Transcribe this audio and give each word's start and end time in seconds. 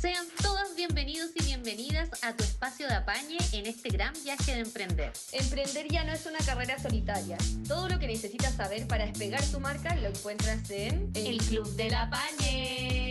Sean 0.00 0.24
todas 0.40 0.76
bienvenidos 0.76 1.30
y 1.34 1.42
bienvenidas 1.42 2.08
a 2.22 2.36
tu 2.36 2.44
espacio 2.44 2.86
de 2.86 2.94
apañe 2.94 3.36
en 3.52 3.66
este 3.66 3.88
gran 3.88 4.14
viaje 4.22 4.54
de 4.54 4.60
emprender. 4.60 5.12
Emprender 5.32 5.88
ya 5.90 6.04
no 6.04 6.12
es 6.12 6.24
una 6.26 6.38
carrera 6.38 6.78
solitaria. 6.78 7.36
Todo 7.66 7.88
lo 7.88 7.98
que 7.98 8.06
necesitas 8.06 8.54
saber 8.54 8.86
para 8.86 9.06
despegar 9.06 9.42
tu 9.46 9.58
marca 9.58 9.96
lo 9.96 10.06
encuentras 10.06 10.70
en 10.70 11.10
El 11.14 11.38
Club 11.38 11.66
del 11.74 11.94
Apañe. 11.94 13.07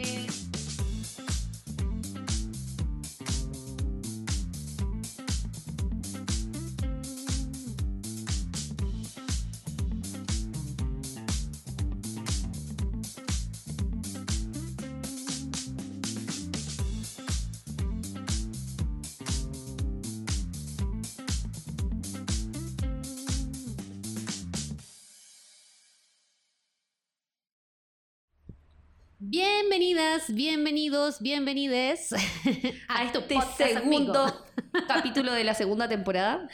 Bienvenidos, 30.30 31.22
bienvenides 31.22 32.14
a 32.88 33.04
este 33.04 33.38
segundo 33.58 34.46
capítulo 34.88 35.32
de 35.34 35.44
la 35.44 35.54
segunda 35.54 35.88
temporada 35.88 36.48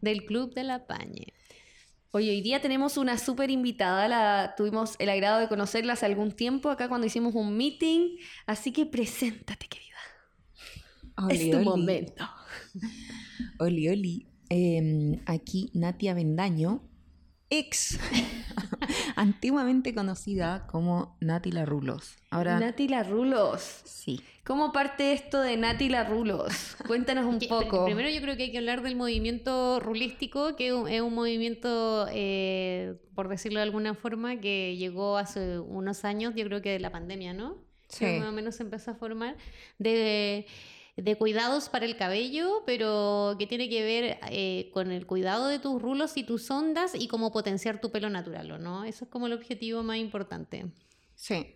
del 0.00 0.24
Club 0.24 0.54
de 0.54 0.64
la 0.64 0.86
Pañe. 0.86 1.32
Hoy, 2.12 2.28
hoy 2.28 2.40
día 2.40 2.60
tenemos 2.60 2.96
una 2.96 3.18
súper 3.18 3.50
invitada, 3.50 4.08
la, 4.08 4.54
tuvimos 4.56 4.94
el 4.98 5.08
agrado 5.08 5.40
de 5.40 5.48
conocerla 5.48 5.94
hace 5.94 6.06
algún 6.06 6.32
tiempo 6.32 6.70
acá 6.70 6.88
cuando 6.88 7.06
hicimos 7.06 7.34
un 7.34 7.56
meeting, 7.56 8.16
así 8.46 8.72
que 8.72 8.86
preséntate 8.86 9.66
querida. 9.66 9.86
Oli, 11.16 11.34
es 11.34 11.50
tu 11.50 11.56
oli. 11.56 11.64
momento. 11.64 12.28
Oli, 13.58 13.88
oli. 13.88 14.26
Eh, 14.48 15.20
aquí 15.26 15.70
Natia 15.74 16.14
Bendaño, 16.14 16.82
ex, 17.50 17.98
antiguamente 19.16 19.94
conocida 19.94 20.66
como 20.68 21.16
Nati 21.20 21.50
La 21.50 21.64
Rulos. 21.66 22.16
Ahora, 22.30 22.60
Nati 22.60 22.86
Rulos. 23.02 23.80
sí. 23.84 24.20
¿Cómo 24.44 24.70
parte 24.70 25.12
esto 25.12 25.40
de 25.40 25.56
Nati 25.56 25.88
Rulos? 25.88 26.76
Cuéntanos 26.86 27.24
un 27.26 27.40
Que- 27.40 27.48
poco. 27.48 27.84
Primero 27.86 28.08
yo 28.10 28.20
creo 28.20 28.36
que 28.36 28.44
hay 28.44 28.52
que 28.52 28.58
hablar 28.58 28.82
del 28.82 28.94
movimiento 28.94 29.80
rulístico, 29.80 30.54
que 30.54 30.68
es 30.68 30.72
un- 30.72 30.88
es 30.88 31.00
un 31.00 31.14
movimiento, 31.14 32.06
eh, 32.12 32.94
por 33.16 33.28
decirlo 33.28 33.58
de 33.58 33.64
alguna 33.64 33.94
forma, 33.94 34.38
que 34.38 34.76
llegó 34.76 35.16
hace 35.18 35.58
unos 35.58 36.04
años, 36.04 36.34
yo 36.36 36.44
creo 36.44 36.62
que 36.62 36.70
de 36.70 36.78
la 36.80 36.92
pandemia, 36.92 37.32
¿no? 37.32 37.56
Sí. 37.88 38.04
Que 38.04 38.20
más 38.20 38.28
o 38.28 38.32
menos 38.32 38.54
se 38.56 38.62
empezó 38.64 38.92
a 38.92 38.94
formar, 38.94 39.36
de, 39.78 40.46
de 40.96 41.16
cuidados 41.16 41.68
para 41.68 41.84
el 41.84 41.96
cabello, 41.96 42.62
pero 42.64 43.36
que 43.38 43.46
tiene 43.46 43.68
que 43.68 43.82
ver 43.82 44.18
eh, 44.30 44.70
con 44.72 44.90
el 44.90 45.06
cuidado 45.06 45.46
de 45.46 45.58
tus 45.58 45.80
rulos 45.80 46.16
y 46.16 46.24
tus 46.24 46.50
ondas 46.50 46.92
y 46.94 47.06
cómo 47.06 47.32
potenciar 47.32 47.80
tu 47.80 47.90
pelo 47.90 48.08
natural, 48.08 48.50
¿o 48.52 48.58
no? 48.58 48.84
Eso 48.84 49.04
es 49.04 49.10
como 49.10 49.26
el 49.26 49.34
objetivo 49.34 49.82
más 49.82 49.98
importante. 49.98 50.72
Sí. 51.14 51.54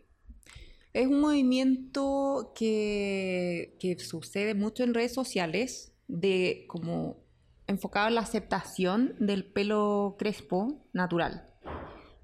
Es 0.93 1.07
un 1.07 1.21
movimiento 1.21 2.53
que, 2.55 3.77
que 3.81 3.99
sucede 3.99 4.55
mucho 4.55 4.83
en 4.83 4.93
redes 4.93 5.15
sociales, 5.15 5.93
de 6.09 6.65
como 6.67 7.19
enfocado 7.67 8.09
en 8.09 8.17
la 8.17 8.23
aceptación 8.23 9.15
del 9.21 9.45
pelo 9.45 10.17
crespo 10.19 10.85
natural. 10.93 11.47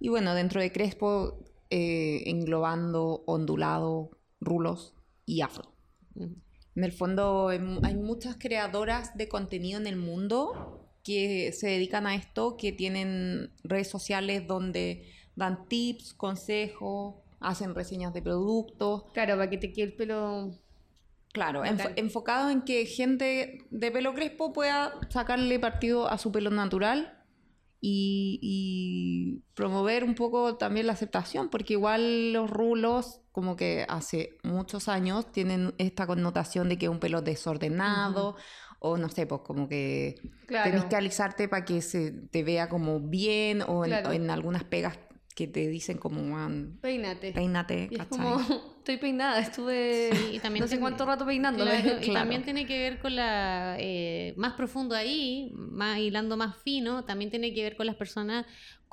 Y 0.00 0.08
bueno, 0.08 0.34
dentro 0.34 0.60
de 0.60 0.72
crespo, 0.72 1.44
eh, 1.70 2.24
englobando 2.26 3.22
ondulado, 3.26 4.10
rulos 4.40 4.94
y 5.24 5.40
afro. 5.40 5.72
Mm. 6.14 6.45
En 6.76 6.84
el 6.84 6.92
fondo 6.92 7.48
hay 7.48 7.58
mu- 7.58 7.80
hay 7.82 7.94
muchas 7.94 8.36
creadoras 8.36 9.16
de 9.16 9.28
contenido 9.28 9.80
en 9.80 9.86
el 9.86 9.96
mundo 9.96 10.82
que 11.02 11.52
se 11.52 11.68
dedican 11.68 12.06
a 12.06 12.14
esto, 12.14 12.56
que 12.56 12.72
tienen 12.72 13.50
redes 13.64 13.88
sociales 13.88 14.46
donde 14.46 15.08
dan 15.36 15.66
tips, 15.68 16.14
consejos, 16.14 17.14
hacen 17.40 17.74
reseñas 17.74 18.12
de 18.12 18.22
productos. 18.22 19.04
Claro, 19.12 19.36
para 19.36 19.48
que 19.50 19.58
te 19.58 19.72
quede 19.72 19.86
el 19.86 19.92
pelo. 19.94 20.50
Claro, 21.32 21.62
enfocado 21.96 22.48
en 22.50 22.62
que 22.62 22.86
gente 22.86 23.58
de 23.70 23.90
pelo 23.90 24.14
crespo 24.14 24.52
pueda 24.54 24.94
sacarle 25.10 25.58
partido 25.58 26.08
a 26.08 26.16
su 26.16 26.32
pelo 26.32 26.50
natural 26.50 27.15
y, 27.80 28.38
y 28.42 29.42
promover 29.54 30.04
un 30.04 30.14
poco 30.14 30.56
también 30.56 30.86
la 30.86 30.92
aceptación, 30.94 31.48
porque 31.50 31.74
igual 31.74 32.32
los 32.32 32.50
rulos, 32.50 33.20
como 33.32 33.56
que 33.56 33.84
hace 33.88 34.38
muchos 34.42 34.88
años, 34.88 35.30
tienen 35.32 35.74
esta 35.78 36.06
connotación 36.06 36.68
de 36.68 36.78
que 36.78 36.86
es 36.86 36.90
un 36.90 37.00
pelo 37.00 37.22
desordenado. 37.22 38.36
O 38.78 38.98
no 38.98 39.08
sé, 39.08 39.26
pues 39.26 39.40
como 39.42 39.68
que 39.68 40.16
Claro. 40.46 40.70
tenés 40.70 40.84
que 40.84 40.96
alisarte 40.96 41.48
para 41.48 41.64
que 41.64 41.80
se 41.80 42.12
te 42.12 42.44
vea 42.44 42.68
como 42.68 43.00
bien, 43.00 43.62
o 43.62 43.84
en, 43.84 43.90
Claro. 43.90 44.10
o 44.10 44.12
en 44.12 44.30
algunas 44.30 44.64
pegas 44.64 44.98
que 45.36 45.46
te 45.46 45.68
dicen 45.68 45.98
como, 45.98 46.22
"Man, 46.22 46.78
Peínate. 46.80 47.30
peínate, 47.32 47.88
Y 47.90 48.00
es 48.00 48.06
como, 48.06 48.40
estoy 48.78 48.96
peinada, 48.96 49.38
estuve 49.38 50.10
Sí, 50.12 50.30
y 50.36 50.38
también 50.40 50.62
no 50.62 50.66
sé 50.66 50.70
tiene- 50.76 50.80
cuánto 50.80 51.04
rato 51.04 51.26
peinándome. 51.26 51.82
Claro, 51.82 51.98
y 52.00 52.04
Claro. 52.06 52.20
también 52.20 52.42
tiene 52.42 52.66
que 52.66 52.78
ver 52.78 52.98
con 52.98 53.14
la, 53.14 53.76
eh, 53.78 54.32
más 54.38 54.54
profundo 54.54 54.94
ahí, 54.96 55.52
más 55.54 55.98
hilando 55.98 56.38
más 56.38 56.56
fino, 56.62 57.04
también 57.04 57.30
tiene 57.30 57.52
que 57.52 57.62
ver 57.62 57.76
con 57.76 57.84
las 57.86 57.96
personas 57.96 58.46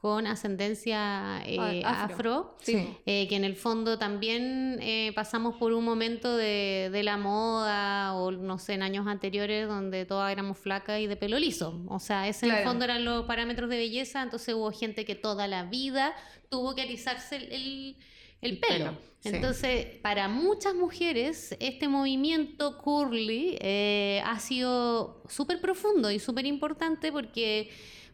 con 0.04 0.28
ascendencia 0.28 1.42
eh, 1.46 1.82
afro, 1.86 2.14
afro. 2.14 2.58
Sí. 2.62 2.90
eh, 3.06 3.26
que 3.30 3.38
en 3.38 3.46
el 3.46 3.56
fondo 3.56 3.98
también 3.98 4.78
eh, 4.82 5.14
pasamos 5.16 5.56
por 5.56 5.72
un 5.72 5.86
momento 5.86 6.36
de, 6.36 6.90
de 6.92 7.04
la 7.04 7.16
moda 7.16 8.14
o 8.16 8.30
no 8.32 8.60
sé, 8.60 8.74
en 8.74 8.84
años 8.84 9.08
anteriores 9.08 9.66
donde 9.66 10.04
todas 10.06 10.30
éramos 10.30 10.58
flacas 10.58 11.00
y 11.00 11.08
de 11.08 11.16
pelo 11.16 11.40
liso. 11.40 11.82
O 11.88 12.00
sea, 12.00 12.28
ese 12.28 12.48
en 12.48 12.52
el 12.52 12.58
fondo 12.66 12.84
eran 12.84 13.06
los 13.06 13.24
parámetros 13.26 13.70
de 13.70 13.78
belleza, 13.78 14.22
entonces 14.22 14.54
hubo 14.54 14.70
gente 14.74 15.06
que 15.06 15.16
toda 15.16 15.48
la 15.48 15.64
vida 15.64 16.14
tuvo 16.50 16.76
que 16.76 16.82
alisarse 16.82 17.38
el, 17.38 17.52
el- 17.54 17.96
el 18.42 18.60
pelo. 18.60 18.86
pelo, 18.88 18.98
sí. 19.22 19.30
Entonces, 19.30 19.86
para 20.02 20.28
muchas 20.28 20.76
mujeres, 20.76 21.56
este 21.62 21.88
movimiento 21.88 22.78
curly 22.78 23.58
eh, 23.62 24.22
ha 24.26 24.38
sido 24.40 25.24
súper 25.30 25.62
profundo 25.62 26.12
y 26.12 26.20
súper 26.20 26.46
importante 26.46 27.10
porque 27.10 27.70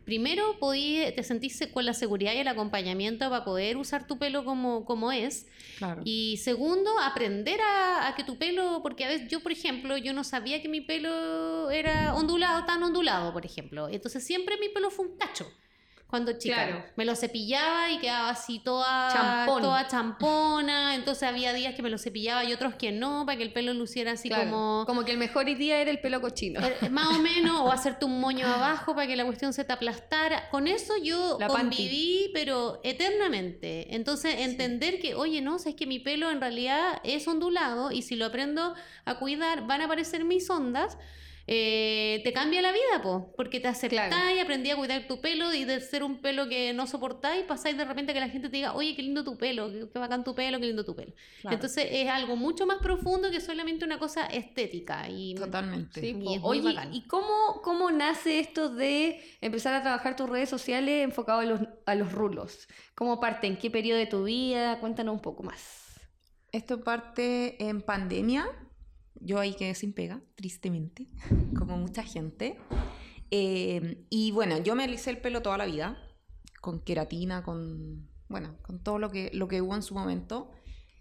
primero 0.10 0.58
podí, 0.58 1.04
te 1.16 1.22
sentís 1.22 1.60
con 1.72 1.86
la 1.86 1.94
seguridad 1.94 2.34
y 2.34 2.38
el 2.38 2.48
acompañamiento 2.48 3.30
para 3.30 3.46
poder 3.46 3.78
usar 3.78 4.08
tu 4.08 4.18
pelo 4.18 4.44
como, 4.44 4.84
como 4.84 5.12
es. 5.12 5.46
Claro. 5.78 6.02
Y 6.04 6.38
segundo, 6.38 6.90
aprender 7.00 7.62
a, 7.62 8.08
a 8.08 8.16
que 8.16 8.24
tu 8.24 8.36
pelo, 8.36 8.80
porque 8.82 9.06
a 9.06 9.08
veces 9.08 9.28
yo, 9.30 9.42
por 9.42 9.52
ejemplo, 9.52 9.98
yo 9.98 10.12
no 10.14 10.24
sabía 10.24 10.64
que 10.64 10.68
mi 10.68 10.82
pelo 10.82 11.70
era 11.70 12.16
ondulado, 12.16 12.66
tan 12.66 12.82
ondulado, 12.82 13.32
por 13.34 13.46
ejemplo. 13.46 13.88
Entonces 13.88 14.26
siempre 14.26 14.58
mi 14.58 14.70
pelo 14.70 14.90
fue 14.90 15.06
un 15.06 15.16
cacho. 15.16 15.46
Cuando 16.10 16.32
chica, 16.40 16.56
Claro. 16.68 16.86
me 16.96 17.06
lo 17.06 17.16
cepillaba 17.16 17.92
y 17.92 18.00
quedaba 18.00 18.30
así 18.32 18.58
toda, 18.58 19.14
Champón. 19.14 19.62
toda 19.62 19.88
champona. 19.88 20.96
Entonces 20.96 21.22
había 21.24 21.54
días 21.54 21.76
que 21.76 21.84
me 21.84 21.90
lo 21.92 22.00
cepillaba 22.00 22.44
y 22.44 22.52
otros 22.52 22.74
que 22.74 22.92
no, 22.92 23.26
para 23.28 23.38
que 23.38 23.44
el 23.44 23.54
pelo 23.54 23.74
luciera 23.76 24.14
así 24.14 24.28
Claro, 24.28 24.46
como, 24.46 24.84
como 24.88 25.06
que 25.06 25.12
el 25.12 25.20
mejor 25.20 25.46
día 25.46 25.80
era 25.80 25.92
el 25.92 26.00
pelo 26.02 26.20
cochino. 26.20 26.60
eh, 26.66 26.90
más 26.90 27.16
o 27.16 27.20
menos, 27.20 27.60
o 27.62 27.72
hacerte 27.72 28.06
un 28.06 28.20
moño 28.20 28.48
abajo 28.52 28.96
para 28.96 29.06
que 29.06 29.16
la 29.16 29.24
cuestión 29.26 29.54
se 29.54 29.64
te 29.64 29.72
aplastara. 29.74 30.50
Con 30.50 30.68
eso 30.68 30.94
yo 30.98 31.38
La 31.40 31.48
panty. 31.48 31.62
conviví, 31.78 32.32
pero 32.34 32.80
eternamente. 32.84 33.94
Entonces, 33.96 34.36
entender 34.40 35.00
que, 35.00 35.14
oye, 35.16 35.42
no, 35.42 35.58
es 35.58 35.76
que 35.76 35.86
mi 35.86 36.00
pelo 36.00 36.32
en 36.32 36.42
realidad 36.42 37.00
es 37.04 37.28
ondulado 37.28 37.92
y 37.92 38.02
si 38.02 38.16
lo 38.16 38.26
aprendo 38.26 38.74
a 39.06 39.20
cuidar, 39.20 39.68
van 39.68 39.82
a 39.82 39.86
aparecer 39.86 40.26
mis 40.26 40.50
ondas. 40.50 40.98
Eh, 41.52 42.22
te 42.24 42.32
cambia 42.32 42.62
la 42.62 42.72
vida, 42.72 43.02
po, 43.02 43.34
porque 43.36 43.60
te 43.60 43.68
aceptáis, 43.68 44.14
Claro. 44.14 44.40
aprendí 44.40 44.70
a 44.70 44.76
cuidar 44.76 45.08
tu 45.08 45.20
pelo 45.20 45.52
y 45.52 45.66
de 45.66 45.82
ser 45.82 46.04
un 46.04 46.22
pelo 46.22 46.48
que 46.48 46.74
no 46.74 46.86
soportáis, 46.86 47.44
pasáis 47.46 47.76
de 47.76 47.86
repente 47.86 48.14
que 48.14 48.20
la 48.20 48.30
gente 48.30 48.50
te 48.50 48.58
diga, 48.58 48.76
oye, 48.76 48.96
qué 48.96 49.02
lindo 49.02 49.24
tu 49.24 49.36
pelo, 49.36 49.72
qué, 49.72 49.90
qué 49.92 49.98
bacán 49.98 50.24
tu 50.24 50.36
pelo, 50.36 50.60
qué 50.60 50.68
lindo 50.68 50.86
tu 50.86 50.96
pelo. 50.96 51.12
Claro. 51.42 51.56
Entonces 51.56 51.88
es 51.90 52.08
algo 52.08 52.36
mucho 52.36 52.68
más 52.68 52.78
profundo 52.78 53.32
que 53.32 53.42
solamente 53.42 53.84
una 53.84 53.98
cosa 53.98 54.28
estética. 54.28 55.10
Y 55.10 55.34
Totalmente. 55.34 56.02
Sí, 56.02 56.16
Y 56.22 56.40
Oye, 56.44 56.62
bacán. 56.62 56.94
¿y 56.94 57.08
cómo, 57.08 57.62
cómo 57.64 57.90
nace 57.90 58.38
esto 58.38 58.70
de 58.70 59.20
empezar 59.42 59.74
a 59.74 59.82
trabajar 59.82 60.16
tus 60.16 60.30
redes 60.30 60.50
sociales 60.50 61.04
enfocado 61.04 61.40
a 61.40 61.46
los, 61.46 61.62
a 61.88 61.96
los 61.96 62.12
rulos? 62.12 62.68
¿Cómo 62.94 63.20
parte? 63.20 63.48
¿En 63.48 63.58
qué 63.58 63.72
periodo 63.72 63.98
de 63.98 64.06
tu 64.06 64.26
vida? 64.26 64.80
Cuéntanos 64.80 65.16
un 65.16 65.22
poco 65.22 65.42
más. 65.42 66.00
Esto 66.52 66.84
parte 66.84 67.56
en 67.64 67.82
pandemia. 67.82 68.48
Yo 69.22 69.40
ahí 69.40 69.54
quedé 69.54 69.76
sin 69.76 69.94
pega, 69.94 70.22
tristemente, 70.36 71.08
como 71.58 71.78
mucha 71.78 72.04
gente. 72.04 72.58
Eh, 73.32 74.06
y 74.10 74.32
bueno, 74.32 74.58
yo 74.60 74.76
me 74.76 74.84
alicé 74.84 75.12
el 75.12 75.20
pelo 75.20 75.42
toda 75.42 75.58
la 75.58 75.66
vida, 75.66 75.98
con 76.62 76.82
queratina, 76.82 77.44
con, 77.44 78.10
bueno, 78.28 78.58
con 78.62 78.82
todo 78.84 79.00
lo 79.00 79.10
que, 79.10 79.30
lo 79.34 79.48
que 79.48 79.62
hubo 79.62 79.76
en 79.76 79.84
su 79.84 79.94
momento. 79.94 80.52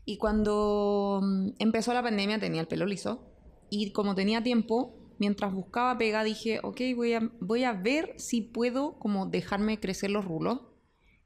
Y 0.05 0.17
cuando 0.17 1.21
mm, 1.23 1.49
empezó 1.59 1.93
la 1.93 2.03
pandemia 2.03 2.39
tenía 2.39 2.61
el 2.61 2.69
pelo 2.69 2.87
liso. 2.87 3.31
Y 3.71 3.93
como 3.93 4.15
tenía 4.15 4.43
tiempo, 4.43 5.15
mientras 5.19 5.53
buscaba 5.53 5.99
pega, 5.99 6.25
dije, 6.25 6.61
ok, 6.63 6.81
voy 6.97 7.13
a, 7.13 7.31
voy 7.41 7.65
a 7.65 7.73
ver 7.73 8.15
si 8.17 8.41
puedo 8.41 8.99
como 8.99 9.27
dejarme 9.27 9.79
crecer 9.81 10.11
los 10.11 10.25
rulos. 10.25 10.61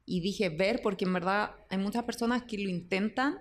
Y 0.05 0.21
dije 0.21 0.49
ver, 0.49 0.81
porque 0.83 1.05
en 1.05 1.13
verdad 1.13 1.53
hay 1.71 1.79
muchas 1.79 2.05
personas 2.05 2.43
que 2.43 2.59
lo 2.59 2.69
intentan, 2.69 3.39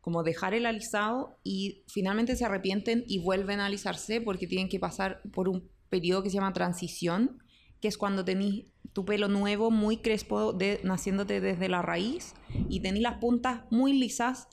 como 0.00 0.22
dejar 0.22 0.54
el 0.54 0.66
alisado 0.66 1.38
y 1.44 1.84
finalmente 1.88 2.36
se 2.36 2.44
arrepienten 2.44 3.04
y 3.06 3.18
vuelven 3.18 3.60
a 3.60 3.66
alisarse 3.66 4.20
porque 4.20 4.46
tienen 4.46 4.68
que 4.68 4.78
pasar 4.80 5.20
por 5.32 5.48
un 5.48 5.68
periodo 5.88 6.22
que 6.22 6.30
se 6.30 6.36
llama 6.36 6.52
transición, 6.52 7.42
que 7.80 7.88
es 7.88 7.98
cuando 7.98 8.24
tenés 8.24 8.64
tu 8.92 9.04
pelo 9.04 9.28
nuevo, 9.28 9.70
muy 9.70 9.98
crespo, 9.98 10.52
de, 10.52 10.80
naciéndote 10.84 11.40
desde 11.40 11.68
la 11.68 11.82
raíz 11.82 12.34
y 12.68 12.80
tenés 12.80 13.02
las 13.02 13.18
puntas 13.18 13.62
muy 13.70 13.92
lisas. 13.92 14.48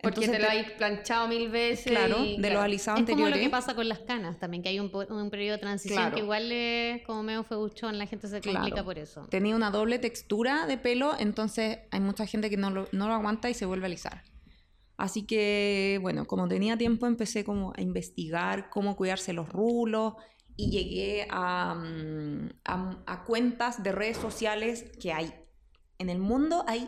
Porque 0.00 0.24
Entonces 0.24 0.32
te 0.32 0.42
lo 0.42 0.48
te- 0.62 0.68
hay 0.70 0.76
planchado 0.78 1.28
mil 1.28 1.48
veces. 1.48 1.92
Claro, 1.92 2.24
y- 2.24 2.40
de 2.40 2.50
los 2.50 2.60
alisados 2.60 3.00
Es 3.00 3.06
como 3.06 3.20
lo 3.20 3.26
anteriores. 3.26 3.46
que 3.46 3.50
pasa 3.50 3.74
con 3.76 3.88
las 3.88 4.00
canas 4.00 4.36
también, 4.40 4.60
que 4.62 4.68
hay 4.70 4.80
un, 4.80 4.90
un 4.92 5.30
periodo 5.30 5.56
de 5.56 5.60
transición 5.62 5.96
Claro. 6.00 6.16
que 6.16 6.22
igual 6.22 6.50
es 6.50 7.02
como 7.04 7.22
medio 7.22 7.44
feuchón, 7.44 7.98
la 7.98 8.06
gente 8.06 8.26
se 8.26 8.40
Claro. 8.40 8.58
complica 8.58 8.82
por 8.84 8.98
eso. 8.98 9.26
Tenía 9.30 9.54
una 9.54 9.70
doble 9.70 10.00
textura 10.00 10.66
de 10.66 10.76
pelo, 10.76 11.12
entonces 11.18 11.78
hay 11.92 12.00
mucha 12.00 12.26
gente 12.26 12.50
que 12.50 12.56
no 12.56 12.70
lo, 12.70 12.88
no 12.90 13.06
lo 13.06 13.14
aguanta 13.14 13.48
y 13.48 13.54
se 13.54 13.64
vuelve 13.64 13.84
a 13.84 13.86
alisar. 13.86 14.22
Así 15.02 15.26
que, 15.26 15.98
bueno, 16.00 16.26
como 16.26 16.46
tenía 16.46 16.76
tiempo, 16.78 17.08
empecé 17.08 17.42
como 17.42 17.72
a 17.76 17.80
investigar 17.80 18.70
cómo 18.70 18.94
cuidarse 18.94 19.32
los 19.32 19.48
rulos 19.48 20.14
y 20.56 20.70
llegué 20.70 21.26
a, 21.28 21.74
mm, 21.74 22.50
a- 22.64 23.02
a 23.06 23.24
cuentas 23.24 23.82
de 23.82 23.90
redes 23.90 24.16
sociales 24.16 24.84
que 25.00 25.12
hay. 25.12 25.34
En 25.98 26.08
el 26.08 26.20
mundo 26.20 26.64
hay... 26.68 26.82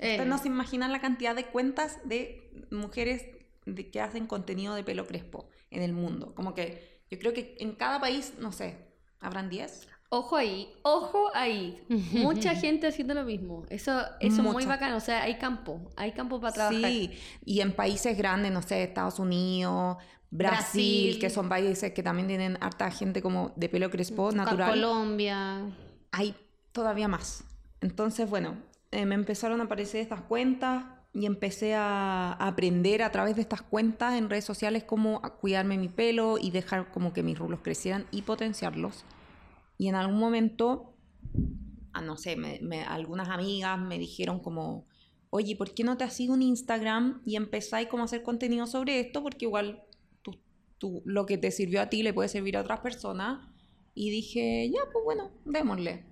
Eh. 0.00 0.10
Ustedes 0.14 0.26
no 0.26 0.38
se 0.38 0.48
imaginan 0.48 0.90
la 0.90 1.00
cantidad 1.00 1.36
de 1.36 1.44
cuentas 1.46 2.00
de 2.08 2.50
mujeres 2.72 3.24
de, 3.66 3.88
que 3.92 4.00
hacen 4.00 4.26
contenido 4.26 4.74
de 4.74 4.82
pelo 4.82 5.06
crespo 5.06 5.48
en 5.70 5.82
el 5.84 5.92
mundo. 5.92 6.34
Como 6.34 6.54
que 6.54 7.04
yo 7.08 7.20
creo 7.20 7.32
que 7.32 7.54
en 7.60 7.76
cada 7.76 8.00
país, 8.00 8.32
no 8.40 8.50
sé, 8.50 8.96
¿habrán 9.20 9.48
10? 9.48 9.86
Ojo 10.12 10.36
ahí, 10.36 10.68
ojo 10.82 11.30
ahí. 11.34 11.80
Mucha 11.88 12.56
gente 12.56 12.88
haciendo 12.88 13.14
lo 13.14 13.24
mismo. 13.24 13.64
Eso, 13.70 14.00
eso 14.18 14.42
es 14.42 14.52
muy 14.52 14.66
bacano. 14.66 14.96
O 14.96 15.00
sea, 15.00 15.22
hay 15.22 15.38
campo. 15.38 15.80
Hay 15.96 16.10
campo 16.12 16.40
para 16.40 16.52
trabajar. 16.52 16.90
Sí, 16.90 17.12
y 17.44 17.60
en 17.60 17.72
países 17.72 18.18
grandes, 18.18 18.50
no 18.50 18.60
sé, 18.60 18.82
Estados 18.82 19.20
Unidos, 19.20 19.98
Brasil, 20.32 21.04
Brasil. 21.06 21.18
que 21.20 21.30
son 21.30 21.48
países 21.48 21.92
que 21.92 22.02
también 22.02 22.26
tienen 22.26 22.58
harta 22.60 22.90
gente 22.90 23.22
como 23.22 23.52
de 23.54 23.68
pelo 23.68 23.88
crespo 23.88 24.32
natural, 24.32 24.70
Colombia. 24.70 25.70
hay 26.10 26.34
todavía 26.72 27.06
más. 27.06 27.44
Entonces, 27.80 28.28
bueno, 28.28 28.56
eh, 28.90 29.06
me 29.06 29.14
empezaron 29.14 29.60
a 29.60 29.64
aparecer 29.64 30.00
estas 30.00 30.22
cuentas 30.22 30.84
y 31.12 31.26
empecé 31.26 31.74
a, 31.76 32.32
aprender 32.32 33.02
a 33.02 33.12
través 33.12 33.36
de 33.36 33.42
estas 33.42 33.62
cuentas 33.62 34.14
en 34.14 34.28
redes 34.28 34.44
sociales 34.44 34.82
cómo 34.82 35.22
cuidarme 35.40 35.78
mi 35.78 35.88
pelo 35.88 36.36
y 36.36 36.50
dejar 36.50 36.90
como 36.90 37.12
que 37.12 37.22
mis 37.22 37.38
rulos 37.38 37.60
crecieran 37.62 38.06
y 38.10 38.22
potenciarlos. 38.22 39.04
Y 39.80 39.88
en 39.88 39.96
algún 39.96 40.20
momento, 40.20 40.94
ah, 41.92 42.02
no 42.02 42.16
sé, 42.16 42.36
algunas 42.88 43.28
amigas 43.28 43.78
me 43.78 43.98
dijeron 43.98 44.40
como, 44.40 44.86
oye, 45.30 45.56
¿por 45.56 45.74
qué 45.74 45.84
no 45.84 45.96
te 45.96 46.04
haces 46.04 46.28
un 46.28 46.42
Instagram 46.42 47.22
y 47.24 47.36
empezáis 47.36 47.88
como 47.88 48.02
a 48.02 48.06
hacer 48.06 48.22
contenido 48.22 48.66
sobre 48.66 49.00
esto? 49.00 49.22
Porque 49.22 49.46
igual 49.46 49.82
tú, 50.22 50.38
tú- 50.78 51.02
lo 51.04 51.26
que 51.26 51.38
te 51.38 51.50
sirvió 51.50 51.80
a 51.82 51.88
ti 51.90 52.02
le 52.02 52.12
puede 52.14 52.28
servir 52.28 52.56
a 52.56 52.60
otras 52.62 52.80
personas. 52.80 53.46
Y 53.94 54.10
dije, 54.10 54.70
ya, 54.70 54.80
pues 54.92 55.04
bueno, 55.04 55.30
démosle. 55.44 56.04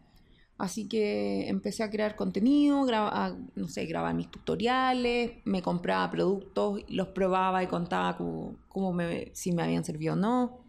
Así 0.58 0.88
que 0.88 1.48
empecé 1.48 1.84
a 1.84 1.90
crear 1.90 2.16
contenido, 2.16 2.84
a, 2.92 3.36
no 3.54 3.68
sé, 3.68 3.86
grabar 3.86 4.14
mis 4.14 4.28
tutoriales, 4.30 5.32
me 5.44 5.62
compraba 5.62 6.10
productos, 6.10 6.80
los 6.88 7.08
probaba 7.08 7.62
y 7.62 7.68
contaba 7.68 8.16
cómo, 8.16 8.56
cómo 8.68 8.92
me, 8.92 9.30
si 9.34 9.52
me 9.52 9.62
habían 9.62 9.84
servido 9.84 10.14
o 10.14 10.16
no. 10.16 10.67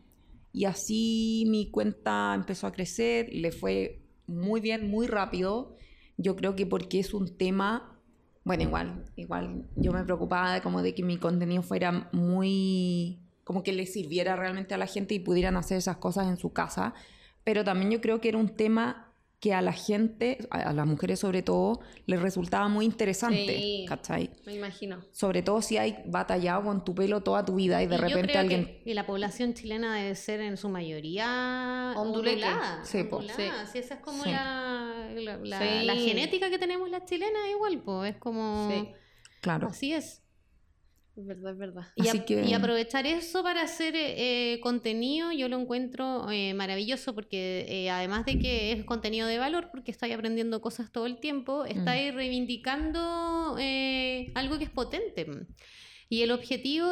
Y 0.51 0.66
así 0.66 1.46
mi 1.48 1.69
cuenta 1.69 2.34
empezó 2.36 2.68
a 2.68 2.72
crecer, 2.72 3.30
le 3.31 3.51
fue 3.51 4.01
muy 4.28 4.62
bien, 4.62 4.90
muy 4.90 5.07
rápido. 5.07 5.75
Yo 6.18 6.36
creo 6.36 6.56
que 6.56 6.66
porque 6.66 7.00
es 7.00 7.13
un 7.13 7.38
tema, 7.38 8.00
bueno, 8.44 8.63
igual, 8.63 9.06
igual 9.16 9.66
yo 9.75 9.92
me 9.92 10.04
preocupaba 10.04 10.62
como 10.62 10.81
de 10.81 10.94
que 10.96 11.04
mi 11.04 11.18
contenido 11.18 11.62
fuera 11.62 12.10
muy, 12.12 13.19
como 13.44 13.63
que 13.63 13.74
le 13.74 13.86
sirviera 13.86 14.36
realmente 14.36 14.74
a 14.74 14.78
la 14.78 14.88
gente 14.88 15.13
y 15.16 15.19
pudieran 15.19 15.56
hacer 15.56 15.78
esas 15.78 15.98
cosas 15.98 16.28
en 16.28 16.38
su 16.38 16.52
casa. 16.52 16.94
Pero 17.44 17.63
también 17.63 17.92
yo 17.92 18.02
creo 18.02 18.19
que 18.22 18.30
era 18.30 18.38
un 18.38 18.56
tema 18.56 19.08
que 19.39 19.53
a 19.53 19.62
la 19.62 19.71
gente, 19.71 20.38
a 20.51 20.57
a 20.69 20.74
las 20.74 20.86
mujeres 20.86 21.19
sobre 21.21 21.41
todo, 21.41 21.80
les 22.06 22.21
resultaba 22.21 22.68
muy 22.68 22.83
interesante, 22.86 23.47
Sí. 23.57 23.86
¿cachai? 23.88 24.31
Me 24.45 24.53
imagino. 24.56 25.00
Sobre 25.12 25.41
todo 25.44 25.62
si 25.62 25.77
hay 25.77 25.97
batallado 26.06 26.63
con 26.63 26.83
tu 26.83 26.94
pelo 26.94 27.21
toda 27.21 27.45
tu 27.45 27.56
vida 27.56 27.81
y 27.81 27.88
de 27.88 27.95
Y 27.95 27.97
yo 28.00 28.03
repente 28.03 28.27
creo 28.33 28.41
alguien... 28.41 28.65
que- 28.65 28.81
y 28.86 28.94
la 28.94 29.06
población 29.06 29.53
chilena 29.53 29.95
debe 29.95 30.13
ser 30.15 30.41
en 30.41 30.57
su 30.57 30.68
mayoría 30.68 31.94
ondulada. 31.95 32.83
Sí, 32.83 33.00
ondulada. 33.09 33.65
Sí, 33.65 33.77
esa 33.77 33.94
es 33.95 34.00
como 34.01 34.24
Sí. 34.24 34.31
la, 34.31 35.09
la, 35.15 35.38
la- 35.38 35.59
Sí. 35.59 35.85
la 35.85 35.95
genética 35.95 36.50
que 36.50 36.59
tenemos 36.59 36.89
las 36.89 37.06
chilenas 37.06 37.42
igual, 37.50 37.81
pues 37.81 38.15
es 38.15 38.18
como... 38.19 38.69
Sí. 38.69 38.89
Claro. 39.42 39.68
Así 39.68 39.94
es. 39.94 40.21
Es 41.19 41.25
verdad, 41.25 41.51
es 41.51 41.57
verdad. 41.57 41.83
Y, 41.95 42.07
a- 42.07 42.25
que- 42.25 42.45
y 42.45 42.54
aprovechar 42.54 43.06
eso 43.06 43.44
para 43.44 43.62
hacer 43.62 43.94
eh, 43.98 44.60
contenido, 44.63 45.33
yo 45.33 45.50
lo 45.50 45.60
encuentro 45.60 46.31
eh, 46.31 46.54
maravilloso 46.54 47.13
porque 47.13 47.66
eh, 47.68 47.89
además 47.89 48.25
de 48.25 48.39
que 48.39 48.71
es 48.71 48.86
contenido 48.86 49.27
de 49.27 49.38
valor, 49.38 49.68
porque 49.71 49.92
estáis 49.92 50.13
aprendiendo 50.13 50.62
cosas 50.62 50.92
todo 50.92 51.06
el 51.07 51.18
tiempo, 51.19 51.66
estáis 51.66 52.13
reivindicando 52.13 53.57
eh, 53.60 54.31
algo 54.36 54.57
que 54.57 54.63
es 54.66 54.69
potente. 54.69 55.27
Y 56.07 56.21
el 56.21 56.31
objetivo 56.31 56.88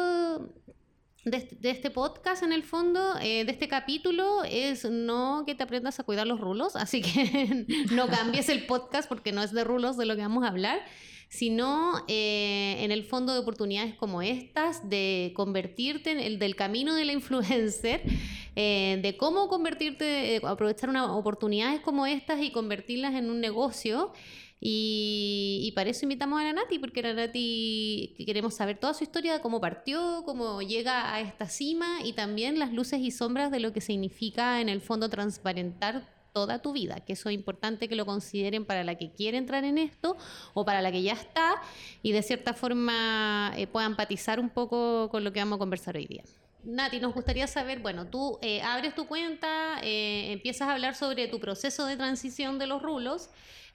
de 1.24 1.36
este, 1.36 1.56
de 1.56 1.70
este 1.70 1.90
podcast, 1.90 2.42
en 2.42 2.52
el 2.52 2.62
fondo, 2.62 3.14
eh, 3.20 3.44
de 3.44 3.52
este 3.52 3.66
capítulo, 3.68 4.44
es 4.44 4.84
no 4.84 5.44
que 5.46 5.54
te 5.54 5.62
aprendas 5.62 5.98
a 6.00 6.04
cuidar 6.04 6.26
los 6.26 6.40
rulos, 6.40 6.76
así 6.76 7.02
que 7.02 7.66
no 7.92 8.06
cambies 8.08 8.48
el 8.48 8.66
podcast 8.66 9.08
porque 9.08 9.32
no 9.32 9.42
es 9.42 9.52
de 9.52 9.64
rulos 9.64 9.96
de 9.96 10.06
lo 10.06 10.14
que 10.16 10.22
vamos 10.22 10.44
a 10.44 10.48
hablar, 10.48 10.80
sino 11.28 12.04
eh, 12.08 12.76
en 12.80 12.90
el 12.90 13.04
fondo 13.04 13.32
de 13.34 13.40
oportunidades 13.40 13.94
como 13.94 14.22
estas, 14.22 14.88
de 14.88 15.32
convertirte 15.36 16.10
en 16.10 16.20
el 16.20 16.38
del 16.38 16.56
camino 16.56 16.94
de 16.94 17.04
la 17.04 17.12
influencer, 17.12 18.02
eh, 18.56 18.98
de 19.02 19.16
cómo 19.16 19.48
convertirte, 19.48 20.36
eh, 20.36 20.40
aprovechar 20.44 20.88
una, 20.88 21.14
oportunidades 21.14 21.80
como 21.80 22.06
estas 22.06 22.40
y 22.42 22.50
convertirlas 22.50 23.14
en 23.14 23.30
un 23.30 23.40
negocio. 23.40 24.12
Y, 24.60 25.60
y 25.62 25.72
para 25.72 25.90
eso 25.90 26.04
invitamos 26.04 26.40
a 26.40 26.44
la 26.44 26.52
Nati, 26.52 26.80
porque 26.80 27.00
la 27.00 27.14
Nati 27.14 28.14
que 28.16 28.26
queremos 28.26 28.54
saber 28.54 28.78
toda 28.78 28.92
su 28.92 29.04
historia, 29.04 29.34
de 29.34 29.40
cómo 29.40 29.60
partió, 29.60 30.22
cómo 30.24 30.62
llega 30.62 31.14
a 31.14 31.20
esta 31.20 31.48
cima 31.48 31.98
y 32.02 32.14
también 32.14 32.58
las 32.58 32.72
luces 32.72 33.00
y 33.00 33.12
sombras 33.12 33.52
de 33.52 33.60
lo 33.60 33.72
que 33.72 33.80
significa 33.80 34.60
en 34.60 34.68
el 34.68 34.80
fondo 34.80 35.08
transparentar 35.08 36.17
toda 36.38 36.60
tu 36.60 36.72
vida, 36.72 37.00
que 37.00 37.14
eso 37.14 37.28
es 37.30 37.34
importante 37.34 37.88
que 37.88 37.96
lo 37.96 38.06
consideren 38.06 38.64
para 38.64 38.84
la 38.84 38.94
que 38.94 39.10
quiere 39.10 39.38
entrar 39.38 39.64
en 39.64 39.76
esto 39.76 40.16
o 40.54 40.64
para 40.64 40.80
la 40.82 40.92
que 40.92 41.02
ya 41.02 41.14
está 41.14 41.60
y 42.00 42.12
de 42.12 42.22
cierta 42.22 42.54
forma 42.54 43.52
eh, 43.56 43.66
pueda 43.66 43.86
empatizar 43.86 44.38
un 44.38 44.48
poco 44.48 45.08
con 45.10 45.24
lo 45.24 45.32
que 45.32 45.40
vamos 45.40 45.56
a 45.56 45.58
conversar 45.58 45.96
hoy 45.96 46.06
día. 46.06 46.22
Nati, 46.62 47.00
nos 47.00 47.12
gustaría 47.12 47.48
saber, 47.48 47.80
bueno, 47.80 48.06
tú 48.06 48.38
eh, 48.40 48.62
abres 48.62 48.94
tu 48.94 49.08
cuenta, 49.08 49.80
eh, 49.82 50.30
empiezas 50.30 50.68
a 50.68 50.74
hablar 50.74 50.94
sobre 50.94 51.26
tu 51.26 51.40
proceso 51.40 51.86
de 51.86 51.96
transición 51.96 52.60
de 52.60 52.68
los 52.68 52.82
rulos. 52.82 53.30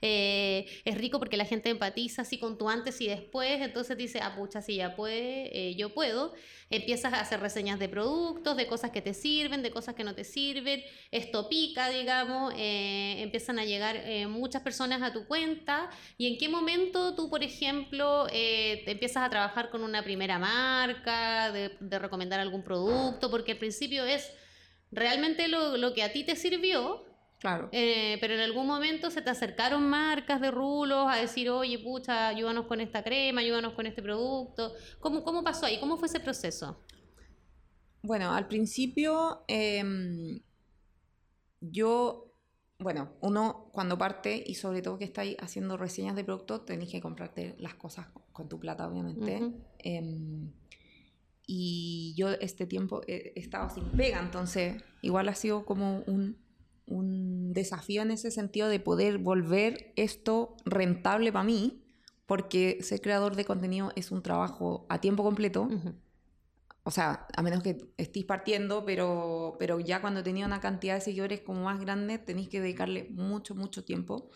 Eh, 0.06 0.66
es 0.84 0.98
rico 0.98 1.18
porque 1.18 1.38
la 1.38 1.46
gente 1.46 1.70
empatiza 1.70 2.22
así 2.22 2.38
con 2.38 2.58
tu 2.58 2.68
antes 2.68 3.00
y 3.00 3.08
después, 3.08 3.62
entonces 3.62 3.96
dice, 3.96 4.20
ah, 4.22 4.34
pucha, 4.36 4.60
si 4.60 4.76
ya 4.76 4.94
puede, 4.94 5.70
eh, 5.70 5.74
yo 5.76 5.94
puedo. 5.94 6.34
Empiezas 6.68 7.14
a 7.14 7.20
hacer 7.20 7.40
reseñas 7.40 7.78
de 7.78 7.88
productos, 7.88 8.54
de 8.58 8.66
cosas 8.66 8.90
que 8.90 9.00
te 9.00 9.14
sirven, 9.14 9.62
de 9.62 9.70
cosas 9.70 9.94
que 9.94 10.04
no 10.04 10.14
te 10.14 10.24
sirven. 10.24 10.82
Esto 11.10 11.48
pica, 11.48 11.88
digamos, 11.88 12.52
eh, 12.54 13.22
empiezan 13.22 13.58
a 13.58 13.64
llegar 13.64 13.96
eh, 13.96 14.26
muchas 14.26 14.60
personas 14.60 15.00
a 15.00 15.10
tu 15.10 15.26
cuenta. 15.26 15.88
¿Y 16.18 16.26
en 16.26 16.36
qué 16.36 16.50
momento 16.50 17.14
tú, 17.14 17.30
por 17.30 17.42
ejemplo, 17.42 18.26
te 18.26 18.90
empiezas 18.90 19.22
a 19.22 19.30
trabajar 19.30 19.70
con 19.70 19.82
una 19.82 20.02
primera 20.02 20.38
marca, 20.38 21.50
de, 21.50 21.98
recomendar 21.98 22.40
algún 22.40 22.62
producto? 22.62 23.30
Porque 23.30 23.52
al 23.52 23.58
principio 23.58 24.04
es 24.04 24.30
realmente 24.90 25.48
lo 25.48 25.94
que 25.94 26.02
a 26.02 26.12
ti 26.12 26.24
te 26.24 26.36
sirvió, 26.36 27.13
Claro. 27.44 27.68
eh, 27.72 28.16
pero 28.22 28.32
en 28.32 28.40
algún 28.40 28.66
momento 28.66 29.10
se 29.10 29.20
te 29.20 29.28
acercaron 29.28 29.86
marcas 29.86 30.40
de 30.40 30.50
rulos 30.50 31.06
a 31.10 31.16
decir, 31.16 31.50
oye, 31.50 31.78
pucha, 31.78 32.28
ayúdanos 32.28 32.64
con 32.64 32.80
esta 32.80 33.04
crema, 33.04 33.42
ayúdanos 33.42 33.74
con 33.74 33.84
este 33.84 34.00
producto. 34.00 34.72
¿Cómo, 34.98 35.22
cómo 35.22 35.44
pasó 35.44 35.66
ahí? 35.66 35.78
¿Cómo 35.78 35.98
fue 35.98 36.08
ese 36.08 36.20
proceso? 36.20 36.82
Bueno, 38.02 38.32
al 38.32 38.48
principio 38.48 39.44
em, 39.46 40.40
yo, 41.60 42.32
bueno, 42.78 43.12
uno 43.20 43.68
cuando 43.74 43.98
parte 43.98 44.42
y 44.46 44.54
sobre 44.54 44.80
todo 44.80 44.96
que 44.96 45.04
estáis 45.04 45.36
haciendo 45.38 45.76
reseñas 45.76 46.16
de 46.16 46.24
productos, 46.24 46.64
tenéis 46.64 46.92
que 46.92 47.02
comprarte 47.02 47.56
las 47.58 47.74
cosas 47.74 48.06
con 48.32 48.48
tu 48.48 48.58
plata, 48.58 48.88
obviamente. 48.88 49.52
Em, 49.80 50.50
y 51.46 52.14
yo 52.16 52.30
este 52.30 52.66
tiempo 52.66 53.02
he, 53.06 53.34
he 53.36 53.40
estado 53.40 53.68
sin 53.68 53.84
pega, 53.90 54.18
entonces 54.18 54.82
igual 55.02 55.28
ha 55.28 55.34
sido 55.34 55.66
como 55.66 55.98
un, 56.06 56.42
un 56.86 57.52
desafío 57.52 58.02
en 58.02 58.10
ese 58.10 58.30
sentido 58.30 58.68
de 58.68 58.80
poder 58.80 59.18
volver 59.18 59.92
esto 59.96 60.56
rentable 60.64 61.32
para 61.32 61.44
mí, 61.44 61.82
porque 62.26 62.78
ser 62.82 63.00
creador 63.00 63.36
de 63.36 63.44
contenido 63.44 63.92
es 63.96 64.10
un 64.10 64.22
trabajo 64.22 64.86
a 64.88 65.00
tiempo 65.00 65.22
completo. 65.22 65.68
O 66.82 66.90
sea, 66.90 67.26
a 67.34 67.42
menos 67.42 67.62
que 67.62 67.78
estéis 67.96 68.26
partiendo, 68.26 68.84
pero, 68.84 69.56
pero 69.58 69.80
ya 69.80 70.00
cuando 70.00 70.22
tenía 70.22 70.46
una 70.46 70.60
cantidad 70.60 70.94
de 70.94 71.00
seguidores 71.00 71.40
como 71.40 71.64
más 71.64 71.80
grande, 71.80 72.18
tenéis 72.18 72.48
que 72.48 72.60
dedicarle 72.60 73.08
mucho, 73.10 73.54
mucho 73.54 73.84
tiempo. 73.84 74.30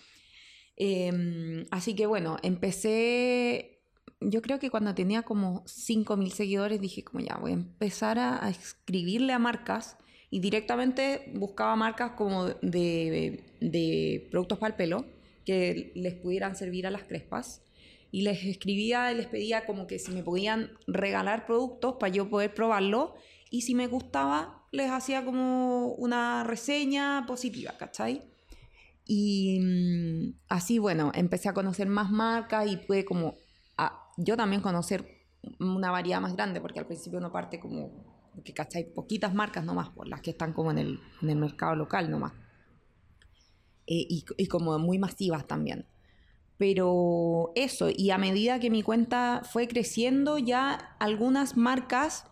Eh, 0.76 1.66
así 1.70 1.94
que 1.94 2.06
bueno, 2.06 2.36
empecé 2.42 3.78
yo 4.20 4.42
creo 4.42 4.58
que 4.58 4.70
cuando 4.70 4.94
tenía 4.94 5.22
como 5.22 5.64
5.000 5.64 6.30
seguidores 6.30 6.80
dije 6.80 7.04
como 7.04 7.20
ya 7.20 7.36
voy 7.36 7.52
a 7.52 7.54
empezar 7.54 8.18
a, 8.18 8.44
a 8.44 8.50
escribirle 8.50 9.32
a 9.32 9.38
marcas 9.38 9.96
y 10.30 10.40
directamente 10.40 11.30
buscaba 11.34 11.74
marcas 11.76 12.12
como 12.12 12.46
de, 12.46 13.44
de 13.60 14.28
productos 14.30 14.58
para 14.58 14.72
el 14.72 14.76
pelo 14.76 15.04
que 15.44 15.92
les 15.94 16.14
pudieran 16.14 16.56
servir 16.56 16.86
a 16.86 16.90
las 16.90 17.04
crespas 17.04 17.62
y 18.10 18.22
les 18.22 18.44
escribía 18.44 19.12
y 19.12 19.16
les 19.16 19.26
pedía 19.26 19.64
como 19.64 19.86
que 19.86 19.98
si 19.98 20.12
me 20.12 20.22
podían 20.22 20.70
regalar 20.86 21.46
productos 21.46 21.96
para 21.98 22.12
yo 22.12 22.28
poder 22.28 22.54
probarlo 22.54 23.14
y 23.50 23.62
si 23.62 23.74
me 23.74 23.86
gustaba 23.86 24.58
les 24.70 24.90
hacía 24.90 25.24
como 25.24 25.92
una 25.94 26.44
reseña 26.44 27.24
positiva, 27.26 27.72
¿cachai? 27.78 28.22
Y 29.06 29.58
mm, 29.60 30.34
así, 30.48 30.78
bueno, 30.78 31.10
empecé 31.14 31.48
a 31.48 31.54
conocer 31.54 31.88
más 31.88 32.10
marcas 32.10 32.70
y 32.70 32.76
pude 32.76 33.04
como 33.04 33.36
a, 33.76 34.06
yo 34.18 34.36
también 34.36 34.60
conocer 34.60 35.18
una 35.58 35.90
variedad 35.90 36.20
más 36.20 36.34
grande, 36.34 36.60
porque 36.60 36.80
al 36.80 36.86
principio 36.86 37.18
uno 37.18 37.32
parte 37.32 37.58
como, 37.58 37.90
que 38.42 38.52
¿cachai? 38.54 38.84
Poquitas 38.92 39.34
marcas 39.34 39.64
nomás, 39.64 39.90
por 39.90 40.08
las 40.08 40.20
que 40.20 40.30
están 40.30 40.52
como 40.52 40.70
en 40.70 40.78
el, 40.78 41.00
en 41.22 41.30
el 41.30 41.36
mercado 41.36 41.74
local 41.76 42.10
nomás. 42.10 42.32
Eh, 43.86 44.06
y, 44.08 44.24
y 44.36 44.46
como 44.46 44.78
muy 44.78 44.98
masivas 44.98 45.46
también. 45.46 45.86
Pero 46.58 47.52
eso, 47.54 47.88
y 47.88 48.10
a 48.10 48.18
medida 48.18 48.58
que 48.58 48.68
mi 48.68 48.82
cuenta 48.82 49.42
fue 49.44 49.68
creciendo, 49.68 50.38
ya 50.38 50.96
algunas 50.98 51.56
marcas 51.56 52.24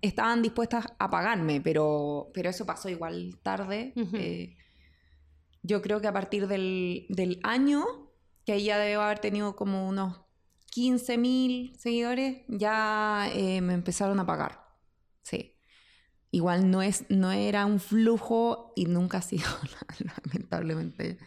estaban 0.00 0.42
dispuestas 0.42 0.86
a 0.98 1.10
pagarme, 1.10 1.60
pero, 1.60 2.30
pero 2.32 2.50
eso 2.50 2.64
pasó 2.64 2.88
igual 2.88 3.38
tarde. 3.42 3.92
Eh, 4.14 4.56
yo 5.62 5.82
creo 5.82 6.00
que 6.00 6.06
a 6.06 6.12
partir 6.12 6.46
del, 6.46 7.06
del 7.08 7.40
año, 7.42 7.84
que 8.46 8.52
ahí 8.52 8.64
ya 8.64 8.78
debo 8.78 9.02
haber 9.02 9.18
tenido 9.18 9.56
como 9.56 9.88
unos 9.88 10.20
15 10.70 11.18
mil 11.18 11.76
seguidores, 11.78 12.42
ya 12.48 13.28
eh, 13.34 13.60
me 13.60 13.74
empezaron 13.74 14.20
a 14.20 14.26
pagar. 14.26 14.63
Igual 16.34 16.68
no, 16.70 16.82
es, 16.82 17.04
no 17.10 17.30
era 17.30 17.64
un 17.64 17.78
flujo 17.78 18.72
y 18.74 18.86
nunca 18.86 19.18
ha 19.18 19.22
sido, 19.22 19.44
lamentablemente, 20.24 21.18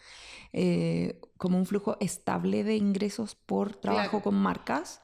eh, 0.54 1.20
como 1.38 1.58
un 1.58 1.66
flujo 1.66 1.96
estable 2.02 2.64
de 2.66 2.76
ingresos 2.76 3.36
por 3.36 3.76
trabajo 3.76 4.10
Claro. 4.10 4.24
con 4.24 4.36
marcas. 4.36 5.02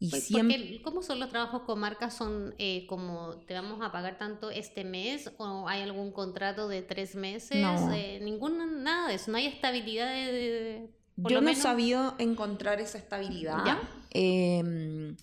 Y 0.00 0.08
Pues, 0.08 0.24
siempre... 0.24 0.56
porque, 0.56 0.82
¿Cómo 0.82 1.02
son 1.02 1.20
los 1.20 1.28
trabajos 1.28 1.62
con 1.66 1.78
marcas? 1.78 2.14
¿Son 2.16 2.54
eh, 2.58 2.86
como 2.88 3.36
te 3.46 3.52
vamos 3.52 3.80
a 3.82 3.92
pagar 3.92 4.16
tanto 4.18 4.50
este 4.50 4.84
mes? 4.84 5.30
¿O 5.36 5.68
hay 5.68 5.82
algún 5.82 6.12
contrato 6.12 6.66
de 6.66 6.80
tres 6.80 7.14
meses? 7.14 7.60
No. 7.60 7.92
Eh, 7.92 8.20
ninguna, 8.22 8.64
nada 8.64 9.08
de 9.08 9.16
eso. 9.16 9.30
No 9.30 9.36
hay 9.36 9.46
estabilidad 9.46 10.10
de. 10.14 10.32
de- 10.32 10.90
por 11.20 11.30
Yo 11.30 11.36
lo 11.36 11.42
no 11.42 11.48
he 11.48 11.52
menos- 11.52 11.62
sabido 11.62 12.14
encontrar 12.18 12.80
esa 12.80 12.96
estabilidad. 12.96 13.58
¿Ya? 13.66 13.82
Eh, 14.12 15.14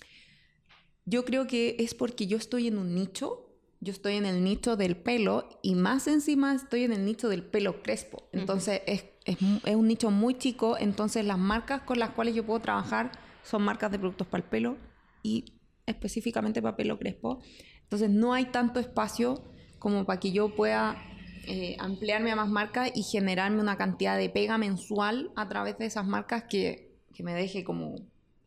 yo 1.05 1.25
creo 1.25 1.47
que 1.47 1.77
es 1.79 1.95
porque 1.95 2.27
yo 2.27 2.37
estoy 2.37 2.67
en 2.67 2.77
un 2.77 2.93
nicho. 2.93 3.47
Yo 3.81 3.93
estoy 3.93 4.15
en 4.15 4.25
el 4.25 4.43
nicho 4.43 4.75
del 4.75 4.97
pelo 4.97 5.47
y 5.61 5.75
más 5.75 6.07
encima 6.07 6.53
estoy 6.53 6.83
en 6.83 6.91
el 6.91 7.05
nicho 7.05 7.29
del 7.29 7.43
pelo 7.43 7.81
crespo. 7.81 8.27
Entonces 8.33 8.81
es, 8.85 9.05
es 9.25 9.37
es 9.65 9.75
un 9.75 9.87
nicho 9.87 10.11
muy 10.11 10.37
chico. 10.37 10.77
Entonces 10.77 11.25
las 11.25 11.37
marcas 11.37 11.81
con 11.83 11.99
las 11.99 12.11
cuales 12.11 12.35
yo 12.35 12.45
puedo 12.45 12.59
trabajar 12.59 13.11
son 13.43 13.63
marcas 13.63 13.91
de 13.91 13.99
productos 13.99 14.27
para 14.27 14.43
el 14.43 14.49
pelo 14.49 14.77
y 15.23 15.45
específicamente 15.85 16.61
para 16.61 16.75
pelo 16.75 16.97
crespo. 16.97 17.41
Entonces 17.83 18.09
no 18.09 18.33
hay 18.33 18.45
tanto 18.45 18.79
espacio 18.79 19.43
como 19.79 20.05
para 20.05 20.19
que 20.19 20.31
yo 20.31 20.55
pueda 20.55 21.01
eh, 21.47 21.75
ampliarme 21.79 22.31
a 22.31 22.35
más 22.35 22.49
marcas 22.49 22.91
y 22.93 23.03
generarme 23.03 23.61
una 23.61 23.77
cantidad 23.77 24.17
de 24.17 24.29
pega 24.29 24.57
mensual 24.57 25.31
a 25.35 25.47
través 25.47 25.77
de 25.77 25.85
esas 25.85 26.05
marcas 26.05 26.43
que, 26.43 26.99
que 27.13 27.23
me 27.23 27.33
deje 27.33 27.63
como, 27.63 27.95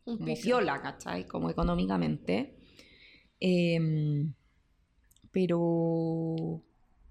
Un 0.05 0.19
como 0.19 0.35
piola, 0.35 0.81
¿cachai? 0.83 1.27
Como 1.27 1.51
económicamente. 1.51 2.55
Em, 3.41 4.35
pero... 5.33 6.63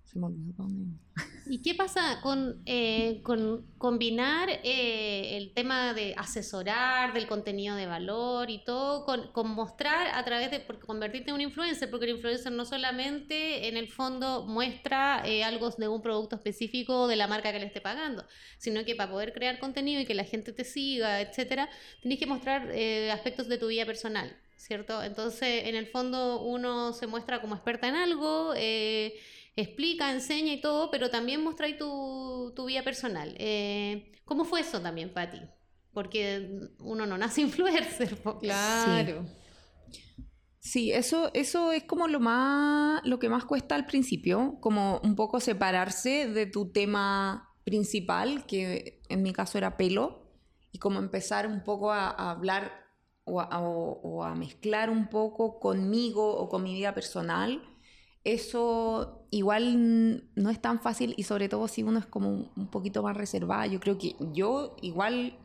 Se 0.04 0.20
me 0.20 0.25
olvidó. 0.25 0.68
¿Y 1.50 1.62
qué 1.62 1.74
pasa 1.74 2.20
con, 2.22 2.62
eh, 2.66 3.22
con 3.24 3.66
combinar 3.78 4.50
eh, 4.63 5.38
el 5.38 5.54
tema 5.54 5.94
de 5.94 6.13
asesorar, 6.18 7.13
del 7.13 7.28
contenido 7.28 7.78
de 7.78 7.86
valor 7.86 8.50
y 8.50 8.63
todo, 8.63 9.06
con, 9.06 9.32
con 9.32 9.50
mostrar 9.50 10.08
a 10.13 10.24
través 10.25 10.51
de 10.51 10.60
porque 10.60 10.86
convertirte 10.86 11.30
en 11.30 11.36
un 11.36 11.42
influencer? 11.42 11.90
Porque 11.90 12.06
el 12.06 12.18
influencer 12.18 12.51
no 12.51 12.66
solamente 12.66 13.70
en 13.70 13.78
el 13.78 13.88
fondo 13.90 14.46
muestra 14.46 15.24
eh, 15.25 15.46
algo 15.46 15.70
de 15.70 15.88
un 15.88 16.01
producto 16.01 16.36
específico 16.36 17.08
de 17.08 17.16
la 17.16 17.28
marca 17.28 17.51
que 17.54 17.60
le 17.60 17.68
esté 17.68 17.80
pagando, 17.80 18.25
sino 18.58 18.84
que 18.84 18.96
para 18.96 19.12
poder 19.12 19.32
crear 19.32 19.60
contenido 19.60 20.01
y 20.01 20.06
que 20.06 20.13
la 20.13 20.25
gente 20.25 20.51
te 20.51 20.66
siga, 20.66 21.22
etcétera, 21.22 21.70
tenés 22.01 22.20
que 22.20 22.28
mostrar 22.28 22.70
eh, 22.72 23.12
aspectos 23.12 23.48
de 23.48 23.58
tu 23.58 23.68
vida 23.68 23.86
personal. 23.86 24.38
¿Cierto? 24.62 25.01
Entonces, 25.01 25.63
en 25.65 25.75
el 25.75 25.88
fondo, 25.88 26.39
uno 26.44 26.94
se 26.94 27.08
muestra 27.08 27.41
como 27.41 27.56
experta 27.56 27.88
en 27.88 27.96
algo, 27.96 28.53
eh, 28.56 29.15
explica, 29.56 30.12
enseña 30.12 30.53
y 30.53 30.62
todo, 30.62 30.91
pero 30.91 31.10
también 31.10 31.44
mostráis 31.44 31.80
tu, 31.80 32.53
tu 32.56 32.65
vida 32.65 32.84
personal. 32.84 33.36
Eh, 33.39 34.12
¿Cómo 34.24 34.46
fue 34.46 34.60
eso 34.60 34.80
también 34.80 35.13
para 35.13 35.32
ti? 35.32 35.41
Porque 35.94 36.48
uno 36.77 37.08
no 37.08 37.18
nace 37.18 37.41
influencer. 37.48 38.15
Claro. 38.39 39.25
Sí, 40.60 40.91
eso, 40.91 41.32
eso 41.34 41.72
es 41.72 41.84
como 41.86 42.08
lo 42.08 42.20
más, 42.20 43.01
lo 43.03 43.18
que 43.18 43.30
más 43.30 43.46
cuesta 43.46 43.74
al 43.74 43.88
principio, 43.88 44.60
como 44.62 45.00
un 45.03 45.15
poco 45.15 45.39
separarse 45.39 46.27
de 46.27 46.46
tu 46.46 46.72
tema 46.72 47.50
principal, 47.63 48.46
que 48.46 49.01
en 49.10 49.24
mi 49.24 49.34
caso 49.34 49.58
era 49.58 49.75
pelo, 49.75 50.22
y 50.72 50.77
como 50.77 51.00
empezar 51.00 51.48
un 51.48 51.63
poco 51.63 51.91
a 51.91 52.10
hablar 52.30 52.81
o 53.25 53.42
a, 53.42 53.60
o- 53.62 54.24
a 54.24 54.36
mezclar 54.36 54.90
un 54.90 55.08
poco 55.10 55.60
conmigo 55.60 56.36
o 56.38 56.50
con 56.50 56.63
mi 56.63 56.74
vida 56.74 56.94
personal. 56.94 57.62
Eso 58.24 59.25
igual 59.32 60.25
no 60.36 60.50
es 60.51 60.62
tan 60.62 60.80
fácil 60.82 61.13
y 61.18 61.24
sobre 61.24 61.50
todo 61.50 61.68
si 61.68 61.84
uno 61.84 62.00
es 62.00 62.06
como 62.06 62.30
un, 62.30 62.51
un 62.56 62.68
poquito 62.70 63.01
más 63.04 63.18
reservada. 63.18 63.66
Yo 63.68 63.80
creo 63.80 63.98
que 63.98 64.16
yo 64.34 64.75
igual 64.82 65.38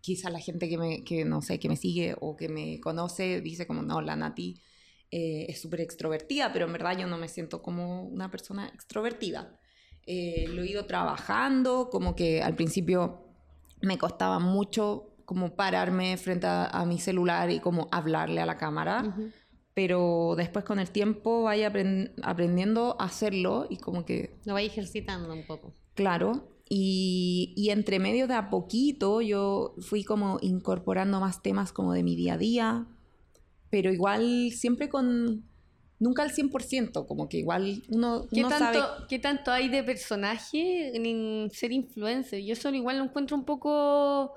quizá 0.00 0.30
la 0.30 0.40
gente 0.40 0.68
que 0.68 0.78
me, 0.78 1.04
que 1.04 1.24
no 1.24 1.42
sé, 1.42 1.58
que 1.58 1.68
me 1.68 1.76
sigue 1.76 2.14
o 2.20 2.36
que 2.36 2.48
me 2.48 2.80
conoce 2.80 3.40
dice 3.40 3.66
como, 3.66 3.82
no, 3.82 4.00
la 4.00 4.16
Nati 4.16 4.60
eh, 5.10 5.46
es 5.48 5.60
súper 5.60 5.80
extrovertida, 5.80 6.52
pero 6.52 6.66
en 6.66 6.72
verdad 6.72 6.98
yo 6.98 7.06
no 7.06 7.18
me 7.18 7.28
siento 7.28 7.62
como 7.62 8.02
una 8.04 8.30
persona 8.30 8.68
extrovertida. 8.68 9.58
Eh, 10.06 10.46
lo 10.50 10.62
he 10.62 10.68
ido 10.70 10.86
trabajando, 10.86 11.88
como 11.90 12.14
que 12.14 12.42
al 12.42 12.54
principio 12.54 13.24
me 13.82 13.98
costaba 13.98 14.38
mucho 14.38 15.15
como 15.26 15.54
pararme 15.54 16.16
frente 16.16 16.46
a, 16.46 16.64
a 16.66 16.86
mi 16.86 16.98
celular 16.98 17.50
y 17.50 17.60
como 17.60 17.88
hablarle 17.90 18.40
a 18.40 18.46
la 18.46 18.56
cámara, 18.56 19.02
Ujú. 19.06 19.30
pero 19.74 20.34
después 20.36 20.64
con 20.64 20.78
el 20.78 20.90
tiempo 20.90 21.42
vaya 21.42 21.70
apren- 21.70 22.14
aprendiendo 22.22 22.96
a 22.98 23.04
hacerlo 23.04 23.66
y 23.68 23.76
como 23.76 24.06
que 24.06 24.38
Lo 24.46 24.54
vais 24.54 24.70
ejercitando 24.70 25.32
un 25.34 25.46
poco. 25.46 25.74
Claro. 25.94 26.48
Y, 26.68 27.52
y 27.56 27.70
entre 27.70 27.98
medio 27.98 28.26
de 28.26 28.34
a 28.34 28.50
poquito 28.50 29.20
yo 29.20 29.74
fui 29.80 30.02
como 30.04 30.38
incorporando 30.40 31.20
más 31.20 31.42
temas 31.42 31.72
como 31.72 31.92
de 31.92 32.02
mi 32.02 32.16
día 32.16 32.34
a 32.34 32.38
día, 32.38 32.86
pero 33.70 33.92
igual 33.92 34.50
siempre 34.52 34.88
con, 34.88 35.44
nunca 35.98 36.22
al 36.22 36.30
100%, 36.32 37.06
como 37.06 37.28
que 37.28 37.38
igual 37.38 37.82
uno, 37.88 38.26
¿Qué 38.32 38.40
uno 38.40 38.48
tanto, 38.48 38.80
sabe... 38.80 39.04
¿Qué 39.08 39.18
tanto 39.18 39.50
hay 39.52 39.68
de 39.68 39.82
personaje 39.84 40.96
en 40.96 41.50
ser 41.50 41.72
influencer? 41.72 42.40
Yo 42.42 42.52
eso 42.52 42.68
igual 42.70 42.98
lo 42.98 43.04
encuentro 43.04 43.36
un 43.36 43.44
poco... 43.44 44.32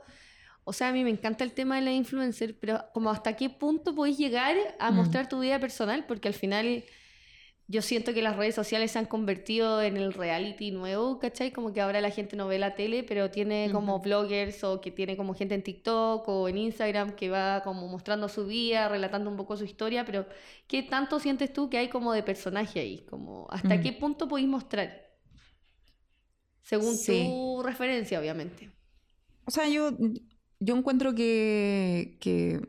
O 0.63 0.73
sea, 0.73 0.89
a 0.89 0.91
mí 0.93 1.03
me 1.03 1.09
encanta 1.09 1.43
el 1.43 1.53
tema 1.53 1.75
de 1.77 1.81
la 1.81 1.91
influencer, 1.93 2.57
pero 2.59 2.85
como 2.93 3.09
hasta 3.09 3.35
qué 3.35 3.49
punto 3.49 3.95
podéis 3.95 4.17
llegar 4.17 4.55
a 4.79 4.91
Mm. 4.91 4.95
mostrar 4.95 5.27
tu 5.29 5.39
vida 5.39 5.59
personal, 5.59 6.05
porque 6.07 6.27
al 6.27 6.33
final 6.35 6.83
yo 7.67 7.81
siento 7.83 8.13
que 8.13 8.21
las 8.23 8.35
redes 8.35 8.55
sociales 8.55 8.91
se 8.91 8.99
han 8.99 9.05
convertido 9.05 9.81
en 9.81 9.97
el 9.97 10.13
reality 10.13 10.71
nuevo, 10.71 11.19
¿cachai? 11.19 11.51
Como 11.51 11.71
que 11.73 11.81
ahora 11.81 12.01
la 12.01 12.09
gente 12.11 12.35
no 12.35 12.47
ve 12.47 12.59
la 12.59 12.75
tele, 12.75 13.03
pero 13.03 13.29
tiene 13.31 13.69
como 13.71 13.99
bloggers 13.99 14.63
o 14.63 14.81
que 14.81 14.91
tiene 14.91 15.15
como 15.17 15.35
gente 15.35 15.55
en 15.55 15.63
TikTok 15.63 16.27
o 16.27 16.49
en 16.49 16.57
Instagram 16.57 17.15
que 17.15 17.29
va 17.29 17.61
como 17.63 17.87
mostrando 17.87 18.27
su 18.29 18.47
vida, 18.47 18.89
relatando 18.89 19.29
un 19.29 19.37
poco 19.37 19.55
su 19.57 19.65
historia, 19.65 20.03
pero 20.05 20.27
¿qué 20.67 20.83
tanto 20.83 21.19
sientes 21.19 21.53
tú 21.53 21.69
que 21.69 21.77
hay 21.77 21.89
como 21.89 22.11
de 22.13 22.23
personaje 22.23 22.79
ahí? 22.79 23.05
Como 23.09 23.47
¿Hasta 23.51 23.77
Mm. 23.77 23.81
qué 23.83 23.93
punto 23.93 24.27
podéis 24.27 24.49
mostrar? 24.49 25.07
Según 26.61 26.95
Sí. 26.97 27.05
tu 27.05 27.61
referencia, 27.63 28.19
obviamente. 28.19 28.71
O 29.45 29.51
sea, 29.51 29.67
yo, 29.67 29.91
yo 30.59 30.75
encuentro 30.77 31.15
que, 31.15 32.17
que 32.21 32.61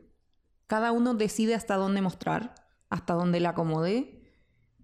cada 0.67 0.91
uno 0.91 1.13
decide 1.15 1.55
hasta 1.55 1.75
dónde 1.75 2.01
mostrar, 2.01 2.55
hasta 2.89 3.13
dónde 3.13 3.39
le 3.39 3.47
acomode. 3.47 4.21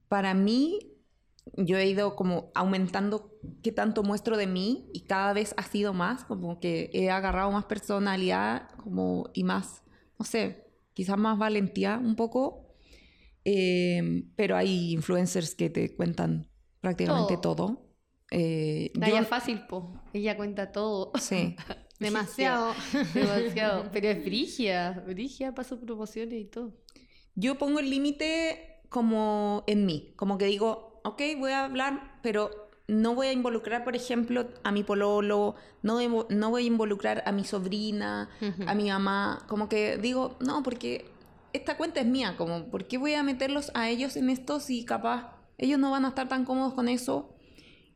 Para 0.09 0.33
mí, 0.33 0.79
yo 1.57 1.77
he 1.77 1.87
ido 1.87 2.15
como 2.15 2.51
aumentando 2.55 3.31
qué 3.63 3.71
tanto 3.71 4.03
muestro 4.03 4.37
de 4.37 4.47
mí 4.47 4.89
y 4.93 5.01
cada 5.01 5.33
vez 5.33 5.53
ha 5.57 5.63
sido 5.63 5.93
más, 5.93 6.25
como 6.25 6.59
que 6.59 6.89
he 6.93 7.09
agarrado 7.09 7.51
más 7.51 7.65
personalidad 7.65 8.69
como, 8.83 9.29
y 9.33 9.43
más, 9.43 9.83
no 10.19 10.25
sé, 10.25 10.67
quizás 10.93 11.17
más 11.17 11.37
valentía 11.37 11.97
un 12.03 12.15
poco. 12.15 12.65
Eh, 13.45 14.25
pero 14.35 14.57
hay 14.57 14.91
influencers 14.93 15.55
que 15.55 15.69
te 15.69 15.95
cuentan 15.95 16.49
prácticamente 16.81 17.35
Todo. 17.37 17.55
todo. 17.55 17.87
Eh, 18.31 18.91
yo- 18.95 19.23
fácil, 19.23 19.65
po. 19.67 19.93
Ella 20.13 20.35
cuenta 20.35 20.71
todo. 20.71 21.13
Sí, 21.19 21.55
Demasiado. 21.99 22.73
Demasiado. 23.13 23.89
Pero 23.93 24.07
es 24.07 24.23
brigia, 24.23 25.03
brigia 25.05 25.53
para 25.53 25.67
sus 25.67 25.79
promociones 25.79 26.39
y 26.39 26.45
todo. 26.45 26.73
Yo 27.35 27.57
pongo 27.57 27.79
el 27.79 27.89
límite 27.89 28.81
como 28.89 29.63
en 29.67 29.85
mí, 29.85 30.13
como 30.15 30.37
que 30.37 30.45
digo, 30.45 31.01
ok, 31.03 31.21
voy 31.37 31.51
a 31.51 31.65
hablar, 31.65 32.19
pero 32.21 32.69
no 32.87 33.15
voy 33.15 33.27
a 33.27 33.33
involucrar, 33.33 33.83
por 33.83 33.95
ejemplo, 33.95 34.47
a 34.63 34.71
mi 34.71 34.83
pololo, 34.83 35.55
no 35.83 35.99
no 36.29 36.49
voy 36.49 36.63
a 36.63 36.67
involucrar 36.67 37.23
a 37.25 37.31
mi 37.31 37.43
sobrina, 37.43 38.29
a 38.65 38.75
mi 38.75 38.89
mamá, 38.89 39.45
como 39.47 39.67
que 39.67 39.97
digo, 39.97 40.37
no, 40.39 40.63
porque 40.63 41.05
esta 41.53 41.77
cuenta 41.77 41.99
es 41.99 42.07
mía, 42.07 42.35
como, 42.37 42.65
¿por 42.69 42.87
qué 42.87 42.97
voy 42.97 43.13
a 43.13 43.23
meterlos 43.23 43.71
a 43.73 43.89
ellos 43.89 44.15
en 44.15 44.29
esto 44.29 44.59
si 44.59 44.85
capaz 44.85 45.33
ellos 45.57 45.79
no 45.79 45.91
van 45.91 46.05
a 46.05 46.09
estar 46.09 46.27
tan 46.27 46.45
cómodos 46.45 46.73
con 46.73 46.87
eso? 46.87 47.35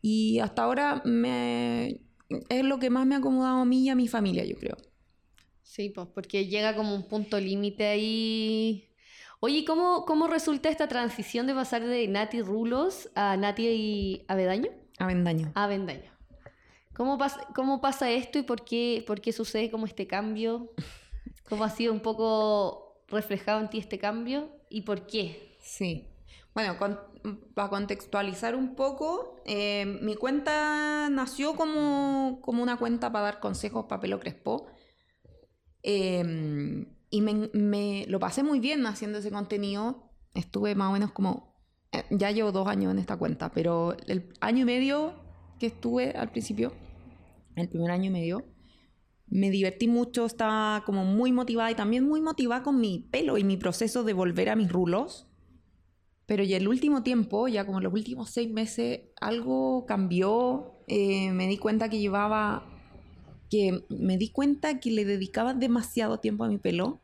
Y 0.02 0.40
hasta 0.40 0.64
ahora 0.64 1.02
me, 1.06 2.02
es 2.50 2.64
lo 2.64 2.80
que 2.80 2.90
más 2.90 3.06
me 3.06 3.16
ha 3.16 3.20
acomodado 3.20 3.60
a 3.60 3.66
mí 3.66 3.84
y 3.84 3.90
a 3.90 3.96
mi 3.96 4.08
familia, 4.08 4.46
yo 4.46 4.56
creo. 4.58 4.78
Sí, 5.62 5.90
pues 5.90 6.08
porque 6.14 6.48
llega 6.48 6.76
como 6.76 6.94
un 6.94 7.08
punto 7.08 7.40
límite 7.40 7.88
ahí. 7.88 8.90
Oye, 9.40 9.66
¿cómo, 9.66 10.06
¿cómo 10.06 10.28
resulta 10.28 10.70
esta 10.70 10.88
transición 10.88 11.48
de 11.48 11.54
pasar 11.54 11.86
de 11.86 12.08
Nati 12.08 12.42
Rulos 12.42 13.10
a 13.16 13.38
Nati 13.38 13.68
y 13.68 14.26
Avedaño? 14.28 14.70
Avendaño. 15.00 15.52
Avendaño. 15.56 16.12
¿Cómo, 16.94 17.18
pasa, 17.18 17.48
¿Cómo 17.56 17.82
pasa 17.82 18.12
esto 18.12 18.38
y 18.38 18.44
por 18.44 18.64
qué, 18.64 19.04
por 19.08 19.22
qué 19.22 19.32
sucede 19.32 19.72
como 19.72 19.86
este 19.86 20.06
cambio? 20.08 20.74
¿Cómo 21.50 21.64
ha 21.64 21.70
sido 21.70 21.94
un 21.94 22.02
poco 22.02 23.04
reflejado 23.08 23.62
en 23.62 23.70
ti 23.70 23.80
este 23.80 23.98
cambio 23.98 24.50
y 24.70 24.82
por 24.82 25.08
qué? 25.08 25.56
Sí. 25.60 26.11
Bueno, 26.54 26.76
para 27.56 27.70
contextualizar 27.70 28.56
un 28.56 28.76
poco, 28.76 29.42
eh, 29.46 29.86
mi 30.02 30.16
cuenta 30.16 31.10
nació 31.10 31.56
como, 31.56 32.40
como, 32.42 32.62
una 32.62 32.78
cuenta 32.78 33.12
para 33.12 33.26
dar 33.26 33.40
consejos 33.40 33.86
para 33.88 34.02
pelo 34.02 34.20
crespo. 34.20 34.68
Eh, 35.84 36.86
y 37.10 37.22
me, 37.22 37.50
me, 37.54 38.06
lo 38.08 38.20
pasé 38.20 38.44
muy 38.44 38.60
bien 38.60 38.86
haciendo 38.86 39.20
ese 39.20 39.32
contenido. 39.32 40.12
Estuve 40.34 40.76
más 40.76 40.90
o 40.90 40.94
menos 40.94 41.12
como... 41.12 41.56
eh, 41.92 42.04
Ya 42.10 42.32
llevo 42.32 42.52
dos 42.52 42.68
años 42.68 42.92
en 42.92 43.00
esta 43.00 43.18
cuenta, 43.18 43.52
pero 43.52 43.96
el 44.08 44.34
año 44.42 44.62
y 44.64 44.66
medio 44.66 45.14
que 45.60 45.68
estuve 45.68 46.12
al 46.12 46.32
principio, 46.32 46.74
el 47.56 47.70
primer 47.70 47.92
año 47.92 48.06
y 48.06 48.10
medio, 48.14 48.46
me 49.28 49.50
divertí 49.50 49.88
mucho, 49.88 50.26
estaba 50.26 50.84
como 50.86 51.06
muy 51.06 51.32
motivada 51.32 51.72
y 51.72 51.76
también 51.76 52.06
muy 52.08 52.22
motivada 52.22 52.64
con 52.64 52.80
mi 52.82 53.00
pelo 53.12 53.38
y 53.38 53.44
mi 53.46 53.58
proceso 53.58 54.04
de 54.04 54.14
volver 54.14 54.50
a 54.50 54.56
mis 54.58 54.72
rulos. 54.72 55.31
Pero 56.32 56.46
ya 56.46 56.56
el 56.56 56.70
último 56.70 57.04
tiempo, 57.04 57.50
ya 57.50 57.66
como 57.66 57.82
los 57.82 57.92
últimos 57.92 58.30
seis 58.30 58.50
meses, 58.50 59.02
algo 59.20 59.86
cambió. 59.86 60.76
eh, 60.88 61.30
me 61.34 61.46
di 61.46 61.58
cuenta 61.58 61.90
que 61.90 62.00
llevaba, 62.00 62.64
que 63.50 63.84
me 63.90 64.16
di 64.18 64.30
cuenta 64.30 64.80
que 64.80 64.92
le 64.92 65.04
dedicaba 65.04 65.54
demasiado 65.54 66.22
tiempo 66.22 66.46
a 66.46 66.48
mi 66.48 66.58
pelo. 66.58 67.02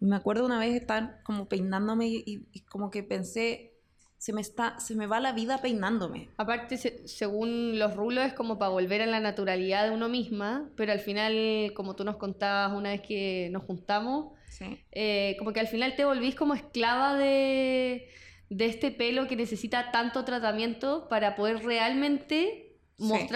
Y 0.00 0.06
me 0.06 0.16
acuerdo 0.16 0.44
una 0.44 0.58
vez 0.58 0.74
estar 0.74 1.20
como 1.22 1.46
peinándome 1.46 2.08
y, 2.08 2.48
y 2.52 2.60
como 2.62 2.90
que 2.90 3.04
pensé, 3.04 3.70
se 4.18 4.32
me 4.32 4.40
está, 4.40 4.80
se 4.80 4.96
me 4.96 5.06
va 5.06 5.20
la 5.20 5.32
vida 5.32 5.62
peinándome. 5.62 6.28
Aparte, 6.36 6.76
se- 6.76 7.06
según 7.06 7.78
los 7.78 7.94
rulos, 7.94 8.26
es 8.26 8.32
como 8.34 8.58
para 8.58 8.72
volver 8.72 9.00
a 9.00 9.06
la 9.06 9.20
naturalidad 9.20 9.86
de 9.88 9.94
uno 9.94 10.08
misma, 10.08 10.68
pero 10.76 10.90
al 10.90 10.98
final, 10.98 11.70
como 11.76 11.94
tú 11.94 12.02
nos 12.02 12.16
contabas 12.16 12.76
una 12.76 12.90
vez 12.90 13.02
que 13.02 13.48
nos 13.52 13.62
juntamos, 13.62 14.32
Sí. 14.48 14.76
eh, 14.90 15.36
como 15.38 15.52
que 15.52 15.60
al 15.60 15.68
final 15.68 15.94
te 15.94 16.04
volvís 16.04 16.34
como 16.34 16.54
esclava 16.54 17.16
de, 17.16 18.08
de 18.48 18.66
este 18.66 18.90
pelo 18.90 19.26
que 19.28 19.36
necesita 19.36 19.90
tanto 19.90 20.24
tratamiento 20.24 21.08
para 21.08 21.34
poder 21.36 21.64
realmente 21.64 22.62
Sí. 22.98 23.28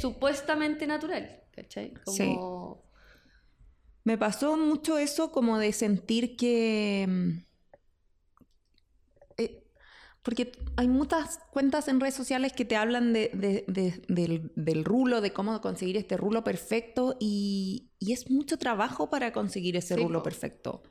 supuestamente 0.00 0.86
natural, 0.86 1.42
¿cachai? 1.52 1.92
Sí. 2.06 2.24
Como... 2.24 2.82
Me 4.04 4.16
pasó 4.16 4.56
mucho 4.56 4.96
eso 4.98 5.30
como 5.32 5.58
de 5.58 5.72
sentir 5.72 6.36
que... 6.36 7.04
mm, 7.06 7.30
eh, 9.36 9.64
porque 10.22 10.52
hay 10.76 10.88
muchas 10.88 11.40
cuentas 11.52 11.88
en 11.88 12.00
redes 12.00 12.14
sociales 12.14 12.52
que 12.52 12.64
te 12.64 12.76
hablan 12.76 13.12
de, 13.12 13.30
de- 13.34 13.64
de- 13.68 14.02
del, 14.08 14.52
del 14.56 14.84
rulo, 14.84 15.20
de 15.20 15.32
cómo 15.32 15.60
conseguir 15.60 15.96
este 15.96 16.16
rulo 16.16 16.42
perfecto 16.44 17.16
y, 17.20 17.90
y 17.98 18.12
es 18.12 18.30
mucho 18.30 18.58
trabajo 18.58 19.10
para 19.10 19.32
conseguir 19.32 19.76
ese 19.76 19.94
Sí, 19.94 20.02
rulo 20.02 20.22
perfecto. 20.22 20.82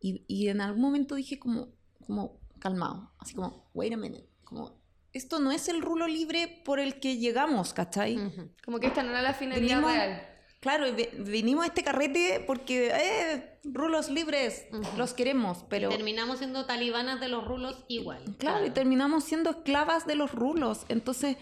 Y, 0.00 0.24
y 0.28 0.48
en 0.48 0.60
algún 0.60 0.82
momento 0.82 1.14
dije 1.14 1.38
como, 1.38 1.74
como 2.06 2.39
calmado, 2.60 3.10
así 3.18 3.34
como, 3.34 3.68
wait 3.74 3.92
a 3.92 3.96
minute, 3.96 4.28
como, 4.44 4.78
esto 5.12 5.40
no 5.40 5.50
es 5.50 5.68
el 5.68 5.82
rulo 5.82 6.06
libre 6.06 6.62
por 6.64 6.78
el 6.78 7.00
que 7.00 7.16
llegamos, 7.18 7.72
¿cachai? 7.74 8.16
Ujú. 8.16 8.50
Como 8.64 8.78
que 8.78 8.86
esta 8.86 9.02
no 9.02 9.10
era 9.10 9.22
la 9.22 9.34
finalidad 9.34 9.80
Venimos- 9.80 9.92
real. 9.92 10.26
Claro, 10.60 10.84
vinimos 11.24 11.64
a 11.64 11.68
este 11.68 11.82
carrete 11.82 12.44
porque, 12.46 12.88
eh, 12.94 13.58
rulos 13.64 14.10
libres, 14.10 14.66
Ujú. 14.70 14.82
los 14.98 15.14
queremos, 15.14 15.64
pero... 15.70 15.88
Y 15.90 15.94
terminamos 15.96 16.38
siendo 16.38 16.66
talibanas 16.66 17.18
de 17.18 17.28
los 17.28 17.46
rulos 17.46 17.82
igual. 17.88 18.22
Claro, 18.38 18.66
y 18.66 18.70
terminamos 18.70 19.24
siendo 19.24 19.48
esclavas 19.50 20.06
de 20.06 20.16
los 20.16 20.32
rulos. 20.32 20.84
Entonces, 20.90 21.38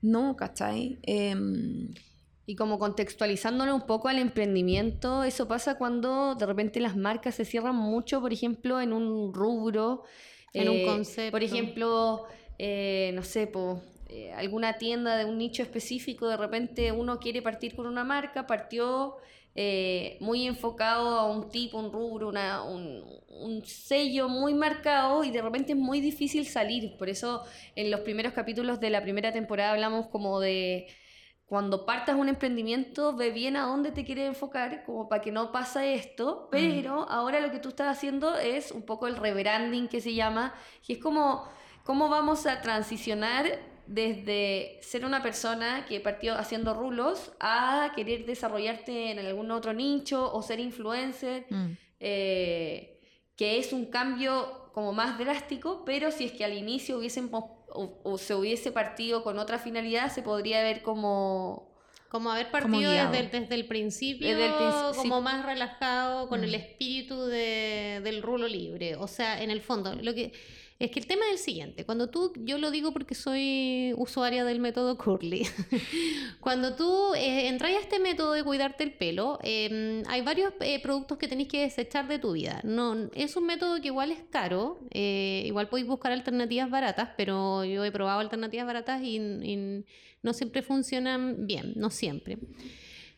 no, 0.00 0.36
¿cachai? 0.36 0.98
Em, 1.02 1.90
Y 2.48 2.54
como 2.54 2.78
contextualizándolo 2.78 3.74
un 3.74 3.86
poco 3.86 4.06
al 4.06 4.20
emprendimiento, 4.20 5.24
eso 5.24 5.48
pasa 5.48 5.76
cuando 5.78 6.36
de 6.36 6.46
repente 6.46 6.78
las 6.78 6.96
marcas 6.96 7.34
se 7.34 7.44
cierran 7.44 7.74
mucho, 7.74 8.20
por 8.20 8.32
ejemplo, 8.32 8.80
en 8.80 8.92
un 8.92 9.34
rubro. 9.34 10.04
En 10.60 10.68
un 10.68 10.76
eh, 10.76 10.84
concepto. 10.84 11.30
Por 11.32 11.42
ejemplo, 11.42 12.24
eh, 12.58 13.10
no 13.14 13.22
sé, 13.22 13.46
po, 13.46 13.82
eh, 14.08 14.32
alguna 14.32 14.78
tienda 14.78 15.16
de 15.16 15.24
un 15.24 15.38
nicho 15.38 15.62
específico, 15.62 16.28
de 16.28 16.36
repente 16.36 16.92
uno 16.92 17.18
quiere 17.18 17.42
partir 17.42 17.74
con 17.76 17.86
una 17.86 18.04
marca, 18.04 18.46
partió 18.46 19.16
eh, 19.58 20.18
muy 20.20 20.46
enfocado 20.46 21.18
a 21.18 21.30
un 21.30 21.48
tipo, 21.48 21.78
un 21.78 21.90
rubro, 21.90 22.28
una- 22.28 22.62
un, 22.62 23.02
un 23.40 23.64
sello 23.64 24.28
muy 24.28 24.52
marcado 24.54 25.24
y 25.24 25.30
de 25.30 25.40
repente 25.42 25.72
es 25.72 25.78
muy 25.78 26.00
difícil 26.00 26.46
salir. 26.46 26.96
Por 26.98 27.08
eso 27.08 27.42
en 27.74 27.90
los 27.90 28.00
primeros 28.00 28.32
capítulos 28.34 28.80
de 28.80 28.90
la 28.90 29.02
primera 29.02 29.32
temporada 29.32 29.72
hablamos 29.72 30.08
como 30.08 30.40
de 30.40 30.86
cuando 31.46 31.86
partas 31.86 32.16
un 32.16 32.28
emprendimiento, 32.28 33.14
ve 33.14 33.30
bien 33.30 33.56
a 33.56 33.66
dónde 33.66 33.92
te 33.92 34.04
quieres 34.04 34.26
enfocar, 34.26 34.84
como 34.84 35.08
para 35.08 35.22
que 35.22 35.30
no 35.30 35.52
pase 35.52 35.94
esto, 35.94 36.48
pero 36.50 37.08
ahora 37.08 37.40
lo 37.40 37.52
que 37.52 37.60
tú 37.60 37.68
estás 37.68 37.96
haciendo 37.96 38.36
es 38.36 38.72
un 38.72 38.82
poco 38.82 39.06
el 39.06 39.16
rebranding 39.16 39.86
que 39.86 40.00
se 40.00 40.12
llama, 40.12 40.54
y 40.86 40.94
es 40.94 40.98
como 40.98 41.48
cómo 41.84 42.08
vamos 42.08 42.46
a 42.46 42.60
transicionar 42.62 43.60
desde 43.86 44.80
ser 44.82 45.04
una 45.04 45.22
persona 45.22 45.86
que 45.86 46.00
partió 46.00 46.34
haciendo 46.34 46.74
rulos 46.74 47.30
a 47.38 47.92
querer 47.94 48.26
desarrollarte 48.26 49.12
en 49.12 49.20
algún 49.20 49.52
otro 49.52 49.72
nicho 49.72 50.32
o 50.34 50.42
ser 50.42 50.58
influencer, 50.58 51.46
mm, 51.48 51.66
eh, 52.00 53.00
que 53.36 53.58
es 53.58 53.72
un 53.72 53.86
cambio 53.86 54.70
como 54.72 54.92
más 54.92 55.16
drástico, 55.16 55.84
pero 55.84 56.10
si 56.10 56.24
es 56.24 56.32
que 56.32 56.44
al 56.44 56.54
inicio 56.54 56.98
hubiésemos 56.98 57.55
o, 57.76 58.00
o 58.02 58.18
se 58.18 58.34
hubiese 58.34 58.72
partido 58.72 59.22
con 59.22 59.38
otra 59.38 59.58
finalidad, 59.58 60.10
se 60.12 60.22
podría 60.22 60.62
ver 60.62 60.82
como... 60.82 61.74
Como 62.08 62.30
haber 62.30 62.50
partido 62.52 62.92
desde, 62.92 63.18
el- 63.18 63.30
desde 63.32 63.54
el 63.56 63.66
principio, 63.66 64.28
Desde 64.28 64.46
el 64.46 64.52
sí. 64.94 64.98
como 65.00 65.20
más 65.20 65.44
relajado, 65.44 66.28
con 66.28 66.44
el 66.44 66.52
Mm. 66.52 66.54
espíritu 66.54 67.26
de- 67.26 68.00
del 68.04 68.22
rulo 68.22 68.46
libre. 68.46 68.94
O 68.96 69.08
sea, 69.08 69.42
en 69.42 69.50
el 69.50 69.60
fondo, 69.60 69.92
lo 69.94 70.14
que 70.14 70.32
es 70.78 70.90
que 70.90 71.00
el 71.00 71.06
tema 71.06 71.24
es 71.26 71.32
el 71.32 71.38
siguiente. 71.38 71.86
Cuando 71.86 72.10
tú, 72.10 72.32
yo 72.36 72.58
lo 72.58 72.70
digo 72.70 72.92
porque 72.92 73.14
soy 73.14 73.94
usuaria 73.96 74.44
del 74.44 74.60
método 74.60 74.98
Curly. 74.98 75.46
Cuando 76.40 76.76
tú 76.76 77.14
eh, 77.14 77.48
entras 77.48 77.72
a 77.72 77.78
este 77.78 77.98
método 77.98 78.32
de 78.32 78.44
cuidarte 78.44 78.84
el 78.84 78.92
pelo, 78.92 79.38
eh, 79.42 80.02
hay 80.06 80.20
varios 80.20 80.52
eh, 80.60 80.80
productos 80.82 81.16
que 81.16 81.28
tenéis 81.28 81.48
que 81.48 81.62
desechar 81.62 82.08
de 82.08 82.18
tu 82.18 82.32
vida. 82.32 82.60
No, 82.62 83.08
es 83.14 83.36
un 83.36 83.46
método 83.46 83.80
que 83.80 83.88
igual 83.88 84.10
es 84.10 84.22
caro. 84.30 84.78
eh, 84.90 85.44
igual 85.46 85.68
podéis 85.68 85.88
buscar 85.88 86.12
alternativas 86.12 86.68
baratas, 86.70 87.10
pero 87.16 87.64
yo 87.64 87.82
he 87.84 87.90
probado 87.90 88.20
alternativas 88.20 88.66
baratas 88.66 89.00
y, 89.02 89.16
y 89.16 89.84
no 90.22 90.32
siempre 90.34 90.62
funcionan 90.62 91.46
bien, 91.46 91.72
no 91.76 91.88
siempre. 91.90 92.38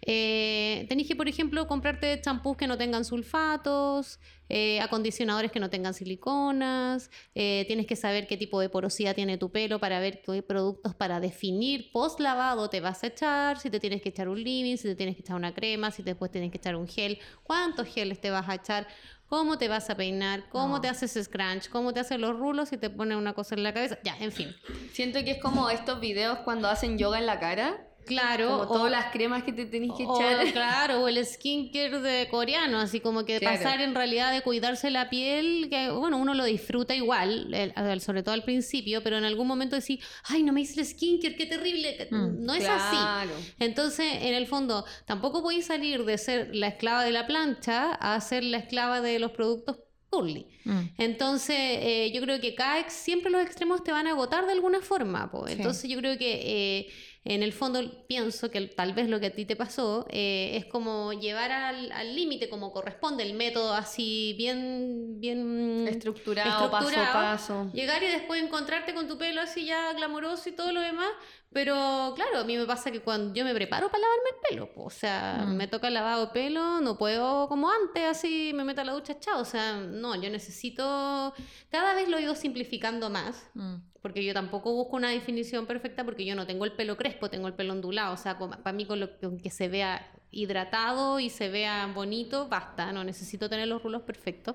Eh, 0.03 0.87
tenéis 0.89 1.09
que, 1.09 1.17
por 1.17 1.29
ejemplo, 1.29 1.67
comprarte 1.67 2.21
champús 2.21 2.57
que 2.57 2.67
no 2.67 2.79
tengan 2.79 3.05
sulfatos, 3.05 4.21
eh, 4.49 4.81
acondicionadores 4.81 5.53
que 5.53 5.61
no 5.61 5.71
tengan 5.71 5.95
siliconas, 5.95 7.11
eh, 7.35 7.65
tienes 7.67 7.87
que 7.87 7.97
saber 7.97 8.27
qué 8.27 8.37
tipo 8.37 8.61
de 8.61 8.69
porosidad 8.69 9.15
tiene 9.15 9.39
tu 9.39 9.51
pelo 9.51 9.79
para 9.79 10.01
ver 10.01 10.23
qué 10.23 10.43
productos 10.43 10.95
para 10.95 11.21
definir 11.21 11.91
post 11.93 12.21
lavado 12.21 12.71
te 12.71 12.81
vas 12.81 13.03
a 13.05 13.09
echar, 13.09 13.59
si 13.59 13.71
te 13.71 13.81
tienes 13.81 14.03
que 14.03 14.09
echar 14.11 14.29
un 14.29 14.43
living, 14.43 14.77
si 14.77 14.89
te 14.89 14.95
tienes 14.95 15.15
que 15.17 15.23
echar 15.23 15.37
una 15.37 15.55
crema, 15.55 15.91
si 15.91 16.03
después 16.03 16.31
tienes 16.31 16.51
que 16.51 16.59
echar 16.59 16.77
un 16.77 16.89
gel, 16.89 17.19
cuántos 17.43 17.87
geles 17.89 18.21
te 18.21 18.31
vas 18.31 18.49
a 18.49 18.55
echar, 18.55 18.87
cómo 19.27 19.59
te 19.59 19.69
vas 19.69 19.91
a 19.91 19.97
peinar, 19.97 20.49
cómo 20.49 20.77
No. 20.77 20.81
te 20.81 20.89
haces 20.89 21.13
scrunch, 21.23 21.69
cómo 21.69 21.93
te 21.93 22.01
hacen 22.01 22.21
los 22.21 22.37
rulos 22.39 22.71
si 22.71 22.79
te 22.79 22.89
ponen 22.89 23.19
una 23.19 23.35
cosa 23.35 23.55
en 23.55 23.63
la 23.63 23.75
cabeza, 23.75 23.99
ya, 24.03 24.17
en 24.19 24.33
fin. 24.33 24.55
Siento 24.93 25.23
que 25.25 25.33
es 25.33 25.39
como 25.43 25.69
estos 25.71 26.01
videos 26.01 26.39
cuando 26.41 26.69
hacen 26.69 26.97
yoga 26.99 27.19
en 27.19 27.27
la 27.27 27.39
cara. 27.39 27.88
Claro. 28.09 28.49
Como 28.67 28.67
todas 28.79 28.91
las 28.91 29.13
cremas 29.13 29.43
que 29.45 29.53
te 29.53 29.67
tenés 29.67 29.93
que 29.97 30.03
echar. 30.03 30.45
O, 30.47 30.53
claro, 30.53 31.01
o 31.03 31.09
el 31.09 31.25
skincare 31.25 32.01
de 32.01 32.29
coreano, 32.29 32.79
así 32.79 33.01
como 33.01 33.25
que 33.25 33.39
Claro. 33.39 33.57
pasar 33.57 33.81
en 33.81 33.95
realidad 33.95 34.33
de 34.33 34.43
cuidarse 34.43 34.91
la 34.91 35.09
piel, 35.11 35.69
que 35.71 35.91
bueno, 35.91 36.17
uno 36.19 36.35
lo 36.35 36.45
disfruta 36.45 36.95
igual, 36.95 37.53
el- 37.55 38.01
sobre 38.01 38.23
todo 38.23 38.35
al 38.35 38.43
principio, 38.45 39.03
pero 39.03 39.17
en 39.19 39.25
algún 39.25 39.47
momento 39.47 39.77
decís, 39.77 40.01
ay, 40.25 40.43
no 40.43 40.53
me 40.53 40.63
hice 40.63 40.81
el 40.81 40.87
skincare, 40.87 41.37
qué 41.37 41.47
terrible. 41.47 42.09
Mm. 42.11 42.45
No 42.45 42.55
es 42.55 42.67
así. 42.69 42.97
Claro. 42.97 43.31
Entonces, 43.59 44.07
en 44.23 44.35
el 44.35 44.47
fondo, 44.47 44.85
tampoco 45.07 45.43
podéis 45.43 45.67
salir 45.67 46.05
de 46.05 46.19
ser 46.19 46.55
la 46.55 46.69
esclava 46.69 47.05
de 47.05 47.13
la 47.13 47.27
plancha 47.27 47.93
a 47.93 48.21
ser 48.21 48.43
la 48.45 48.59
esclava 48.59 49.01
de 49.01 49.19
los 49.19 49.31
productos 49.33 49.77
Curly. 50.11 50.47
Mm. 50.65 50.81
Entonces, 50.97 51.57
eh, 51.59 52.11
yo 52.15 52.23
creo 52.23 52.41
que 52.41 52.55
cada 52.55 52.89
siempre 52.89 53.31
los 53.31 53.43
extremos 53.45 53.85
te 53.85 53.93
van 53.93 54.07
a 54.07 54.11
agotar 54.13 54.47
de 54.47 54.53
alguna 54.53 54.81
forma. 54.81 55.31
po. 55.31 55.47
Sí. 55.47 55.53
Entonces, 55.53 55.91
yo 55.91 55.99
creo 55.99 56.17
que 56.17 56.41
eh, 56.45 56.87
en 57.25 57.43
el 57.43 57.53
fondo 57.53 57.81
pienso 58.07 58.51
que 58.51 58.61
tal 58.69 58.95
vez 58.95 59.09
lo 59.09 59.21
que 59.21 59.27
a 59.27 59.31
ti 59.31 59.45
te 59.45 59.57
pasó 59.57 60.07
eh, 60.11 60.57
es 60.57 60.65
como 60.67 61.13
llevar 61.13 61.51
al 61.51 62.17
límite 62.17 62.49
como 62.49 62.73
corresponde 62.73 63.23
el 63.23 63.35
método 63.35 63.75
así 63.75 64.35
bien, 64.39 65.21
bien 65.21 65.87
Estructurado, 65.89 66.71
paso 66.71 66.87
a 66.87 66.91
estructurado, 66.91 67.13
paso. 67.13 67.71
Llegar 67.73 68.03
y 68.03 68.07
después 68.07 68.43
encontrarte 68.43 68.95
con 68.95 69.09
tu 69.09 69.19
pelo 69.19 69.41
así 69.41 69.67
ya 69.67 69.93
glamoroso 69.93 70.49
y 70.49 70.53
todo 70.53 70.73
lo 70.73 70.81
demás. 70.81 71.11
Pero 71.51 72.13
claro, 72.15 72.39
a 72.41 72.45
mí 72.45 72.57
me 72.59 72.67
pasa 72.67 72.91
que 72.91 73.01
cuando 73.01 73.33
yo 73.35 73.43
me 73.45 73.55
preparo 73.55 73.89
para 73.89 74.03
lavarme 74.03 74.31
el 74.31 74.37
pelo, 74.51 74.73
po, 74.75 74.85
o 74.85 74.91
sea, 74.91 75.45
Mm. 75.47 75.57
me 75.57 75.67
toca 75.67 75.89
el 75.89 75.95
lavado 75.95 76.27
de 76.27 76.33
pelo, 76.33 76.81
no 76.83 76.99
puedo 76.99 77.49
como 77.49 77.71
antes, 77.71 78.05
así 78.05 78.53
me 78.55 78.65
meto 78.65 78.83
a 78.83 78.85
la 78.85 78.93
ducha, 78.93 79.19
chao. 79.19 79.41
O 79.41 79.45
sea, 79.47 79.79
no, 79.79 80.15
yo 80.21 80.29
necesito. 80.31 81.33
Cada 81.71 81.95
vez 81.95 82.09
lo 82.09 82.19
he 82.19 82.23
ido 82.23 82.35
simplificando 82.35 83.09
más. 83.09 83.49
Mm. 83.55 83.77
Porque 84.03 84.25
yo 84.25 84.33
tampoco 84.33 84.73
busco 84.75 84.97
una 84.97 85.11
definición 85.11 85.67
perfecta 85.67 86.05
porque 86.05 86.25
yo 86.25 86.37
no 86.37 86.47
tengo 86.47 86.65
el 86.65 86.73
pelo 86.73 86.97
crespo, 86.97 87.29
tengo 87.31 87.49
el 87.49 87.55
pelo 87.55 87.73
ondulado. 87.73 88.15
O 88.15 88.17
sea, 88.17 88.39
para 88.39 88.73
mí 88.73 88.85
con 88.87 89.01
lo 89.01 89.19
con 89.19 89.39
que 89.39 89.51
se 89.51 89.69
vea 89.69 90.13
hidratado 90.31 91.19
y 91.19 91.31
se 91.31 91.49
vea 91.49 91.87
bonito, 91.93 92.47
basta, 92.49 92.93
no 92.93 93.03
necesito 93.05 93.49
tener 93.49 93.67
los 93.69 93.83
rulos 93.83 94.03
perfectos. 94.03 94.55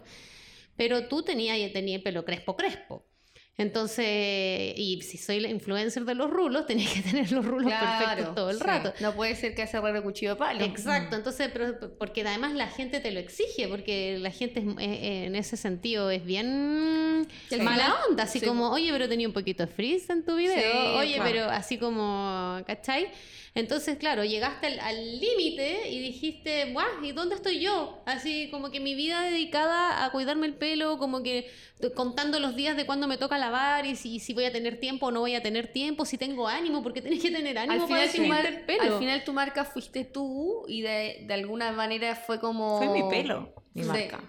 Pero 0.78 1.08
tú 1.08 1.24
tenías 1.24 1.58
tenía 1.74 1.98
el 1.98 2.04
pelo 2.04 2.24
crespo, 2.24 2.56
crespo. 2.56 3.06
Entonces, 3.56 4.74
y 4.78 5.00
si 5.04 5.18
soy 5.18 5.40
la 5.40 5.48
influencer 5.50 6.06
de 6.06 6.16
los 6.16 6.30
rulos, 6.30 6.66
tenía 6.68 6.88
que 6.92 7.02
tener 7.02 7.32
los 7.32 7.46
rulos 7.46 7.72
perfectos 7.72 8.36
todo 8.36 8.50
el 8.50 8.58
sí. 8.58 8.64
rato. 8.64 8.94
No 9.00 9.14
puede 9.14 9.36
ser 9.36 9.54
que 9.54 9.62
hace 9.62 9.78
herrero 9.78 10.02
cuchillo 10.04 10.32
de 10.32 10.36
palo. 10.38 10.64
Exacto, 10.66 11.16
entonces, 11.16 11.50
pero, 11.54 11.78
porque 12.00 12.22
además 12.22 12.54
la 12.54 12.68
gente 12.68 13.00
te 13.00 13.12
lo 13.12 13.20
exige, 13.20 13.68
porque 13.68 14.18
la 14.20 14.32
gente 14.32 14.60
es- 14.60 14.66
eh, 14.66 14.74
eh, 14.80 15.26
en 15.26 15.36
ese 15.36 15.56
sentido 15.58 16.10
es 16.10 16.26
bien 16.26 17.28
Sí. 17.50 17.58
mala 17.58 17.96
onda, 18.10 18.24
así 18.24 18.40
Sí. 18.40 18.46
como, 18.46 18.70
oye, 18.72 18.92
pero 18.92 19.08
tenía 19.08 19.28
un 19.28 19.34
poquito 19.34 19.66
de 19.66 19.72
frizz 19.72 20.10
en 20.10 20.26
tu 20.26 20.36
video, 20.36 20.56
Sí, 20.58 20.88
oye, 20.98 21.16
claro. 21.16 21.30
pero 21.32 21.46
así 21.50 21.78
como, 21.78 22.60
¿cachai? 22.66 23.08
Entonces, 23.56 23.98
claro, 24.00 24.24
llegaste 24.24 24.66
al 24.66 24.80
al 24.80 25.20
límite 25.20 25.90
y 25.92 26.00
dijiste, 26.00 26.72
guau, 26.72 27.04
¿y 27.04 27.12
dónde 27.12 27.36
estoy 27.36 27.60
yo? 27.60 28.02
Así 28.08 28.50
como 28.50 28.72
que 28.72 28.80
mi 28.80 28.96
vida 28.96 29.22
dedicada 29.22 30.04
a 30.04 30.12
cuidarme 30.12 30.48
el 30.48 30.56
pelo, 30.56 30.98
como 30.98 31.22
que 31.22 31.52
contando 31.96 32.40
los 32.40 32.56
días 32.56 32.76
de 32.76 32.86
cuándo 32.88 33.08
me 33.08 33.18
toca 33.18 33.38
lavar 33.38 33.86
y 33.86 33.96
si, 33.96 34.20
si 34.20 34.34
voy 34.34 34.46
a 34.46 34.52
tener 34.52 34.80
tiempo 34.80 35.08
o 35.08 35.12
no 35.12 35.20
voy 35.20 35.36
a 35.36 35.44
tener 35.44 35.68
tiempo, 35.72 36.04
si 36.06 36.18
tengo 36.18 36.48
ánimo, 36.48 36.82
porque 36.82 37.02
tenés 37.04 37.22
que 37.22 37.30
tener 37.30 37.58
ánimo 37.60 37.84
Al 37.84 37.90
para 37.90 38.08
final, 38.08 38.16
tu 38.16 38.22
definirte 38.22 38.44
mar- 38.44 38.46
el 38.54 38.66
pelo. 38.66 38.82
al 38.96 39.00
final 39.00 39.24
tu 39.24 39.34
marca 39.34 39.66
fuiste 39.66 40.04
tú 40.04 40.66
y 40.68 40.82
de, 40.82 41.24
de 41.28 41.34
alguna 41.36 41.72
manera 41.74 42.16
fue 42.16 42.40
como... 42.40 42.80
Fue 42.80 42.88
mi 42.90 43.08
pelo, 43.08 43.54
mi 43.76 43.84
Sí. 43.84 43.88
marca. 43.90 44.20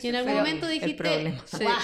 Y 0.00 0.08
en 0.08 0.16
algún 0.16 0.34
momento 0.34 0.66
dijiste, 0.66 0.94
problema. 0.94 1.42
Sí. 1.46 1.62
"Guau, 1.64 1.76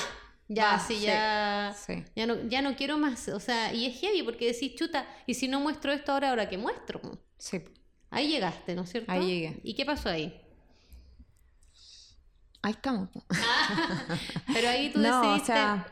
ya, 0.48 0.78
sí, 0.78 0.94
sí. 0.94 1.06
ya, 1.06 1.74
Sí. 1.74 2.04
ya, 2.16 2.26
no, 2.26 2.37
ya 2.48 2.62
no 2.62 2.76
quiero 2.76 2.98
más. 2.98 3.28
O 3.28 3.40
sea, 3.40 3.72
y 3.74 3.87
es 3.87 4.00
heavy 4.00 4.22
porque 4.22 4.46
decís, 4.52 4.74
chuta, 4.74 5.06
y 5.26 5.34
si 5.34 5.48
no 5.48 5.61
muestro 5.61 5.92
esto 5.92 6.12
ahora, 6.12 6.30
¿ahora 6.30 6.48
qué 6.48 6.58
muestro? 6.58 7.00
Sí. 7.38 7.62
Ahí 8.11 8.28
llegaste, 8.28 8.74
¿no 8.74 8.82
es 8.82 8.90
cierto? 8.90 9.11
Ahí 9.12 9.26
llegué. 9.26 9.61
¿Y 9.62 9.74
qué 9.74 9.84
pasó 9.87 10.08
ahí? 10.11 10.40
Ahí 12.62 12.72
estamos. 12.72 13.08
Pero 14.52 14.68
ahí 14.68 14.92
tú 14.92 15.00
No, 15.00 15.20
o 15.20 15.22
decidiste... 15.22 15.46
sea, 15.46 15.87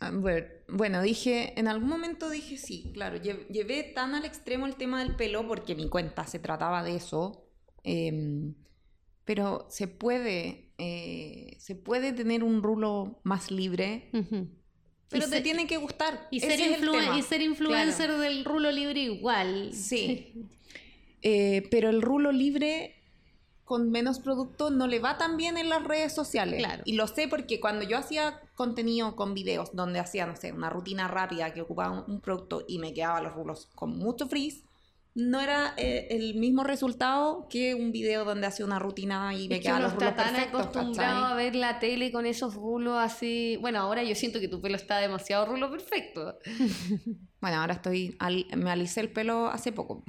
a 0.00 0.10
ver, 0.10 0.64
bueno, 0.68 1.00
dije, 1.02 1.58
en 1.58 1.68
algún 1.68 1.88
momento 1.88 2.28
dije 2.30 2.58
sí, 2.58 2.90
claro, 2.94 3.16
lle- 3.18 3.46
llevé 3.48 3.82
tan 3.94 4.14
al 4.14 4.24
extremo 4.24 4.66
el 4.66 4.76
tema 4.76 5.00
del 5.02 5.16
pelo 5.16 5.46
porque 5.48 5.74
mi 5.74 5.88
cuenta 5.88 6.26
se 6.26 6.38
trataba 6.38 6.82
de 6.82 6.96
eso, 6.96 7.48
em, 7.82 8.54
pero 9.26 9.66
se 9.68 9.86
puede, 9.88 10.70
eh, 10.78 11.56
se 11.58 11.74
puede 11.74 12.12
tener 12.14 12.42
un 12.42 12.62
rulo 12.62 13.20
más 13.24 13.50
libre, 13.50 14.08
pero 15.10 15.26
Y 15.26 15.30
te 15.30 15.40
tiene 15.42 15.66
que 15.66 15.76
gustar. 15.76 16.26
Y 16.30 16.40
ser, 16.40 16.58
influen- 16.58 17.18
y 17.18 17.22
ser 17.22 17.42
influencer 17.42 18.10
del 18.16 18.44
rulo 18.46 18.72
libre 18.72 19.00
igual. 19.02 19.72
Sí. 19.74 20.32
Eh, 21.22 21.66
pero 21.70 21.90
el 21.90 22.00
rulo 22.02 22.32
libre 22.32 22.94
con 23.64 23.90
menos 23.90 24.20
producto 24.20 24.70
no 24.70 24.86
le 24.86 25.00
va 25.00 25.18
tan 25.18 25.36
bien 25.36 25.56
en 25.58 25.68
las 25.68 25.82
redes 25.82 26.12
sociales. 26.14 26.58
Claro. 26.58 26.82
Y 26.86 26.92
lo 26.92 27.08
sé 27.08 27.26
porque 27.26 27.58
cuando 27.58 27.84
yo 27.84 27.98
hacía 27.98 28.40
contenido 28.54 29.16
con 29.16 29.34
videos 29.34 29.74
donde 29.74 29.98
hacía, 29.98 30.24
no 30.26 30.36
sé, 30.36 30.52
una 30.52 30.70
rutina 30.70 31.08
rápida 31.08 31.52
que 31.52 31.62
ocupaba 31.62 31.90
un, 32.06 32.12
un 32.14 32.20
producto 32.20 32.64
y 32.68 32.78
me 32.78 32.94
quedaba 32.94 33.20
los 33.20 33.32
rulos 33.34 33.68
con 33.74 33.98
mucho 33.98 34.28
frizz, 34.28 34.62
no 35.16 35.40
era 35.40 35.72
eh, 35.78 36.08
el 36.10 36.34
mismo 36.34 36.62
resultado 36.62 37.46
que 37.48 37.74
un 37.74 37.90
video 37.90 38.24
donde 38.26 38.46
hacía 38.46 38.66
una 38.66 38.78
rutina 38.78 39.34
y 39.34 39.48
me 39.48 39.56
Es 39.56 39.62
que 39.62 39.70
uno 39.70 39.80
los 39.80 39.94
rulos 39.94 40.10
está 40.10 40.22
tan 40.24 40.34
perfectos, 40.34 40.60
acostumbrado 40.60 41.20
¿cachai? 41.22 41.32
a 41.32 41.34
ver 41.34 41.56
la 41.56 41.78
tele 41.78 42.12
con 42.12 42.26
esos 42.26 42.54
rulos 42.54 42.98
así. 42.98 43.56
Bueno, 43.60 43.80
ahora 43.80 44.02
yo 44.04 44.14
siento 44.14 44.38
que 44.40 44.48
tu 44.48 44.60
pelo 44.60 44.76
está 44.76 44.98
demasiado 44.98 45.46
rulo 45.46 45.70
perfecto. 45.70 46.38
Bueno, 47.40 47.60
ahora 47.60 47.74
estoy, 47.74 48.16
al- 48.18 48.46
me 48.56 48.70
alicé 48.70 49.00
el 49.00 49.10
pelo 49.12 49.46
hace 49.48 49.70
poco, 49.72 50.02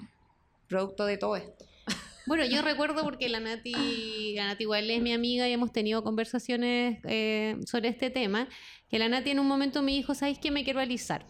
producto 0.67 1.06
de 1.06 1.17
todo 1.17 1.36
esto. 1.36 1.65
Bueno, 2.28 2.43
yo 2.43 2.62
recuerdo 2.62 3.04
porque 3.04 3.30
la 3.30 3.39
Nati, 3.39 4.34
la 4.36 4.48
Nati 4.48 4.63
igual 4.63 4.89
es 4.91 5.02
mi 5.02 5.13
amiga 5.13 5.48
y 5.48 5.54
hemos 5.54 5.72
tenido 5.72 6.04
conversaciones 6.04 7.00
eh, 7.06 7.56
sobre 7.65 7.88
este 7.88 8.10
tema, 8.10 8.50
que 8.89 9.00
la 9.00 9.08
Nati 9.08 9.30
en 9.30 9.39
un 9.39 9.48
momento 9.48 9.82
me 9.82 9.93
dijo, 9.93 10.13
¿sabes 10.13 10.38
qué? 10.38 10.52
Me 10.52 10.65
quiero 10.65 10.82
alisar. 10.82 11.26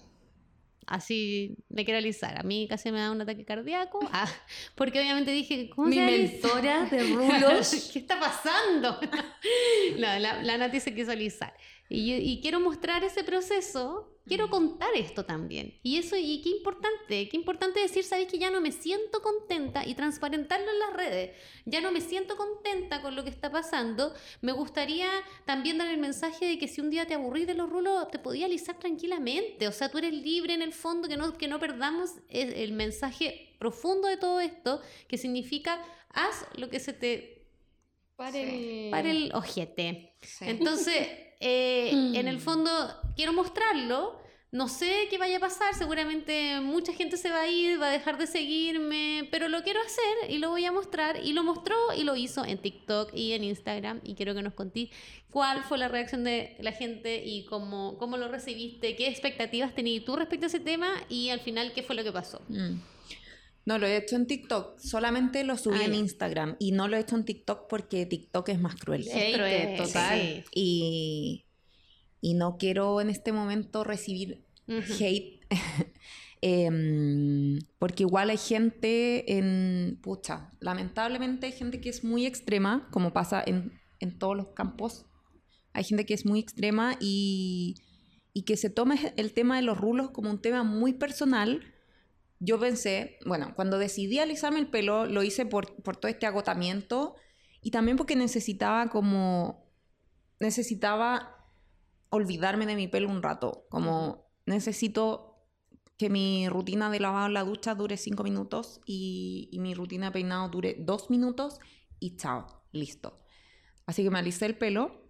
Así, 0.88 1.58
me 1.70 1.84
quiero 1.86 1.98
alisar. 2.00 2.40
A 2.40 2.44
mí 2.44 2.66
casi 2.70 2.92
me 2.92 3.00
da 3.00 3.12
un 3.12 3.22
ataque 3.22 3.46
cardíaco. 3.46 4.00
Ah, 4.14 4.28
porque 4.76 5.00
obviamente 5.00 5.32
dije, 5.32 5.70
¿cómo 5.70 5.88
Mi 5.90 5.96
se 5.98 6.02
mentora 6.06 6.86
de 6.86 7.04
rulos. 7.14 7.90
¿Qué 7.94 8.00
está 8.00 8.20
pasando? 8.20 9.00
no, 9.98 10.20
la, 10.20 10.42
la 10.44 10.58
Nati 10.58 10.80
se 10.80 10.96
quiso 10.96 11.12
alisar. 11.12 11.54
Y, 11.90 12.08
yo- 12.10 12.18
y 12.18 12.40
quiero 12.42 12.60
mostrar 12.60 13.04
ese 13.04 13.24
proceso, 13.24 14.17
quiero 14.28 14.50
contar 14.50 14.90
esto 14.96 15.26
también. 15.26 15.80
Y 15.84 15.98
eso, 15.98 16.16
y 16.18 16.42
qué 16.42 16.50
importante, 16.50 17.30
qué 17.30 17.38
importante 17.38 17.80
decir, 17.80 18.04
sabéis 18.04 18.28
que 18.30 18.38
ya 18.38 18.52
no 18.52 18.62
me 18.62 18.72
siento 18.72 19.22
contenta 19.22 19.86
y 19.86 19.96
transparentarlo 19.96 20.70
en 20.72 20.80
las 20.80 20.94
redes. 20.94 21.36
Ya 21.66 21.82
no 21.82 21.92
me 21.92 22.02
siento 22.02 22.36
contenta 22.36 23.02
con 23.02 23.16
lo 23.16 23.24
que 23.24 23.30
está 23.30 23.52
pasando. 23.52 24.14
Me 24.42 24.52
gustaría 24.52 25.10
también 25.46 25.78
dar 25.78 25.88
el 25.88 25.98
mensaje 25.98 26.46
de 26.46 26.58
que 26.60 26.68
si 26.68 26.82
un 26.82 26.90
día 26.90 27.08
te 27.08 27.14
aburrís 27.14 27.48
de 27.48 27.54
los 27.56 27.70
rulos, 27.70 28.10
te 28.12 28.20
podía 28.20 28.46
alisar 28.46 28.78
tranquilamente. 28.80 29.68
O 29.68 29.72
sea, 29.72 29.90
tú 29.90 29.98
eres 29.98 30.14
libre 30.14 30.54
en 30.54 30.62
el 30.62 30.74
fondo, 30.74 31.08
que 31.08 31.18
no, 31.18 31.38
que 31.38 31.48
no 31.48 31.60
perdamos 31.60 32.12
el, 32.30 32.54
el 32.54 32.72
mensaje 32.74 33.56
profundo 33.60 34.08
de 34.08 34.18
todo 34.18 34.40
esto, 34.40 34.82
que 35.08 35.18
significa 35.18 35.82
haz 36.10 36.46
lo 36.58 36.70
que 36.70 36.80
se 36.80 36.94
te 36.94 37.34
Para 38.16 38.32
Sí. 38.32 38.40
el... 38.86 38.92
para 38.92 39.12
el 39.12 39.32
ojete. 39.36 40.14
Sí. 40.22 40.46
Entonces, 40.48 41.08
eh, 41.40 41.90
en 42.16 42.28
el 42.28 42.38
Mm. 42.38 42.40
fondo, 42.40 42.72
quiero 43.18 43.34
mostrarlo. 43.34 44.26
No 44.50 44.70
sé 44.70 45.08
qué 45.10 45.18
vaya 45.18 45.38
a 45.38 45.40
pasar, 45.42 45.74
seguramente 45.76 46.62
mucha 46.62 46.94
gente 46.94 47.18
se 47.18 47.30
va 47.30 47.42
a 47.42 47.50
ir, 47.50 47.82
va 47.82 47.88
a 47.90 47.92
dejar 47.92 48.18
de 48.18 48.28
seguirme, 48.28 49.28
pero 49.30 49.50
lo 49.50 49.62
quiero 49.62 49.82
hacer 49.82 50.32
y 50.32 50.38
lo 50.38 50.50
voy 50.52 50.64
a 50.64 50.72
mostrar. 50.72 51.20
Y 51.22 51.34
lo 51.34 51.44
mostró 51.44 51.76
y 51.98 52.04
lo 52.04 52.16
hizo 52.16 52.46
en 52.46 52.58
TikTok 52.58 53.14
y 53.14 53.34
en 53.34 53.44
Instagram. 53.44 54.00
Y 54.06 54.16
quiero 54.16 54.34
que 54.34 54.42
nos 54.42 54.54
contéis 54.54 54.90
cuál 55.32 55.64
fue 55.66 55.78
la 55.78 55.90
reacción 55.90 56.24
de 56.24 56.56
la 56.62 56.72
gente 56.72 57.26
y 57.26 57.44
cómo, 57.44 57.98
cómo 57.98 58.16
lo 58.16 58.30
recibiste, 58.30 58.96
qué 58.96 59.10
expectativas 59.10 59.76
tenías 59.76 60.06
tú 60.06 60.16
respecto 60.16 60.46
a 60.46 60.48
ese 60.48 60.62
tema 60.62 60.88
y 61.10 61.28
al 61.28 61.42
final 61.42 61.74
qué 61.74 61.84
fue 61.84 61.98
lo 61.98 62.06
que 62.06 62.14
pasó. 62.14 62.42
Mm. 62.48 62.80
No, 63.66 63.78
lo 63.80 63.86
he 63.86 63.98
hecho 63.98 64.16
en 64.16 64.28
TikTok, 64.28 64.80
solamente 64.80 65.44
lo 65.44 65.58
subí 65.58 65.80
Ah, 65.82 65.86
en. 65.88 65.94
Instagram 65.94 66.56
y 66.58 66.72
no 66.72 66.88
lo 66.88 66.96
he 66.96 67.02
hecho 67.02 67.18
en 67.18 67.26
TikTok 67.26 67.68
porque 67.68 68.06
TikTok 68.06 68.48
es 68.48 68.62
más 68.62 68.76
cruel. 68.76 69.04
Sí. 69.04 69.12
Es 69.14 69.36
cruel, 69.36 69.76
total. 69.76 70.20
sí. 70.22 70.44
Y, 70.54 71.44
y 72.22 72.34
no 72.34 72.58
quiero 72.58 73.00
en 73.02 73.10
este 73.10 73.32
momento 73.32 73.84
recibir 73.84 74.46
Ujú. 74.68 74.94
hate. 75.00 75.40
Em, 76.40 77.60
porque 77.80 78.04
igual 78.04 78.30
hay 78.30 78.38
gente 78.38 79.38
en. 79.38 79.98
Pucha, 80.04 80.52
lamentablemente 80.60 81.48
hay 81.48 81.52
gente 81.52 81.82
que 81.82 81.90
es 81.90 82.04
muy 82.04 82.28
extrema, 82.28 82.88
como 82.92 83.12
pasa 83.12 83.44
en, 83.44 83.82
en 84.00 84.20
todos 84.20 84.38
los 84.38 84.50
campos. 84.50 85.08
Hay 85.74 85.84
gente 85.84 86.06
que 86.06 86.14
es 86.14 86.26
muy 86.26 86.40
extrema 86.40 86.96
y, 87.00 87.76
y 88.34 88.44
que 88.44 88.56
se 88.56 88.70
toma 88.70 88.96
el 89.16 89.34
tema 89.34 89.56
de 89.56 89.64
los 89.64 89.80
rulos 89.80 90.12
como 90.12 90.30
un 90.30 90.40
tema 90.40 90.64
muy 90.64 90.94
personal. 90.94 91.74
Yo 92.40 92.60
pensé, 92.60 93.18
bueno, 93.26 93.54
cuando 93.56 93.80
decidí 93.80 94.20
alisarme 94.20 94.60
el 94.60 94.68
pelo, 94.68 95.08
lo 95.08 95.24
hice 95.24 95.48
por, 95.48 95.82
por 95.82 95.98
todo 95.98 96.10
este 96.10 96.28
agotamiento 96.28 97.16
y 97.62 97.72
también 97.72 97.98
porque 97.98 98.16
necesitaba 98.16 98.90
como. 98.90 99.66
Necesitaba 100.40 101.37
olvidarme 102.10 102.66
de 102.66 102.76
mi 102.76 102.88
pelo 102.88 103.10
un 103.10 103.24
rato. 103.24 103.66
Como 103.70 104.32
necesito 104.46 105.46
que 105.98 106.10
mi 106.10 106.48
rutina 106.48 106.90
de 106.90 107.00
lavado 107.00 107.28
en 107.28 107.34
la 107.34 107.44
ducha 107.44 107.76
dure 107.76 107.98
cinco 107.98 108.24
minutos 108.24 108.82
y, 108.86 109.50
y 109.52 109.60
mi 109.60 109.74
rutina 109.74 110.08
de 110.08 110.12
peinado 110.12 110.50
dure 110.50 110.76
dos 110.80 111.10
minutos 111.10 111.60
y 112.00 112.18
chao, 112.18 112.46
listo. 112.72 113.20
Así 113.86 114.04
que 114.04 114.12
me 114.12 114.20
alisé 114.20 114.46
el 114.46 114.58
pelo 114.58 115.10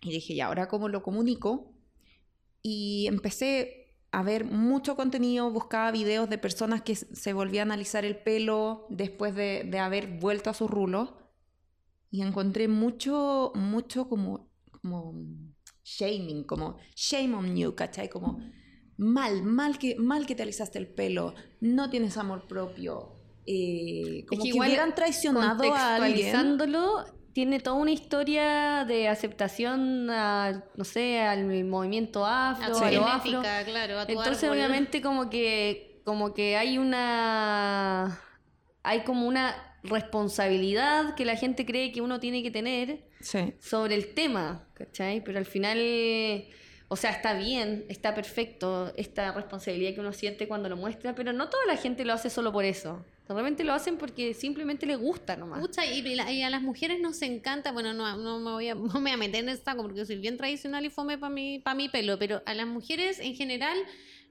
y 0.00 0.10
dije, 0.10 0.34
ya, 0.34 0.46
ahora 0.46 0.68
cómo 0.68 0.88
lo 0.88 1.02
comunico. 1.02 1.72
Y 2.62 3.06
empecé 3.08 3.98
a 4.12 4.22
ver 4.22 4.44
mucho 4.44 4.96
contenido, 4.96 5.50
buscaba 5.50 5.90
videos 5.90 6.30
de 6.30 6.38
personas 6.38 6.82
que 6.82 6.94
se 6.94 7.32
volvían 7.32 7.70
a 7.70 7.74
alisar 7.74 8.04
el 8.04 8.16
pelo 8.16 8.86
después 8.88 9.34
de, 9.34 9.64
de 9.64 9.78
haber 9.78 10.18
vuelto 10.18 10.50
a 10.50 10.54
sus 10.54 10.70
rulos. 10.70 11.14
Y 12.10 12.22
encontré 12.22 12.68
mucho, 12.68 13.52
mucho 13.56 14.08
como, 14.08 14.48
como 14.70 15.14
shaming, 15.84 16.44
como 16.44 16.78
shame 16.96 17.34
on 17.36 17.56
you, 17.56 17.74
¿cachai? 17.74 18.08
Como 18.08 18.40
mal, 18.96 19.42
mal 19.42 19.78
que, 19.78 19.96
mal 19.96 20.26
que 20.26 20.34
te 20.34 20.42
alisaste 20.42 20.78
el 20.78 20.86
pelo, 20.88 21.34
no 21.60 21.90
tienes 21.90 22.16
amor 22.16 22.46
propio. 22.48 23.20
eh, 23.46 24.24
como 24.26 24.42
que 24.42 24.42
que, 24.44 24.48
igual 24.48 24.68
hubieran 24.70 24.94
traicionado 24.94 25.62
a 25.74 25.96
alguien. 25.96 26.58
Tiene 27.32 27.58
toda 27.58 27.76
una 27.76 27.90
historia 27.90 28.84
de 28.86 29.08
aceptación 29.08 30.08
a, 30.08 30.64
no 30.76 30.84
sé, 30.84 31.20
al 31.20 31.64
movimiento 31.64 32.24
afro, 32.24 32.78
A 32.78 32.90
lo 32.92 33.04
afro. 33.06 33.42
genética, 33.42 33.64
claro, 33.64 33.98
a 33.98 34.06
tu 34.06 34.12
Entonces, 34.12 34.44
árbol. 34.44 34.56
obviamente, 34.58 35.02
como 35.02 35.28
que, 35.30 36.00
como 36.04 36.32
que 36.32 36.56
hay 36.56 36.78
una. 36.78 38.20
Hay 38.84 39.02
como 39.04 39.26
una 39.26 39.56
responsabilidad 39.82 41.14
que 41.16 41.24
la 41.24 41.36
gente 41.36 41.66
cree 41.66 41.92
que 41.92 42.00
uno 42.00 42.20
tiene 42.20 42.42
que 42.42 42.50
tener 42.52 43.08
Sí. 43.24 43.54
sobre 43.58 43.94
el 43.94 44.12
tema, 44.14 44.68
¿cachai? 44.74 45.22
Pero 45.24 45.38
al 45.38 45.46
final, 45.46 45.78
o 46.88 46.96
sea, 46.96 47.10
está 47.10 47.34
bien, 47.34 47.84
está 47.88 48.14
perfecto 48.14 48.92
esta 48.96 49.32
responsabilidad 49.32 49.94
que 49.94 50.00
uno 50.00 50.12
siente 50.12 50.46
cuando 50.46 50.68
lo 50.68 50.76
muestra, 50.76 51.14
pero 51.14 51.32
no 51.32 51.48
toda 51.48 51.64
la 51.66 51.76
gente 51.76 52.04
lo 52.04 52.12
hace 52.12 52.28
solo 52.30 52.52
por 52.52 52.64
eso. 52.64 53.04
Realmente 53.26 53.64
lo 53.64 53.72
hacen 53.72 53.96
porque 53.96 54.34
simplemente 54.34 54.84
les 54.84 54.98
gusta 54.98 55.34
nomás. 55.34 55.58
Pucha, 55.60 55.86
y, 55.86 56.00
y 56.06 56.14
la- 56.14 56.30
y 56.30 56.42
a 56.42 56.50
las 56.50 56.60
mujeres 56.60 57.00
nos 57.00 57.22
encanta, 57.22 57.72
bueno, 57.72 57.94
no, 57.94 58.16
no, 58.18 58.38
me, 58.38 58.50
voy 58.50 58.68
a, 58.68 58.74
no 58.74 58.82
me 59.00 59.00
voy 59.00 59.10
a 59.12 59.16
meter 59.16 59.40
en 59.44 59.48
esta 59.48 59.74
porque 59.74 60.04
soy 60.04 60.16
bien 60.16 60.36
tradicional 60.36 60.84
y 60.84 60.90
fome 60.90 61.16
para 61.16 61.32
mi, 61.32 61.58
pa 61.58 61.74
mi 61.74 61.88
pelo, 61.88 62.18
pero 62.18 62.42
a 62.44 62.52
las 62.52 62.66
mujeres 62.66 63.20
en 63.20 63.34
general 63.34 63.78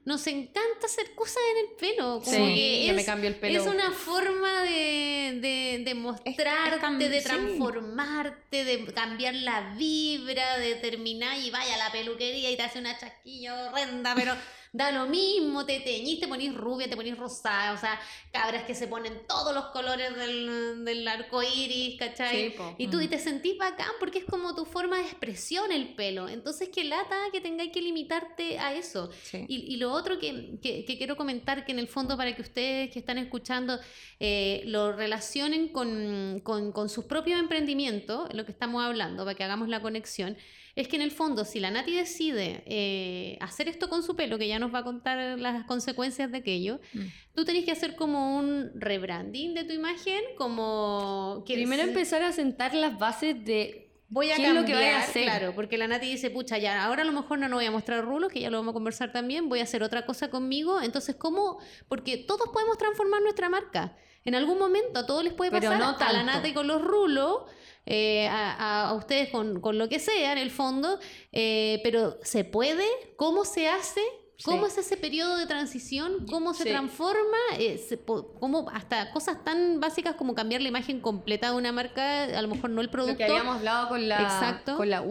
nos 0.04 0.26
encanta 0.26 0.86
hacer 0.86 1.14
cosas 1.14 1.38
en 1.52 1.66
el 1.70 1.76
pelo. 1.76 2.20
Como 2.22 2.24
Sí, 2.36 2.84
que 2.86 2.92
me 2.92 3.00
es, 3.00 3.06
cambio 3.06 3.28
el 3.28 3.36
pelo. 3.36 3.60
es 3.60 3.66
una 3.66 3.90
forma 3.92 4.62
de, 4.62 5.38
de, 5.40 5.82
de 5.84 5.94
mostrarte, 5.94 7.08
de 7.08 7.20
sí. 7.20 7.26
transformarte, 7.28 8.64
de 8.64 8.84
cambiar 8.92 9.34
la 9.34 9.74
vibra, 9.76 10.58
de 10.58 10.74
terminar 10.76 11.38
y 11.38 11.50
vaya 11.50 11.74
a 11.74 11.78
la 11.78 11.92
peluquería 11.92 12.50
y 12.50 12.56
te 12.56 12.62
hace 12.62 12.78
una 12.78 12.98
chasquilla 12.98 13.70
horrenda, 13.70 14.14
pero 14.14 14.34
da 14.76 14.90
lo 14.90 15.06
mismo, 15.06 15.64
te 15.64 15.78
teñís, 15.78 16.18
te 16.18 16.26
ponís 16.26 16.52
rubia, 16.52 16.88
te 16.90 16.96
ponís 16.96 17.16
rosada, 17.16 17.72
o 17.74 17.78
sea, 17.78 17.98
cabras 18.32 18.64
que 18.64 18.74
se 18.74 18.88
ponen 18.88 19.20
todos 19.28 19.54
los 19.54 19.66
colores 19.66 20.14
del, 20.16 20.84
del 20.84 21.06
arco 21.06 21.40
iris, 21.44 21.96
¿cachai? 21.96 22.50
Sí, 22.50 22.54
y 22.78 22.88
tú 22.88 23.00
y 23.00 23.06
Mm. 23.06 23.10
te 23.10 23.18
sentís 23.20 23.56
bacán 23.56 23.92
porque 24.00 24.18
es 24.18 24.24
como 24.24 24.52
tu 24.56 24.64
forma 24.64 24.96
de 24.98 25.04
expresión 25.04 25.70
el 25.70 25.94
pelo. 25.94 26.28
Entonces, 26.28 26.70
que 26.70 26.82
lata 26.82 27.16
que 27.32 27.40
tengáis 27.40 27.70
que 27.70 27.80
limitarte 27.80 28.58
a 28.58 28.74
eso. 28.74 29.10
sí. 29.22 29.44
Y, 29.46 29.72
y 29.72 29.76
lo 29.76 29.92
otro 29.92 30.18
que, 30.18 30.58
que- 30.60 30.84
que 30.84 30.98
quiero 30.98 31.16
comentar, 31.16 31.64
que 31.64 31.70
en 31.70 31.78
el 31.78 31.86
fondo 31.86 32.16
para 32.16 32.34
que 32.34 32.42
ustedes 32.42 32.90
que 32.90 32.98
están 32.98 33.18
escuchando 33.18 33.78
eh, 34.18 34.62
lo 34.66 34.90
relacionen 34.92 35.68
con, 35.68 36.40
con- 36.42 36.72
con 36.72 36.88
sus 36.88 37.04
propios 37.04 37.38
emprendimientos, 37.38 38.28
lo 38.34 38.44
que 38.44 38.50
estamos 38.50 38.82
hablando, 38.84 39.24
para 39.24 39.36
que 39.36 39.44
hagamos 39.44 39.68
la 39.68 39.80
conexión, 39.80 40.36
es 40.76 40.88
que 40.88 40.96
en 40.96 41.02
el 41.02 41.12
fondo, 41.12 41.44
si 41.44 41.60
la 41.60 41.70
Nati 41.70 41.94
decide 41.94 42.64
eh, 42.66 43.38
hacer 43.40 43.68
esto 43.68 43.88
con 43.88 44.02
su 44.02 44.16
pelo, 44.16 44.38
que 44.38 44.48
ya 44.48 44.58
nos 44.64 44.74
va 44.74 44.80
a 44.80 44.84
contar 44.84 45.38
las 45.38 45.64
consecuencias 45.66 46.30
de 46.32 46.38
aquello, 46.38 46.80
Mm. 46.92 47.00
tú 47.34 47.44
tenés 47.44 47.64
que 47.64 47.72
hacer 47.72 47.94
como 47.96 48.36
un 48.38 48.70
rebranding 48.74 49.54
de 49.54 49.64
tu 49.64 49.72
imagen, 49.72 50.20
como... 50.36 51.42
que 51.46 51.54
Primero 51.54 51.82
empezar 51.82 52.22
a 52.22 52.32
sentar 52.32 52.74
las 52.74 52.98
bases 52.98 53.44
de 53.44 53.80
Voy 54.10 54.30
a 54.30 54.36
¿Qué 54.36 54.46
es 54.46 54.54
lo 54.54 54.64
que 54.64 54.74
vaya 54.74 54.98
a 54.98 55.02
hacer? 55.02 55.24
claro, 55.24 55.54
porque 55.56 55.76
la 55.78 55.88
Nati 55.88 56.06
dice, 56.06 56.30
pucha, 56.30 56.58
ya, 56.58 56.84
ahora 56.84 57.02
a 57.02 57.04
lo 57.04 57.10
mejor 57.12 57.38
no, 57.38 57.48
no 57.48 57.56
voy 57.56 57.64
a 57.64 57.70
mostrar 57.70 58.04
rulos, 58.04 58.30
que 58.30 58.38
ya 58.38 58.50
lo 58.50 58.58
vamos 58.58 58.72
a 58.72 58.74
conversar 58.74 59.10
también, 59.12 59.48
voy 59.48 59.58
a 59.60 59.64
hacer 59.64 59.82
otra 59.82 60.04
cosa 60.06 60.30
conmigo, 60.30 60.80
entonces, 60.82 61.16
¿cómo? 61.16 61.58
Porque 61.88 62.18
todos 62.18 62.48
podemos 62.52 62.76
transformar 62.78 63.22
nuestra 63.22 63.48
marca. 63.48 63.96
En 64.24 64.34
algún 64.36 64.58
momento 64.58 65.00
a 65.00 65.06
todos 65.06 65.24
les 65.24 65.32
puede 65.32 65.50
Pero 65.50 65.62
pasar, 65.70 65.78
no 65.80 65.88
a 65.88 65.92
la 65.92 65.98
tanto. 65.98 66.24
Nati 66.26 66.52
con 66.52 66.66
los 66.68 66.80
rulos, 66.82 67.42
eh, 67.86 68.28
a, 68.28 68.52
a- 68.52 68.88
a 68.90 68.94
ustedes 68.94 69.30
con, 69.30 69.60
con 69.60 69.78
lo 69.78 69.88
que 69.88 69.98
sea 69.98 70.32
en 70.32 70.38
el 70.38 70.50
fondo, 70.50 71.00
eh, 71.32 71.80
pero 71.82 72.18
¿se 72.22 72.44
puede? 72.44 72.84
¿Cómo 73.16 73.44
se 73.44 73.68
hace? 73.68 74.02
¿Cómo 74.42 74.66
Sí. 74.66 74.72
es 74.72 74.78
ese 74.86 74.96
periodo 74.96 75.36
de 75.36 75.46
transición? 75.46 76.26
¿Cómo 76.28 76.54
se 76.54 76.64
Sí. 76.64 76.68
transforma? 76.70 77.36
Eh, 77.58 77.78
se 77.78 77.98
¿Cómo 77.98 78.68
hasta 78.72 79.12
cosas 79.12 79.44
tan 79.44 79.78
básicas 79.80 80.16
como 80.16 80.34
cambiar 80.34 80.60
la 80.60 80.68
imagen 80.68 81.00
completa 81.00 81.50
de 81.52 81.56
una 81.56 81.70
marca, 81.70 82.24
a 82.24 82.42
lo 82.42 82.48
mejor 82.48 82.70
no 82.70 82.80
el 82.80 82.90
producto, 82.90 83.12
lo 83.12 83.18
que 83.18 83.24
habíamos 83.24 83.56
hablado 83.58 83.88
con 83.90 84.08
la, 84.08 84.20
Exacto. 84.22 84.76
con 84.76 84.90
la 84.90 85.02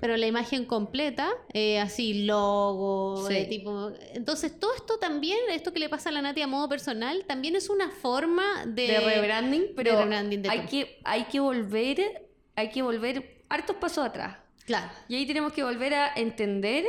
pero 0.00 0.16
la 0.18 0.26
imagen 0.26 0.66
completa, 0.66 1.30
eh, 1.54 1.80
así 1.80 2.24
logo, 2.24 3.26
Sí. 3.26 3.34
de 3.34 3.44
tipo. 3.46 3.90
Entonces, 4.12 4.58
todo 4.60 4.74
esto 4.74 4.98
también, 4.98 5.38
esto 5.50 5.72
que 5.72 5.78
le 5.78 5.88
pasa 5.88 6.10
a 6.10 6.12
la 6.12 6.20
Nati 6.22 6.42
a 6.42 6.46
modo 6.46 6.68
personal, 6.68 7.24
también 7.26 7.56
es 7.56 7.70
una 7.70 7.90
forma 7.90 8.64
de. 8.66 8.86
de 8.88 9.00
rebranding, 9.00 9.68
pero 9.74 9.98
rebranding 9.98 10.42
de 10.42 10.50
hay, 10.50 10.58
todo. 10.60 10.68
que, 10.70 11.00
hay 11.04 11.24
que 11.24 11.40
volver, 11.40 12.28
hay 12.54 12.68
que 12.70 12.82
volver 12.82 13.44
hartos 13.48 13.76
pasos 13.76 14.04
atrás. 14.04 14.36
Claro. 14.66 14.90
Y 15.08 15.14
ahí 15.16 15.26
tenemos 15.26 15.52
que 15.52 15.62
volver 15.62 15.94
a 15.94 16.12
entender, 16.16 16.84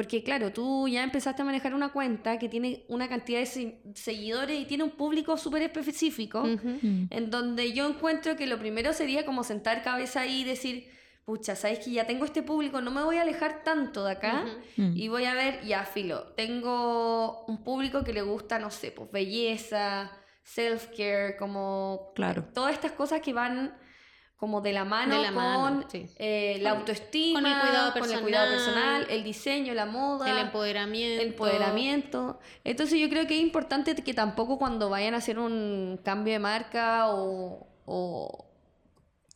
porque 0.00 0.22
claro, 0.24 0.50
tú 0.50 0.88
ya 0.88 1.02
empezaste 1.02 1.42
a 1.42 1.44
manejar 1.44 1.74
una 1.74 1.90
cuenta 1.92 2.38
que 2.38 2.48
tiene 2.48 2.86
una 2.88 3.06
cantidad 3.06 3.38
de 3.40 3.44
se- 3.44 3.82
seguidores 3.94 4.58
y 4.58 4.64
tiene 4.64 4.82
un 4.84 4.92
público 4.92 5.36
súper 5.36 5.60
específico, 5.60 6.42
en 6.44 7.30
donde 7.30 7.74
yo 7.74 7.86
encuentro 7.86 8.34
que 8.34 8.46
lo 8.46 8.58
primero 8.58 8.94
sería 8.94 9.26
como 9.26 9.44
sentar 9.44 9.82
cabeza 9.82 10.22
ahí 10.22 10.40
y 10.40 10.44
decir, 10.44 10.88
pucha, 11.26 11.54
sabes 11.54 11.80
que 11.80 11.90
ya 11.90 12.06
tengo 12.06 12.24
este 12.24 12.42
público, 12.42 12.80
no 12.80 12.90
me 12.90 13.02
voy 13.02 13.16
a 13.18 13.22
alejar 13.22 13.62
tanto 13.62 14.04
de 14.06 14.12
acá. 14.12 14.46
Y 14.76 15.08
voy 15.08 15.24
a 15.26 15.34
ver, 15.34 15.62
ya, 15.66 15.84
filo, 15.84 16.32
tengo 16.34 17.44
un 17.44 17.62
público 17.62 18.02
que 18.02 18.14
le 18.14 18.22
gusta, 18.22 18.58
no 18.58 18.70
sé, 18.70 18.92
pues 18.92 19.10
belleza, 19.10 20.10
self-care, 20.44 21.36
como 21.36 22.12
Claro. 22.14 22.44
todas 22.54 22.72
estas 22.72 22.92
cosas 22.92 23.20
que 23.20 23.34
van 23.34 23.76
como 24.40 24.62
de 24.62 24.72
la 24.72 24.84
mano 24.86 25.14
De 25.14 25.20
la 25.22 25.28
con 25.32 25.36
mano, 25.36 25.84
sí. 25.92 26.06
eh, 26.16 26.58
la 26.62 26.70
autoestima, 26.70 27.40
con 27.42 27.50
el 27.50 27.60
cuidado 27.60 27.92
con 27.92 28.10
el 28.10 28.20
cuidado 28.22 28.50
personal, 28.50 29.06
el 29.10 29.22
diseño, 29.22 29.74
la 29.74 29.84
moda, 29.84 30.30
El 30.30 30.38
empoderamiento. 30.38 31.22
el 31.22 31.28
empoderamiento. 31.28 32.40
Entonces 32.64 32.98
yo 32.98 33.08
creo 33.10 33.26
que 33.26 33.36
es 33.36 33.42
importante 33.42 33.94
que 33.94 34.14
tampoco 34.14 34.58
cuando 34.58 34.88
vayan 34.88 35.12
a 35.12 35.18
hacer 35.18 35.38
un 35.38 36.00
cambio 36.02 36.32
de 36.32 36.38
marca 36.38 37.08
o, 37.10 37.66
o- 37.84 38.46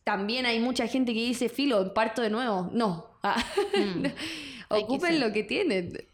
también 0.03 0.45
hay 0.47 0.59
mucha 0.59 0.87
gente 0.87 1.13
que 1.13 1.19
dice, 1.19 1.49
filo, 1.49 1.93
parto 1.93 2.21
de 2.23 2.29
nuevo. 2.31 2.69
No. 2.73 3.07
Ah, 3.23 3.43
Mm. 3.75 4.01
Que 4.03 4.13
Ocupen 4.69 5.19
lo 5.19 5.31
que 5.31 5.43
tienen. 5.43 6.07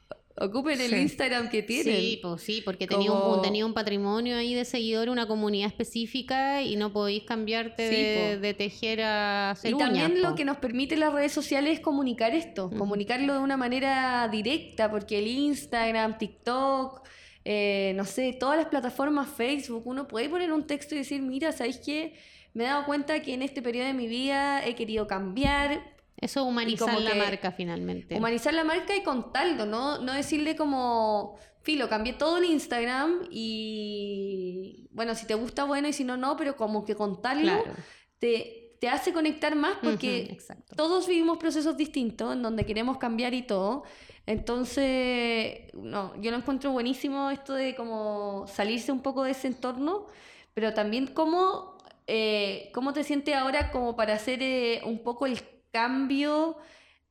Ocupen 0.44 0.82
el 0.82 0.90
Sí. 0.90 0.96
Instagram 0.98 1.50
que 1.50 1.62
tienen. 1.64 1.96
Sí, 1.96 2.20
pues 2.22 2.42
sí, 2.42 2.62
porque 2.66 2.88
tenía, 2.88 3.12
un, 3.12 3.20
Como- 3.22 3.42
tenía 3.42 3.66
un 3.66 3.74
patrimonio 3.74 4.36
ahí 4.38 4.54
de 4.54 4.66
seguidores, 4.66 5.12
una 5.12 5.28
comunidad 5.28 5.68
específica 5.68 6.62
y 6.62 6.76
no 6.76 6.92
podéis 6.92 7.24
cambiarte 7.24 7.88
Sí, 7.90 7.96
de, 7.96 8.38
de 8.40 8.54
tejer 8.54 9.02
a 9.02 9.52
hacer 9.52 9.72
Y 9.74 9.78
también 9.78 10.22
lo 10.22 10.36
que 10.36 10.44
nos 10.46 10.58
permite 10.58 10.98
las 10.98 11.14
redes 11.14 11.32
sociales 11.32 11.74
es 11.76 11.80
comunicar 11.80 12.34
esto, 12.34 12.70
comunicarlo 12.78 13.34
de 13.34 13.40
una 13.40 13.58
manera 13.58 14.28
directa, 14.32 14.90
porque 14.90 15.20
el 15.20 15.28
Instagram, 15.28 16.18
TikTok, 16.18 17.02
eh, 17.46 17.94
no 17.96 18.06
sé, 18.06 18.34
todas 18.34 18.58
las 18.58 18.68
plataformas, 18.68 19.28
Facebook, 19.30 19.84
uno 19.86 20.08
puede 20.08 20.30
poner 20.30 20.52
un 20.52 20.66
texto 20.68 20.96
y 20.96 21.00
decir, 21.00 21.22
mira, 21.22 21.52
¿sabéis 21.52 21.78
qué? 21.78 22.14
Me 22.54 22.66
he 22.66 22.68
dado 22.68 22.86
cuenta 22.86 23.22
que 23.22 23.34
en 23.34 23.42
este 23.44 23.62
periodo 23.62 23.88
de 23.88 23.94
mi 23.94 24.08
vida 24.08 24.66
he 24.66 24.76
querido 24.76 25.08
cambiar, 25.08 25.91
Eso 26.22 26.42
es 26.42 26.46
humanizar 26.46 27.02
la 27.02 27.16
marca 27.16 27.52
finalmente. 27.52 28.16
humanizar 28.16 28.54
la 28.54 28.64
marca 28.64 28.96
y 28.96 29.02
contarlo, 29.02 29.66
¿no? 29.66 29.98
No 29.98 30.14
decirle 30.14 30.56
como, 30.56 31.36
filo, 31.62 31.90
cambié 31.90 32.14
todo 32.14 32.38
en 32.38 32.46
Instagram 32.46 33.28
y, 33.32 34.88
bueno, 34.92 35.16
si 35.16 35.26
te 35.26 35.34
gusta, 35.34 35.64
bueno, 35.64 35.88
y 35.88 35.94
si 35.94 36.04
no, 36.04 36.18
no, 36.18 36.38
pero 36.38 36.56
como 36.56 36.86
que 36.86 36.96
contarlo 36.96 37.64
Claro. 37.64 37.74
te, 38.20 38.76
te 38.80 38.88
hace 38.88 39.14
conectar 39.14 39.56
más 39.56 39.78
porque 39.82 40.38
todos 40.76 41.08
vivimos 41.08 41.38
procesos 41.38 41.76
distintos 41.76 42.34
en 42.34 42.42
donde 42.42 42.66
queremos 42.66 42.98
cambiar 42.98 43.34
y 43.34 43.42
todo. 43.42 43.84
Entonces, 44.28 45.74
no, 45.74 46.14
yo 46.22 46.32
lo 46.32 46.38
encuentro 46.38 46.72
buenísimo 46.72 47.32
esto 47.32 47.54
de 47.56 47.76
como 47.76 48.46
salirse 48.48 48.92
un 48.92 49.02
poco 49.02 49.24
de 49.24 49.32
ese 49.32 49.48
entorno, 49.48 50.06
pero 50.54 50.74
también 50.74 51.08
cómo, 51.08 51.78
eh, 52.06 52.70
cómo 52.74 52.94
te 52.94 53.04
sientes 53.04 53.36
ahora 53.36 53.72
como 53.72 53.96
para 53.96 54.14
hacer 54.14 54.44
eh, 54.44 54.82
un 54.86 55.00
poco 55.04 55.26
el 55.26 55.40
cambio 55.72 56.58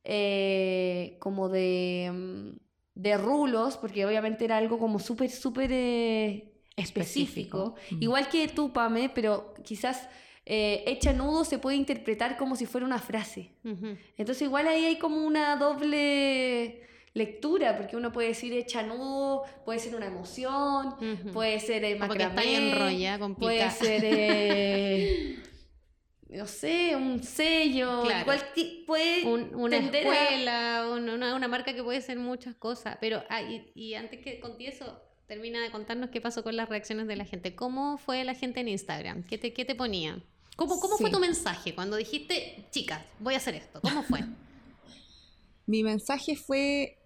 eh, 0.03 1.17
como 1.19 1.49
de, 1.49 2.11
mm, 2.13 2.49
de 2.95 3.17
rulos, 3.17 3.77
porque 3.77 4.05
obviamente 4.05 4.45
era 4.45 4.57
algo 4.57 4.77
como 4.77 4.99
súper, 4.99 5.29
súper 5.29 5.71
eh, 5.71 6.51
específico. 6.75 7.75
Mm. 7.91 8.03
Igual 8.03 8.29
que 8.29 8.47
tú, 8.47 8.73
Pame, 8.73 9.09
pero 9.13 9.53
quizás 9.63 10.07
eh, 10.45 10.83
hecha 10.87 11.13
nudo 11.13 11.45
se 11.45 11.59
puede 11.59 11.77
interpretar 11.77 12.37
como 12.37 12.55
si 12.55 12.65
fuera 12.65 12.85
una 12.85 12.99
frase. 12.99 13.51
Entonces 14.17 14.41
igual 14.41 14.67
ahí 14.67 14.85
hay 14.85 14.97
como 14.97 15.25
una 15.25 15.55
doble 15.55 16.81
lectura, 17.13 17.77
porque 17.77 17.95
uno 17.95 18.11
puede 18.11 18.29
decir 18.29 18.53
echa 18.53 18.83
nudo, 18.83 19.43
puede 19.65 19.79
ser 19.79 19.95
una 19.95 20.07
emoción, 20.07 20.95
puede 21.33 21.59
ser 21.59 21.83
eh, 21.83 21.87
que 21.89 21.93
está 21.93 22.07
macramé, 22.07 22.71
enrollada, 22.71 23.29
puede 23.29 23.69
ser, 23.71 24.01
eh, 24.05 25.35
no 26.31 26.47
sé, 26.47 26.95
un 26.95 27.21
sello, 27.23 28.03
Claro. 28.03 28.31
puede 28.87 29.25
Un- 29.25 29.53
una 29.53 29.77
a- 29.77 29.79
escuela, 29.79 30.89
un- 30.93 31.09
una, 31.09 31.35
una 31.35 31.47
marca 31.47 31.73
que 31.73 31.83
puede 31.83 32.01
ser 32.01 32.17
muchas 32.19 32.55
cosas. 32.55 32.97
Pero, 33.01 33.23
ah, 33.29 33.41
y, 33.41 33.69
y 33.75 33.93
antes 33.95 34.21
que 34.21 34.39
conté 34.39 34.69
eso, 34.69 35.01
termina 35.27 35.61
de 35.61 35.71
contarnos 35.71 36.09
qué 36.09 36.21
pasó 36.21 36.43
con 36.43 36.55
las 36.55 36.69
reacciones 36.69 37.07
de 37.07 37.15
la 37.15 37.25
gente. 37.25 37.55
¿Cómo 37.55 37.97
fue 37.97 38.23
la 38.23 38.33
gente 38.33 38.61
en 38.61 38.67
Instagram? 38.69 39.23
¿Qué 39.23 39.37
te, 39.37 39.53
qué 39.53 39.65
te 39.65 39.75
ponía? 39.75 40.21
¿Cómo, 40.55 40.79
cómo 40.79 40.97
fue 40.97 41.09
tu 41.09 41.19
mensaje 41.19 41.73
cuando 41.75 41.95
dijiste, 41.97 42.65
chicas, 42.71 43.03
voy 43.19 43.33
a 43.33 43.37
hacer 43.37 43.55
esto? 43.55 43.81
¿Cómo 43.81 44.03
fue? 44.03 44.19
Mi 45.65 45.83
mensaje 45.83 46.35
fue, 46.35 46.97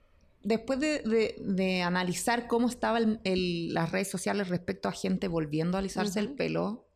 después 0.43 0.79
de, 0.79 0.99
de- 0.99 1.35
de 1.39 1.81
analizar 1.81 2.47
cómo 2.47 2.67
estaban 2.67 3.21
las 3.23 3.91
redes 3.91 4.09
sociales 4.09 4.49
respecto 4.49 4.89
a 4.89 4.91
gente 4.91 5.27
volviendo 5.27 5.77
a 5.77 5.79
alisarse 5.79 6.19
el 6.19 6.29
pelo, 6.33 6.87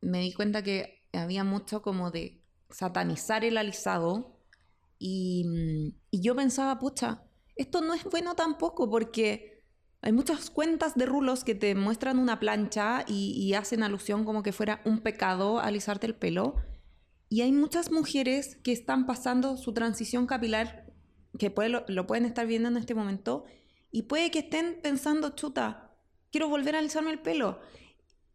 me 0.00 0.20
di 0.20 0.32
cuenta 0.32 0.62
que 0.62 0.97
había 1.12 1.44
mucho 1.44 1.82
como 1.82 2.10
de 2.10 2.42
satanizar 2.70 3.44
el 3.44 3.56
alisado 3.56 4.36
y, 4.98 5.44
mm, 5.46 5.98
y 6.10 6.20
yo 6.22 6.34
pensaba, 6.36 6.78
pucha, 6.78 7.22
esto 7.56 7.80
no 7.80 7.94
es 7.94 8.04
bueno 8.04 8.34
tampoco 8.34 8.90
porque 8.90 9.62
hay 10.00 10.12
muchas 10.12 10.50
cuentas 10.50 10.94
de 10.94 11.06
rulos 11.06 11.44
que 11.44 11.54
te 11.54 11.74
muestran 11.74 12.18
una 12.18 12.38
plancha 12.40 13.04
y, 13.06 13.32
y 13.32 13.54
hacen 13.54 13.82
alusión 13.82 14.24
como 14.24 14.42
que 14.42 14.52
fuera 14.52 14.80
un 14.84 15.00
pecado 15.00 15.60
alisarte 15.60 16.06
el 16.06 16.14
pelo. 16.14 16.56
Y 17.28 17.42
hay 17.42 17.52
muchas 17.52 17.90
mujeres 17.90 18.56
que 18.62 18.72
están 18.72 19.06
pasando 19.06 19.56
su 19.56 19.72
transición 19.74 20.26
capilar, 20.26 20.86
que 21.38 21.50
puede- 21.50 21.68
lo, 21.68 21.84
lo 21.88 22.06
pueden 22.06 22.24
estar 22.24 22.46
viendo 22.46 22.68
en 22.68 22.76
este 22.76 22.94
momento, 22.94 23.44
y 23.90 24.02
puede 24.02 24.30
que 24.30 24.40
estén 24.40 24.80
pensando, 24.82 25.30
chuta, 25.30 25.94
quiero 26.30 26.48
volver 26.48 26.76
a 26.76 26.78
alisarme 26.78 27.10
el 27.10 27.20
pelo. 27.20 27.58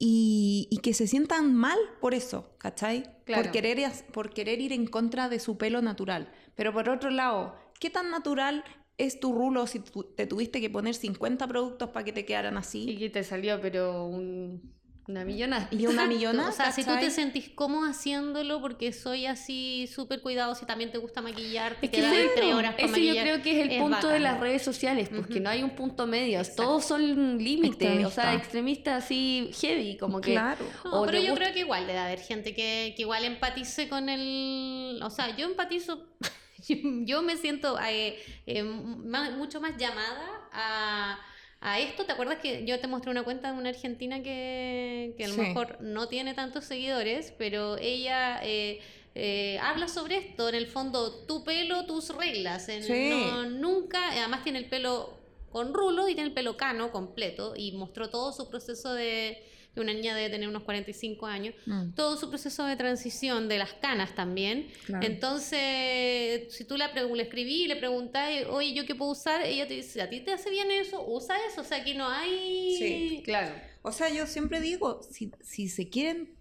Y, 0.05 0.67
y 0.69 0.77
que 0.79 0.93
se 0.93 1.07
sientan 1.07 1.55
mal 1.55 1.77
por 2.01 2.13
eso, 2.13 2.49
¿cachai? 2.57 3.03
Claro. 3.23 3.43
Por, 3.43 3.51
querer, 3.53 3.85
as- 3.85 4.03
por 4.11 4.33
querer 4.33 4.59
ir 4.59 4.73
en 4.73 4.85
contra 4.85 5.29
de 5.29 5.39
su 5.39 5.57
pelo 5.57 5.81
natural. 5.81 6.29
Pero 6.55 6.73
por 6.73 6.89
otro 6.89 7.09
lado, 7.09 7.55
¿qué 7.79 7.89
tan 7.89 8.11
natural 8.11 8.65
es 8.97 9.21
tu 9.21 9.33
rulo 9.33 9.65
si 9.65 9.79
tu- 9.79 10.03
te 10.03 10.27
tuviste 10.27 10.59
que 10.59 10.69
poner 10.69 10.93
50 10.93 11.47
productos 11.47 11.89
para 11.91 12.03
que 12.03 12.11
te 12.11 12.25
quedaran 12.25 12.55
Y 12.55 12.57
así? 12.57 12.97
que 12.97 13.09
te 13.09 13.23
salió, 13.23 13.61
pero 13.61 14.05
un- 14.05 14.73
una 15.07 15.25
millonada. 15.25 15.67
Y 15.71 15.85
una 15.85 15.91
Exacto. 16.03 16.07
millona. 16.13 16.49
O 16.49 16.51
sea, 16.53 16.71
si 16.71 16.83
tú 16.85 16.91
te 16.99 17.11
sentís 17.11 17.49
cómodo 17.49 17.89
haciéndolo 17.89 18.61
porque 18.61 18.93
soy 18.93 19.25
así 19.25 19.87
súper 19.93 20.21
cuidado, 20.21 20.55
si 20.55 20.65
también 20.65 20.91
te 20.91 20.97
gusta 20.97 21.21
maquillarte, 21.21 21.85
Es 21.85 21.91
te 21.91 21.97
que 21.97 22.01
dan 22.01 22.11
claro, 22.13 22.29
tres 22.35 22.53
horas 22.53 22.71
para 22.75 22.85
ese 22.85 22.91
yo 23.01 23.07
maquillar. 23.07 23.23
creo 23.25 23.41
que 23.41 23.51
es 23.59 23.65
el 23.65 23.71
es 23.73 23.81
punto 23.81 24.07
de 24.07 24.19
las 24.19 24.39
redes 24.39 24.61
sociales, 24.61 25.09
porque 25.13 25.39
no 25.41 25.49
hay 25.49 25.61
un 25.61 25.71
punto 25.71 26.07
medio, 26.07 26.39
Exacto. 26.39 26.63
todos 26.63 26.85
son 26.85 27.37
límites, 27.37 28.05
o 28.05 28.09
sea, 28.11 28.33
Extremista. 28.33 28.33
extremistas 28.33 29.03
así 29.03 29.51
heavy, 29.59 29.97
como 29.97 30.21
que... 30.21 30.31
Claro. 30.31 30.65
No, 30.85 31.03
pero 31.05 31.17
yo 31.19 31.31
gusta- 31.31 31.35
creo 31.43 31.53
que 31.53 31.59
igual 31.59 31.85
debe 31.85 31.99
haber 31.99 32.19
gente 32.19 32.53
que, 32.55 32.93
que 32.95 33.01
igual 33.01 33.25
empatice 33.25 33.89
con 33.89 34.07
el... 34.09 35.01
O 35.03 35.09
sea, 35.09 35.35
yo 35.35 35.45
empatizo... 35.47 36.07
yo 37.05 37.21
me 37.23 37.35
siento 37.35 37.77
eh, 37.89 38.17
eh, 38.45 38.63
más- 38.63 39.33
mucho 39.33 39.59
más 39.59 39.75
llamada 39.77 40.29
a, 40.53 41.19
a 41.65 41.79
esto. 41.79 42.05
¿Te 42.05 42.11
acuerdas 42.11 42.39
que 42.39 42.65
yo 42.65 42.79
te 42.79 42.87
mostré 42.87 43.09
una 43.09 43.23
cuenta 43.23 43.51
de 43.51 43.57
una 43.57 43.69
argentina 43.69 44.21
que, 44.21 45.13
que 45.17 45.25
a 45.25 45.27
lo 45.29 45.33
Sí. 45.35 45.39
mejor 45.41 45.77
no 45.81 46.07
tiene 46.07 46.33
tantos 46.33 46.65
seguidores, 46.65 47.33
pero 47.37 47.77
ella... 47.77 48.39
eh, 48.43 48.79
eh, 49.15 49.59
habla 49.61 49.87
sobre 49.87 50.17
esto, 50.17 50.49
en 50.49 50.55
el 50.55 50.65
fondo, 50.65 51.11
tu 51.27 51.43
pelo, 51.43 51.85
tus 51.85 52.09
reglas. 52.15 52.67
En- 52.67 52.81
Sí. 52.83 53.09
no- 53.11 53.45
nunca, 53.45 54.09
además 54.11 54.43
tiene 54.43 54.57
el 54.57 54.65
pelo 54.65 55.13
con 55.51 55.71
rulo 55.71 56.09
y 56.09 56.15
tiene 56.15 56.29
el 56.29 56.33
pelo 56.33 56.57
cano 56.57 56.91
completo 56.91 57.53
y 57.55 57.73
mostró 57.73 58.09
todo 58.09 58.33
su 58.33 58.49
proceso 58.49 58.91
de, 58.95 59.43
de 59.75 59.81
una 59.81 59.93
niña 59.93 60.15
de 60.15 60.29
tener 60.29 60.47
unos 60.47 60.63
45 60.63 61.25
años, 61.25 61.55
Mm, 61.65 61.91
todo 61.95 62.15
su 62.17 62.29
proceso 62.29 62.65
de 62.65 62.75
transición 62.75 63.47
de 63.47 63.57
las 63.57 63.73
canas 63.73 64.13
también. 64.15 64.67
claro. 64.85 65.05
Entonces, 65.05 66.53
si 66.53 66.65
tú 66.65 66.77
la 66.77 66.91
le 66.93 67.23
escribí 67.23 67.63
y 67.63 67.67
le 67.67 67.75
preguntás, 67.75 68.29
oye, 68.49 68.73
¿yo 68.73 68.85
qué 68.85 68.95
puedo 68.95 69.11
usar? 69.11 69.45
Ella 69.45 69.67
te 69.67 69.75
dice, 69.75 70.01
¿a 70.01 70.09
ti 70.09 70.19
te 70.21 70.33
hace 70.33 70.49
bien 70.49 70.69
eso? 70.71 71.03
Usa 71.07 71.35
eso. 71.49 71.61
O 71.61 71.63
sea, 71.63 71.77
aquí 71.79 71.93
no 71.93 72.07
hay... 72.07 72.75
Sí, 72.77 73.21
Claro. 73.23 73.53
O 73.81 73.91
sea, 73.91 74.09
yo 74.09 74.25
siempre 74.27 74.61
digo, 74.61 75.01
si, 75.03 75.31
si 75.41 75.67
se 75.67 75.89
quieren, 75.89 76.35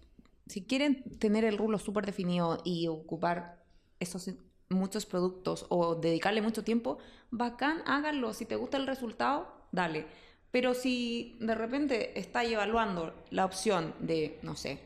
si 0.47 0.63
quieren 0.63 1.03
tener 1.19 1.43
el 1.43 1.57
rulo 1.57 1.77
súper 1.77 2.05
definido 2.05 2.61
y 2.63 2.87
ocupar 2.87 3.63
esos 3.99 4.29
muchos 4.69 5.05
productos 5.05 5.65
o 5.69 5.95
dedicarle 5.95 6.41
mucho 6.41 6.63
tiempo, 6.63 6.97
bacán, 7.31 7.81
háganlo. 7.85 8.33
Si 8.33 8.45
te 8.45 8.55
gusta 8.55 8.77
el 8.77 8.87
resultado, 8.87 9.67
dale. 9.71 10.05
Pero 10.53 10.75
si 10.75 11.37
de 11.41 11.55
repente 11.55 12.19
estás 12.19 12.45
evaluando 12.45 13.25
la 13.31 13.45
opción 13.45 13.95
de, 13.99 14.39
no 14.43 14.55
sé, 14.55 14.79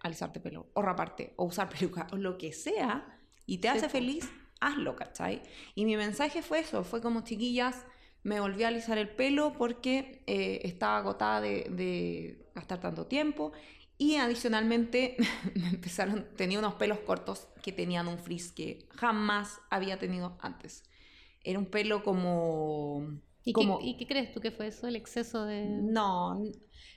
alisarte 0.00 0.40
pelo, 0.40 0.66
o 0.74 0.82
raparte, 0.82 1.34
o 1.36 1.44
usar 1.46 1.68
peluca, 1.74 2.08
o 2.12 2.16
lo 2.16 2.36
que 2.36 2.52
sea, 2.52 3.20
y 3.46 3.58
te 3.58 3.68
Sí, 3.70 3.78
hace 3.78 3.88
feliz, 3.88 4.34
hazlo, 4.60 4.96
¿cachai? 4.96 5.42
Y 5.76 5.84
mi 5.84 5.96
mensaje 5.96 6.42
fue 6.42 6.60
eso, 6.60 6.84
fue 6.84 7.00
como 7.00 7.22
chiquillas, 7.22 7.86
me 8.24 8.40
volví 8.40 8.64
a 8.64 8.68
alisar 8.68 8.98
el 8.98 9.08
pelo 9.08 9.54
porque 9.54 10.24
eh, 10.26 10.60
estaba 10.64 10.98
agotada 10.98 11.40
de, 11.40 11.68
de 11.70 12.50
gastar 12.54 12.80
tanto 12.80 13.06
tiempo 13.06 13.52
y 13.98 14.16
adicionalmente 14.16 15.16
me 15.54 15.68
empezaron, 15.68 16.26
tenía 16.36 16.58
unos 16.58 16.74
pelos 16.74 17.00
cortos 17.00 17.48
que 17.62 17.72
tenían 17.72 18.08
un 18.08 18.18
frizz 18.18 18.52
que 18.52 18.88
jamás 18.90 19.60
había 19.70 19.98
tenido 19.98 20.36
antes. 20.40 20.82
Era 21.44 21.58
un 21.58 21.66
pelo 21.66 22.02
como... 22.02 23.20
¿Y, 23.44 23.52
como 23.52 23.78
qué, 23.78 23.86
¿Y 23.86 23.96
qué 23.96 24.06
crees 24.06 24.32
tú 24.32 24.40
que 24.40 24.50
fue 24.50 24.68
eso? 24.68 24.86
El 24.86 24.96
exceso 24.96 25.44
de... 25.44 25.66
no, 25.66 26.42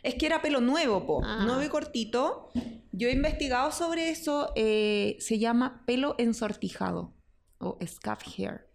es 0.03 0.15
que 0.15 0.25
era 0.25 0.41
pelo 0.41 0.61
nuevo, 0.61 1.05
po. 1.05 1.21
Ah. 1.23 1.43
Nuevo 1.45 1.63
y 1.63 1.69
cortito. 1.69 2.49
Yo 2.91 3.09
he 3.09 3.11
investigado 3.11 3.71
sobre 3.71 4.09
eso. 4.09 4.51
eh, 4.55 5.17
se 5.19 5.39
llama 5.39 5.83
pelo 5.85 6.15
ensortijado 6.17 7.13
o 7.59 7.77
scalp 7.85 8.21
hair. 8.37 8.67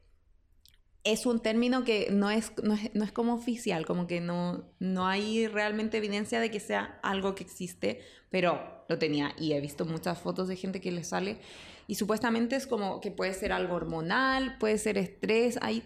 Es 1.05 1.27
un 1.27 1.41
término 1.41 1.83
que 1.83 2.09
no 2.13 2.31
es, 2.31 2.53
no 2.63 2.75
es, 2.75 2.95
no 2.95 3.05
es 3.05 3.11
como 3.11 3.35
oficial, 3.35 3.87
como 3.87 4.07
que 4.07 4.21
no, 4.21 4.73
no 4.79 5.07
hay 5.07 5.49
realmente 5.49 5.97
evidencia 5.97 6.39
de 6.39 6.51
que 6.51 6.61
sea 6.61 7.01
algo 7.03 7.35
que 7.35 7.43
existe, 7.43 8.01
pero 8.31 8.85
lo 8.89 8.99
tenía 8.99 9.35
y 9.37 9.53
he 9.53 9.61
visto 9.61 9.85
muchas 9.85 10.21
fotos 10.21 10.47
de 10.47 10.55
gente 10.55 10.81
que 10.81 10.93
le 10.93 11.03
sale 11.03 11.41
y 11.89 11.97
supuestamente 11.97 12.55
es 12.55 12.69
como 12.69 13.01
que 13.01 13.11
puede 13.11 13.35
ser 13.35 13.53
algo 13.53 13.75
hormonal, 13.75 14.59
puede 14.59 14.79
ser 14.79 14.97
estrés, 14.97 15.59
hay 15.61 15.83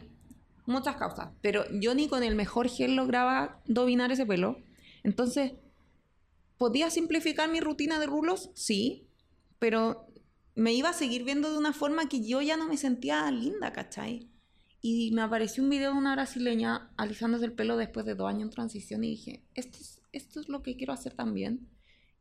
muchas 0.66 0.96
causas, 0.96 1.30
pero 1.40 1.64
yo 1.80 1.94
ni 1.94 2.08
con 2.08 2.22
el 2.22 2.34
mejor 2.34 2.68
gel 2.68 2.96
lograba 2.96 3.60
dominar 3.66 4.12
ese 4.12 4.26
pelo. 4.26 4.58
Entonces, 5.02 5.52
¿podía 6.58 6.90
simplificar 6.90 7.50
mi 7.50 7.60
rutina 7.60 7.98
de 7.98 8.06
rulos? 8.06 8.50
Sí, 8.54 9.06
pero 9.58 10.06
me 10.54 10.72
iba 10.72 10.88
a 10.88 10.94
seguir 10.94 11.24
viendo 11.24 11.50
de 11.50 11.58
una 11.58 11.72
forma 11.72 12.08
que 12.08 12.26
yo 12.26 12.40
ya 12.40 12.56
no 12.56 12.66
me 12.66 12.76
sentía 12.76 13.30
linda, 13.30 13.72
¿cachai? 13.72 14.30
Y 14.80 15.10
me 15.12 15.22
apareció 15.22 15.62
un 15.62 15.70
video 15.70 15.92
de 15.92 15.98
una 15.98 16.14
brasileña 16.14 16.90
alisándose 16.96 17.44
el 17.44 17.52
pelo 17.52 17.76
después 17.76 18.06
de 18.06 18.14
dos 18.14 18.28
años 18.28 18.44
en 18.44 18.50
transición 18.50 19.04
y 19.04 19.10
dije, 19.10 19.44
esto 19.54 19.78
es, 19.80 20.00
esto 20.12 20.40
es 20.40 20.48
lo 20.48 20.62
que 20.62 20.76
quiero 20.76 20.92
hacer 20.92 21.12
también. 21.12 21.68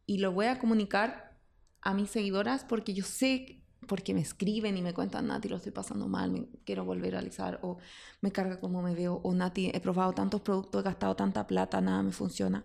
Y 0.05 0.17
lo 0.17 0.31
voy 0.31 0.47
a 0.47 0.60
comunicar 0.60 1.38
a 1.81 1.93
mis 1.93 2.10
seguidoras 2.10 2.65
porque 2.65 2.93
yo 2.93 3.03
sé, 3.03 3.62
porque 3.85 4.13
me 4.13 4.21
escriben 4.21 4.77
y 4.77 4.81
me 4.81 4.93
cuentan, 4.93 5.27
Nati, 5.27 5.49
lo 5.49 5.57
estoy 5.57 5.71
pasando 5.71 6.07
mal, 6.07 6.31
me 6.31 6.47
quiero 6.65 6.85
volver 6.85 7.15
a 7.15 7.19
alisar, 7.19 7.59
o 7.61 7.77
me 8.21 8.31
carga 8.31 8.59
como 8.59 8.81
me 8.81 8.93
veo, 8.93 9.21
o 9.23 9.33
Nati, 9.33 9.71
he 9.73 9.79
probado 9.79 10.13
tantos 10.13 10.41
productos, 10.41 10.81
he 10.81 10.83
gastado 10.83 11.15
tanta 11.15 11.47
plata, 11.47 11.81
nada 11.81 12.03
me 12.03 12.11
funciona. 12.11 12.63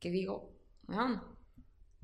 Que 0.00 0.10
digo, 0.10 0.52
"Weón, 0.88 1.22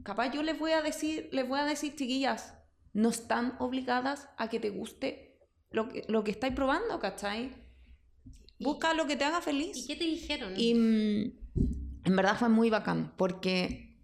capaz 0.03 0.33
yo 0.33 0.43
les 0.43 0.59
voy 0.59 0.73
a 0.73 0.83
decir, 0.83 1.29
les 1.33 1.49
voy 1.49 1.61
a 1.61 1.65
decir, 1.65 1.95
chiquillas, 1.95 2.55
no 2.93 3.09
están 3.09 3.57
obligadas 3.59 4.29
a 4.37 4.49
que 4.49 4.61
te 4.61 4.71
guste 4.71 5.39
lo 5.71 5.89
que, 5.89 6.05
lo 6.09 6.25
que 6.25 6.33
estáis 6.33 6.55
probando, 6.55 6.99
¿cachai? 6.99 7.53
Busca 8.59 8.93
lo 8.95 9.07
que 9.07 9.17
te 9.17 9.25
haga 9.25 9.41
feliz. 9.41 9.77
¿Y 9.77 9.87
qué 9.87 9.97
te 9.97 10.05
dijeron? 10.05 10.53
Y 10.57 10.75
mm, 10.75 11.33
en 12.05 12.17
verdad 12.17 12.37
fue 12.37 12.49
muy 12.49 12.71
bacán 12.71 13.15
porque 13.17 13.99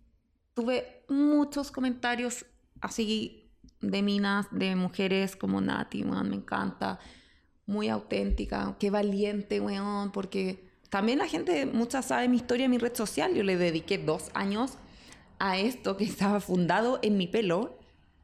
tuve 0.54 1.04
muchos 1.08 1.70
comentarios 1.70 2.46
así 2.80 3.45
de 3.80 4.02
minas, 4.02 4.46
de 4.50 4.74
mujeres 4.76 5.36
como 5.36 5.60
Nati, 5.60 6.02
weón, 6.02 6.30
me 6.30 6.36
encanta, 6.36 6.98
muy 7.66 7.88
auténtica, 7.88 8.76
qué 8.78 8.90
valiente, 8.90 9.60
weón, 9.60 10.12
porque 10.12 10.64
también 10.88 11.18
la 11.18 11.26
gente, 11.26 11.66
muchas 11.66 12.06
sabe 12.06 12.28
mi 12.28 12.36
historia 12.36 12.66
en 12.66 12.70
mi 12.70 12.78
red 12.78 12.94
social, 12.94 13.34
yo 13.34 13.42
le 13.42 13.56
dediqué 13.56 13.98
dos 13.98 14.30
años 14.34 14.78
a 15.38 15.58
esto 15.58 15.96
que 15.96 16.04
estaba 16.04 16.40
fundado 16.40 16.98
en 17.02 17.16
mi 17.16 17.26
pelo 17.26 17.78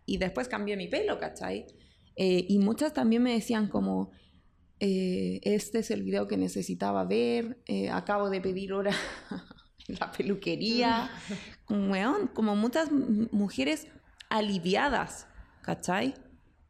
y 0.07 0.18
después 0.18 0.49
cambié 0.49 0.77
mi 0.77 0.89
pelo, 0.89 1.18
¿cachai? 1.18 1.66
Eh, 2.16 2.47
y 2.49 2.59
muchas 2.59 2.93
también 2.93 3.22
me 3.22 3.33
decían 3.33 3.68
como, 3.68 4.11
eh, 4.81 5.41
este 5.43 5.79
es 5.79 5.91
el 5.91 6.03
video 6.03 6.27
que 6.27 6.37
necesitaba 6.37 7.05
ver, 7.05 7.62
eh, 7.66 7.91
acabo 7.91 8.31
de 8.31 8.41
pedir 8.41 8.72
hora 8.72 8.93
en 9.89 9.97
la 9.99 10.11
peluquería, 10.12 11.11
como, 11.64 11.91
weón, 11.93 12.29
como 12.29 12.57
muchas 12.57 12.91
mujeres 12.91 13.87
aliviadas, 14.29 15.27
¿cachai? 15.63 16.15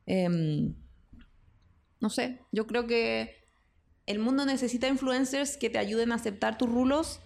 Em, 0.06 0.74
no 2.00 2.10
sé, 2.10 2.40
yo 2.52 2.66
creo 2.66 2.86
que 2.86 3.48
el 4.06 4.18
mundo 4.18 4.44
necesita 4.44 4.88
influencers 4.88 5.56
que 5.56 5.70
te 5.70 5.78
ayuden 5.78 6.12
a 6.12 6.16
aceptar 6.16 6.58
tus 6.58 6.68
rulos, 6.68 7.20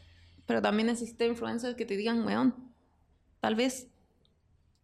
pero 0.46 0.62
también 0.62 0.86
necesita 0.86 1.24
influencers 1.24 1.76
que 1.76 1.86
te 1.86 1.96
digan, 1.96 2.24
weón, 2.24 2.72
tal 3.40 3.54
vez 3.54 3.88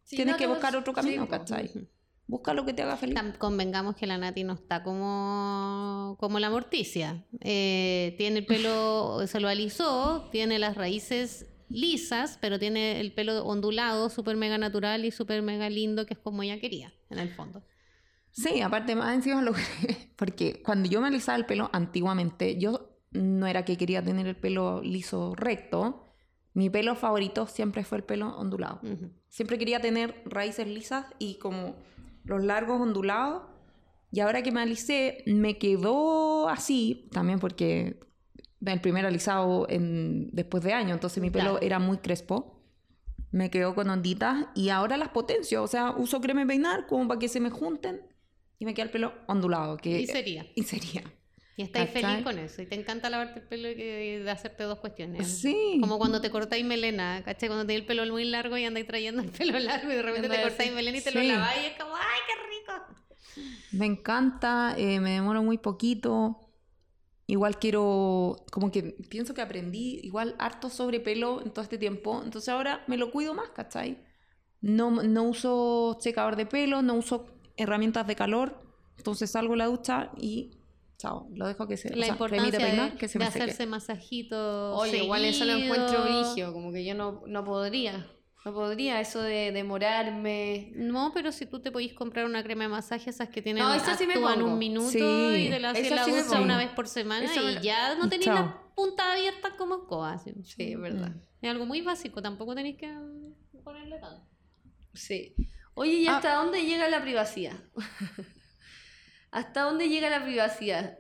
Sí, 0.05 0.17
tienes 0.17 0.35
no 0.35 0.39
que 0.39 0.47
buscar 0.47 0.77
otro 0.77 0.93
camino, 0.93 1.25
sí. 1.25 1.29
¿cachai? 1.29 1.71
Busca 2.27 2.55
lo 2.55 2.65
que 2.65 2.73
te 2.73 2.83
haga 2.83 2.97
feliz. 2.97 3.19
Convengamos 3.39 3.95
que 3.95 4.07
la 4.07 4.17
Nati 4.19 4.45
no 4.45 4.55
está 4.55 4.83
como, 4.83 6.17
como 6.19 6.39
la 6.39 6.51
morticia. 6.51 7.27
Eh, 7.41 8.15
tiene 8.17 8.41
el 8.41 8.47
pelo, 8.47 9.27
se 9.27 9.41
lo 9.41 9.49
alisó, 9.49 10.29
tiene 10.31 10.59
las 10.59 10.77
raíces 10.77 11.52
lisas, 11.73 12.39
pero 12.41 12.59
tiene 12.59 13.01
el 13.01 13.13
pelo 13.13 13.45
ondulado, 13.45 14.11
súper 14.11 14.37
mega 14.37 14.59
natural 14.59 15.05
y 15.05 15.11
súper 15.11 15.43
mega 15.43 15.69
lindo, 15.71 16.07
que 16.07 16.15
es 16.15 16.21
como 16.21 16.43
ella 16.43 16.61
quería, 16.61 16.93
en 17.11 17.19
el 17.19 17.31
fondo. 17.31 17.63
Sí, 18.31 18.61
aparte 18.61 18.95
más 18.95 19.15
encima 19.15 19.43
lo 19.43 19.53
porque 20.17 20.63
cuando 20.63 20.89
yo 20.89 21.01
me 21.01 21.09
alisaba 21.09 21.37
el 21.37 21.47
pelo 21.47 21.69
antiguamente, 21.73 22.59
yo 22.59 22.99
no 23.11 23.47
era 23.47 23.65
que 23.65 23.77
quería 23.77 24.03
tener 24.03 24.27
el 24.27 24.37
pelo 24.37 24.81
liso 24.83 25.35
recto, 25.35 26.13
mi 26.55 26.69
pelo 26.69 26.95
favorito 26.97 27.47
siempre 27.47 27.85
fue 27.85 27.99
el 27.99 28.05
pelo 28.05 28.37
ondulado. 28.37 28.81
Siempre 29.29 29.59
quería 29.59 29.81
tener 29.81 30.23
raíces 30.27 30.67
lisas 30.67 31.07
y 31.19 31.39
como 31.39 31.77
los 32.25 32.45
largos 32.45 32.81
ondulados. 32.81 33.45
Y 34.11 34.21
ahora 34.21 34.43
que 34.43 34.53
me 34.53 34.61
alicé, 34.61 35.25
me 35.27 35.57
quedó 35.57 36.51
así, 36.51 37.09
también 37.13 37.39
porque 37.39 38.01
el 38.67 38.81
primer 38.81 39.05
alisado 39.07 39.67
en, 39.69 40.31
después 40.33 40.63
de 40.63 40.73
años, 40.73 40.93
entonces 40.93 41.21
mi 41.23 41.31
pelo 41.31 41.51
Claro. 41.53 41.63
era 41.63 41.79
muy 41.79 41.99
crespo. 41.99 42.61
Me 43.31 43.51
quedó 43.51 43.75
con 43.75 43.89
onditas 43.91 44.47
y 44.55 44.69
ahora 44.69 44.97
las 44.97 45.09
potencio. 45.09 45.63
O 45.63 45.67
sea, 45.67 45.93
uso 45.97 46.21
crema 46.21 46.47
peinar 46.47 46.87
como 46.87 47.09
para 47.09 47.19
que 47.19 47.29
se 47.29 47.41
me 47.41 47.51
junten 47.51 48.03
y 48.59 48.65
me 48.67 48.75
queda 48.75 48.85
el 48.85 48.91
pelo 48.91 49.15
ondulado. 49.27 49.77
Que, 49.79 50.01
Y 50.03 50.07
sería. 50.07 50.47
y 50.55 50.63
sería. 50.65 51.03
Y 51.57 51.63
estáis 51.63 51.91
feliz 51.91 52.23
con 52.23 52.39
eso. 52.39 52.63
Y 52.63 52.67
te 52.67 52.75
encanta 52.75 53.11
lavarte 53.11 53.41
el 53.41 53.47
pelo 53.47 53.69
y 53.69 53.75
de 53.75 54.31
hacerte 54.31 54.63
dos 54.65 54.79
cuestiones. 54.81 55.27
Sí. 55.41 55.79
Como 55.81 55.99
cuando 55.99 56.21
te 56.21 56.31
cortáis 56.31 56.65
melena, 56.65 57.23
¿cachai? 57.25 57.49
Cuando 57.49 57.65
tenéis 57.67 57.81
el 57.81 57.87
pelo 57.87 58.07
muy 58.13 58.25
largo 58.25 58.57
y 58.57 58.65
andáis 58.65 58.87
trayendo 58.87 59.23
el 59.23 59.31
pelo 59.31 59.59
largo 59.59 59.91
y 59.91 59.95
de 59.97 60.03
repente 60.03 60.29
te 60.29 60.35
Andáis 60.37 60.49
cortáis 60.51 60.73
melena 60.73 60.99
y 60.99 61.01
te 61.03 61.11
lo 61.13 61.21
Sí. 61.21 61.29
laváis 61.29 61.63
y 61.63 61.67
es 61.67 61.73
como, 61.83 61.95
¡ay, 61.95 62.21
qué 62.27 63.43
rico! 63.43 63.53
Me 63.73 63.87
encanta, 63.87 64.75
eh, 64.79 65.01
me 65.01 65.13
demoro 65.13 65.43
muy 65.43 65.59
poquito. 65.59 66.39
Igual 67.27 67.59
quiero, 67.59 68.45
como 68.51 68.71
que 68.71 68.97
pienso 69.09 69.33
que 69.33 69.41
aprendí 69.41 70.01
igual 70.03 70.35
harto 70.39 70.69
sobre 70.69 71.01
pelo 71.01 71.41
en 71.43 71.51
todo 71.51 71.63
este 71.63 71.79
tiempo. 71.79 72.21
Entonces 72.25 72.49
ahora 72.49 72.85
me 72.89 72.97
lo 72.97 73.11
cuido 73.11 73.33
más, 73.35 73.51
¿cachai? 73.51 74.05
No, 74.61 74.91
no 74.91 75.23
uso 75.25 75.99
secador 76.01 76.37
de 76.37 76.47
pelo, 76.47 76.83
no 76.83 76.95
uso 76.95 77.27
herramientas 77.57 78.07
de 78.07 78.17
calor. 78.17 78.61
Entonces 78.97 79.31
salgo 79.31 79.53
de 79.53 79.59
la 79.59 79.67
ducha 79.67 80.11
y 80.17 80.51
chao, 80.99 81.29
lo 81.35 81.47
dejo 81.47 81.67
que 81.67 81.77
se 81.77 81.91
La 81.91 81.97
o 81.97 82.05
sea, 82.05 82.13
importancia 82.13 82.59
de, 82.59 82.65
peinar, 82.65 82.97
que 82.97 83.09
se 83.09 83.19
de 83.19 83.25
me 83.25 83.29
hacerse 83.29 83.67
masajitos 83.67 84.81
Oye, 84.81 85.03
igual 85.03 85.25
eso 85.25 85.45
lo 85.45 85.55
encuentro 85.55 86.05
vigio, 86.05 86.53
como 86.53 86.73
que 86.73 86.85
yo 86.85 86.95
no, 86.95 87.23
no 87.27 87.45
podría. 87.45 88.07
No 88.45 88.53
podría 88.53 89.01
eso 89.01 89.23
de 89.23 89.53
demorarme. 89.53 90.73
No, 90.75 91.13
pero 91.15 91.31
si 91.31 91.47
tú 91.47 91.61
te 91.61 91.71
podís 91.71 91.93
comprar 91.95 92.25
una 92.27 92.43
crema 92.43 92.65
de 92.65 92.69
masaje, 92.71 93.11
esas 93.11 93.29
que 93.29 93.41
tienen 93.41 93.63
No, 93.63 93.73
esa 93.73 93.97
sí 93.97 94.07
me 94.07 94.15
actúan 94.15 94.41
pongo. 94.41 94.53
un 94.53 94.59
minuto 94.59 94.91
Sí. 94.91 94.99
y 94.99 95.49
te 95.51 95.61
la 95.61 95.73
la 95.73 96.05
sí 96.05 96.13
una 96.41 96.59
vez 96.59 96.71
por 96.71 96.89
semana 96.89 97.31
y 97.35 97.61
ya 97.63 97.95
no 97.95 98.09
tenéis 98.09 98.27
chao. 98.27 98.35
la 98.35 98.63
punta 98.75 99.13
abierta 99.13 99.57
como 99.57 99.77
escoba. 99.77 100.19
Sí, 100.19 100.33
es 100.73 100.81
verdad. 100.81 101.13
Es 101.41 101.51
algo 101.51 101.67
muy 101.67 101.83
básico, 101.83 102.21
tampoco 102.21 102.55
tenéis 102.57 102.79
que 102.79 102.89
mm, 102.89 103.63
ponerle 103.63 103.99
tanto. 104.01 104.27
Sí. 104.95 105.35
Oye, 105.75 105.93
¿y 105.93 106.07
Ah. 106.09 106.17
hasta 106.17 106.35
dónde 106.35 106.65
llega 106.65 106.89
la 106.89 107.01
privacidad? 107.01 107.57
¿Hasta 109.31 109.63
dónde 109.63 109.89
llega 109.89 110.11
la 110.11 110.23
privacidad 110.25 110.99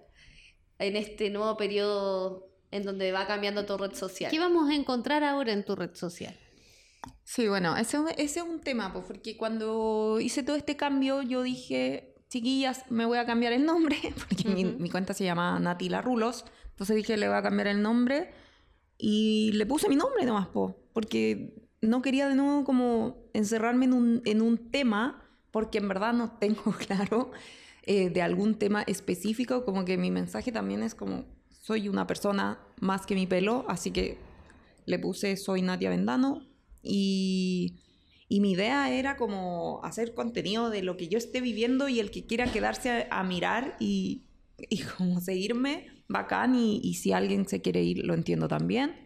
en 0.78 0.96
este 0.96 1.28
nuevo 1.30 1.56
periodo 1.56 2.48
en 2.70 2.84
donde 2.84 3.12
va 3.12 3.26
cambiando 3.26 3.66
tu 3.66 3.76
red 3.76 3.92
social? 3.94 4.30
¿Qué 4.30 4.38
vamos 4.38 4.70
a 4.70 4.74
encontrar 4.74 5.22
ahora 5.24 5.52
en 5.52 5.64
tu 5.64 5.76
red 5.76 5.94
social? 5.94 6.34
Sí, 7.24 7.48
bueno, 7.48 7.76
ese, 7.76 7.98
ese 8.18 8.40
es 8.40 8.46
un 8.46 8.60
tema, 8.60 8.92
pues, 8.92 9.06
porque 9.06 9.36
cuando 9.36 10.18
hice 10.20 10.42
todo 10.42 10.56
este 10.56 10.76
cambio, 10.76 11.22
yo 11.22 11.42
dije, 11.42 12.14
chiquillas, 12.28 12.84
me 12.90 13.06
voy 13.06 13.18
a 13.18 13.26
cambiar 13.26 13.52
el 13.52 13.64
nombre, 13.64 13.96
porque 14.28 14.48
mi, 14.48 14.64
Ujú. 14.64 14.78
mi 14.78 14.90
cuenta 14.90 15.14
se 15.14 15.24
llama 15.24 15.58
Natila 15.58 16.02
Rulos, 16.02 16.44
entonces 16.70 16.96
dije, 16.96 17.16
le 17.16 17.28
voy 17.28 17.36
a 17.36 17.42
cambiar 17.42 17.68
el 17.68 17.82
nombre 17.82 18.32
y 18.98 19.52
le 19.52 19.66
puse 19.66 19.88
mi 19.88 19.96
nombre 19.96 20.24
nomás, 20.24 20.48
po, 20.48 20.76
porque 20.92 21.54
no 21.80 22.02
quería 22.02 22.28
de 22.28 22.34
nuevo 22.34 22.64
como 22.64 23.16
encerrarme 23.32 23.86
en 23.86 23.92
un, 23.94 24.22
en 24.24 24.42
un 24.42 24.70
tema, 24.70 25.24
porque 25.50 25.78
en 25.78 25.88
verdad 25.88 26.12
no 26.12 26.32
tengo 26.38 26.72
claro 26.86 27.32
eh, 27.84 28.10
de 28.10 28.22
algún 28.22 28.54
tema 28.56 28.82
específico, 28.82 29.64
como 29.64 29.84
que 29.84 29.96
mi 29.98 30.10
mensaje 30.10 30.52
también 30.52 30.82
es 30.82 30.94
como, 30.94 31.24
soy 31.50 31.88
una 31.88 32.06
persona 32.06 32.60
más 32.80 33.06
que 33.06 33.14
mi 33.14 33.26
pelo, 33.26 33.64
así 33.68 33.90
que 33.90 34.18
le 34.86 34.98
puse 34.98 35.36
soy 35.36 35.62
Natia 35.62 35.90
Vendano 35.90 36.51
y, 36.82 37.80
y 38.28 38.40
mi 38.40 38.52
idea 38.52 38.90
era 38.92 39.16
como 39.16 39.80
hacer 39.84 40.14
contenido 40.14 40.70
de 40.70 40.82
lo 40.82 40.96
que 40.96 41.08
yo 41.08 41.18
esté 41.18 41.40
viviendo 41.40 41.88
y 41.88 42.00
el 42.00 42.10
que 42.10 42.26
quiera 42.26 42.50
quedarse 42.52 42.90
a, 42.90 43.20
a 43.20 43.24
mirar 43.24 43.76
y, 43.80 44.22
y 44.58 44.78
como 44.98 45.20
seguirme, 45.20 45.88
bacán, 46.08 46.54
y, 46.54 46.80
y 46.82 46.94
si 46.94 47.12
alguien 47.12 47.48
se 47.48 47.62
quiere 47.62 47.82
ir, 47.82 48.04
lo 48.04 48.14
entiendo 48.14 48.48
también. 48.48 48.96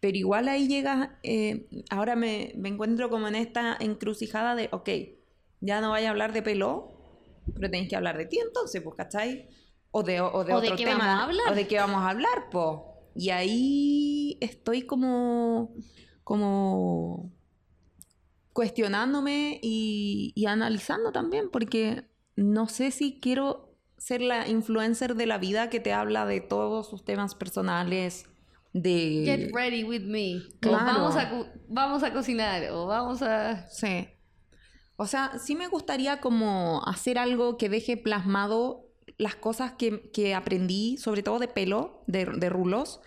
Pero 0.00 0.16
igual 0.16 0.46
ahí 0.48 0.68
llega, 0.68 1.18
eh, 1.24 1.68
ahora 1.90 2.14
me, 2.14 2.52
me 2.56 2.68
encuentro 2.68 3.10
como 3.10 3.26
en 3.26 3.34
esta 3.34 3.76
encrucijada 3.80 4.54
de, 4.54 4.68
ok, 4.70 4.88
ya 5.60 5.80
no 5.80 5.90
vaya 5.90 6.08
a 6.08 6.10
hablar 6.12 6.32
de 6.32 6.42
pelo, 6.42 6.92
pero 7.54 7.70
tenéis 7.70 7.88
que 7.88 7.96
hablar 7.96 8.16
de 8.16 8.26
ti 8.26 8.38
entonces, 8.38 8.80
pues, 8.82 8.94
¿cachai? 8.96 9.48
O 9.90 10.02
de, 10.04 10.20
o 10.20 10.44
de 10.44 10.52
¿O 10.54 10.60
de 10.60 10.68
otro 10.68 10.76
qué 10.76 10.84
tema. 10.84 10.98
vamos 10.98 11.20
a 11.20 11.24
hablar? 11.24 11.52
O 11.52 11.54
de 11.56 11.66
qué 11.66 11.76
vamos 11.78 12.00
a 12.02 12.10
hablar, 12.10 12.50
po. 12.50 12.94
Y 13.16 13.30
ahí 13.30 14.38
estoy 14.40 14.82
como, 14.82 15.74
como 16.28 17.32
cuestionándome 18.52 19.60
y, 19.62 20.32
y 20.34 20.44
analizando 20.44 21.10
también, 21.10 21.48
porque 21.50 22.04
no 22.36 22.68
sé 22.68 22.90
si 22.90 23.18
quiero 23.18 23.74
ser 23.96 24.20
la 24.20 24.46
influencer 24.46 25.14
de 25.14 25.24
la 25.24 25.38
vida 25.38 25.70
que 25.70 25.80
te 25.80 25.94
habla 25.94 26.26
de 26.26 26.42
todos 26.42 26.86
sus 26.90 27.02
temas 27.02 27.34
personales, 27.34 28.26
de... 28.74 29.22
Get 29.24 29.54
ready 29.54 29.84
with 29.84 30.02
me. 30.02 30.36
O 30.36 30.60
Claro. 30.60 30.84
vamos 30.84 31.16
a, 31.16 31.32
vamos 31.66 32.02
a 32.02 32.12
cocinar. 32.12 32.62
O 32.72 32.84
vamos 32.86 33.22
a. 33.22 33.66
Sí. 33.70 34.08
O 34.96 35.06
sea, 35.06 35.38
sí 35.38 35.56
me 35.56 35.66
gustaría 35.68 36.20
como 36.20 36.82
hacer 36.84 37.16
algo 37.16 37.56
que 37.56 37.70
deje 37.70 37.96
plasmado 37.96 38.84
las 39.16 39.34
cosas 39.34 39.72
que, 39.72 40.10
que 40.10 40.34
aprendí, 40.34 40.98
sobre 40.98 41.22
todo 41.22 41.38
de 41.38 41.48
pelo, 41.48 42.04
de, 42.06 42.26
de 42.26 42.50
rulos, 42.50 43.00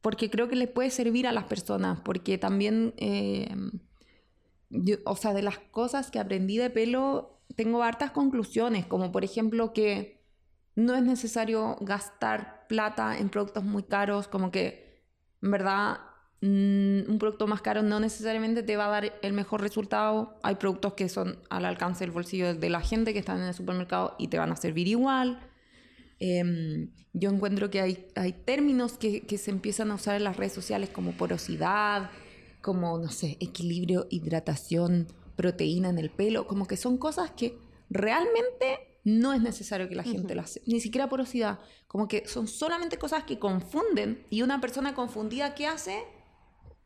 porque 0.00 0.30
creo 0.30 0.48
que 0.48 0.56
les 0.56 0.68
puede 0.68 0.90
servir 0.90 1.26
a 1.26 1.32
las 1.32 1.44
personas, 1.44 2.00
porque 2.00 2.38
también, 2.38 2.94
eh, 2.96 3.48
yo- 4.70 4.96
o 5.04 5.16
sea, 5.16 5.32
de 5.34 5.42
las 5.42 5.58
cosas 5.58 6.10
que 6.10 6.18
aprendí 6.18 6.56
de 6.58 6.70
pelo, 6.70 7.40
tengo 7.56 7.82
hartas 7.82 8.10
conclusiones, 8.12 8.86
como 8.86 9.10
por 9.12 9.24
ejemplo 9.24 9.72
que 9.72 10.20
no 10.76 10.94
es 10.94 11.02
necesario 11.02 11.76
gastar 11.80 12.66
plata 12.68 13.18
en 13.18 13.28
productos 13.28 13.64
muy 13.64 13.82
caros, 13.82 14.28
como 14.28 14.50
que 14.50 15.02
en 15.42 15.50
verdad 15.50 15.98
mm, 16.42 17.10
un 17.10 17.18
producto 17.18 17.46
más 17.46 17.60
caro 17.60 17.82
no 17.82 18.00
necesariamente 18.00 18.62
te 18.62 18.76
va 18.78 18.86
a 18.86 18.88
dar 18.90 19.12
el 19.20 19.32
mejor 19.34 19.60
resultado. 19.60 20.38
Hay 20.42 20.54
productos 20.54 20.94
que 20.94 21.10
son 21.10 21.38
al 21.50 21.66
alcance 21.66 22.02
del 22.04 22.12
bolsillo 22.12 22.54
de 22.54 22.70
la 22.70 22.80
gente 22.80 23.12
que 23.12 23.18
están 23.18 23.40
en 23.40 23.48
el 23.48 23.52
supermercado 23.54 24.14
y 24.18 24.28
te 24.28 24.38
van 24.38 24.50
a 24.50 24.56
servir 24.56 24.88
igual. 24.88 25.38
Em, 26.20 26.90
yo 27.12 27.30
encuentro 27.30 27.70
que 27.70 27.80
hay, 27.80 28.06
hay 28.14 28.32
términos 28.32 28.98
que, 28.98 29.22
que 29.22 29.38
se 29.38 29.50
empiezan 29.50 29.90
a 29.90 29.94
usar 29.94 30.16
en 30.16 30.24
las 30.24 30.36
redes 30.36 30.52
sociales 30.52 30.90
como 30.90 31.12
porosidad, 31.12 32.10
como, 32.62 32.98
no 32.98 33.08
sé, 33.10 33.36
equilibrio, 33.40 34.06
hidratación, 34.10 35.08
proteína 35.34 35.88
en 35.88 35.98
el 35.98 36.10
pelo, 36.10 36.46
como 36.46 36.66
que 36.66 36.76
son 36.76 36.98
cosas 36.98 37.30
que 37.32 37.58
realmente 37.88 38.98
no 39.02 39.32
es 39.32 39.40
necesario 39.40 39.88
que 39.88 39.94
la 39.94 40.02
gente 40.02 40.34
Ujú. 40.34 40.34
las... 40.34 40.60
Ni 40.66 40.78
siquiera 40.80 41.08
porosidad, 41.08 41.58
como 41.88 42.06
que 42.06 42.26
son 42.28 42.46
solamente 42.46 42.98
cosas 42.98 43.24
que 43.24 43.38
confunden 43.38 44.26
y 44.28 44.42
una 44.42 44.60
persona 44.60 44.94
confundida, 44.94 45.54
¿qué 45.54 45.66
hace? 45.66 46.04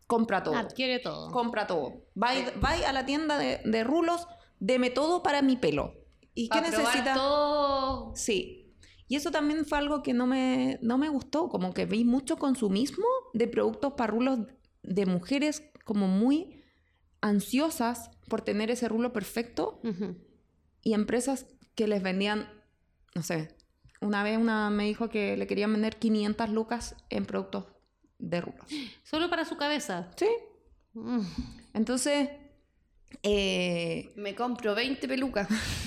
Compra 0.06 0.42
todo. 0.44 0.54
Adquiere 0.54 1.00
todo. 1.00 1.32
Compra 1.32 1.66
todo. 1.66 2.04
Va, 2.20 2.34
y- 2.36 2.44
va 2.64 2.76
y 2.78 2.84
a 2.84 2.92
la 2.92 3.04
tienda 3.04 3.36
de, 3.38 3.60
de 3.64 3.82
rulos, 3.84 4.28
deme 4.60 4.90
todo 4.90 5.22
para 5.24 5.42
mi 5.42 5.56
pelo. 5.56 5.94
¿Y 6.34 6.48
qué 6.48 6.60
para 6.60 6.70
necesita? 6.70 7.14
todo. 7.14 8.12
Sí. 8.14 8.63
Y 9.06 9.16
eso 9.16 9.30
también 9.30 9.64
fue 9.66 9.78
algo 9.78 10.02
que 10.02 10.14
no 10.14 10.26
me, 10.26 10.78
no 10.82 10.98
me 10.98 11.08
gustó, 11.08 11.48
como 11.48 11.74
que 11.74 11.86
vi 11.86 12.04
mucho 12.04 12.38
consumismo 12.38 13.06
de 13.34 13.46
productos 13.48 13.94
para 13.94 14.12
rulos 14.12 14.40
de 14.82 15.06
mujeres 15.06 15.62
como 15.84 16.08
muy 16.08 16.62
ansiosas 17.20 18.10
por 18.28 18.42
tener 18.42 18.70
ese 18.70 18.88
rulo 18.88 19.12
perfecto 19.12 19.80
y 20.82 20.94
empresas 20.94 21.46
que 21.74 21.86
les 21.86 22.02
vendían, 22.02 22.48
no 23.14 23.22
sé, 23.22 23.54
una 24.00 24.22
vez 24.22 24.38
una 24.38 24.70
me 24.70 24.84
dijo 24.84 25.08
que 25.08 25.36
le 25.36 25.46
querían 25.46 25.72
vender 25.72 25.96
500 25.96 26.50
lucas 26.50 26.96
en 27.10 27.24
productos 27.24 27.66
de 28.18 28.40
rulos. 28.40 28.66
Solo 29.02 29.30
para 29.30 29.44
su 29.44 29.56
cabeza. 29.56 30.10
Sí. 30.16 30.28
Mm. 30.92 31.20
Entonces, 31.72 32.28
eh, 33.22 34.12
Me 34.16 34.34
compro 34.34 34.74
20 34.74 35.06
pelucas. 35.08 35.48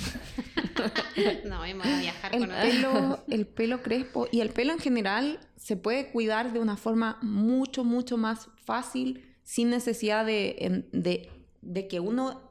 no, 1.46 1.60
vamos 1.60 1.86
a 1.88 2.00
viajar 2.00 2.34
El 2.36 2.42
con 2.42 2.52
otra. 2.52 2.62
pelo, 2.64 3.24
el 3.30 3.48
pelo 3.48 3.82
crespo 3.84 4.28
y 4.32 4.42
el 4.42 4.50
pelo 4.50 4.74
en 4.74 4.80
general 4.80 5.40
se 5.56 5.76
puede 5.78 6.12
cuidar 6.12 6.54
de 6.54 6.60
una 6.60 6.78
forma 6.78 7.18
mucho, 7.22 7.84
mucho 7.84 8.18
más 8.18 8.50
fácil 8.66 9.36
sin 9.44 9.70
necesidad 9.70 10.26
de, 10.26 10.86
de, 10.92 11.30
de 11.62 11.88
que 11.88 12.00
uno 12.00 12.42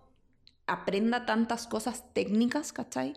aprenda 0.66 1.26
tantas 1.26 1.66
cosas 1.66 2.12
técnicas, 2.12 2.72
¿cachai? 2.72 3.14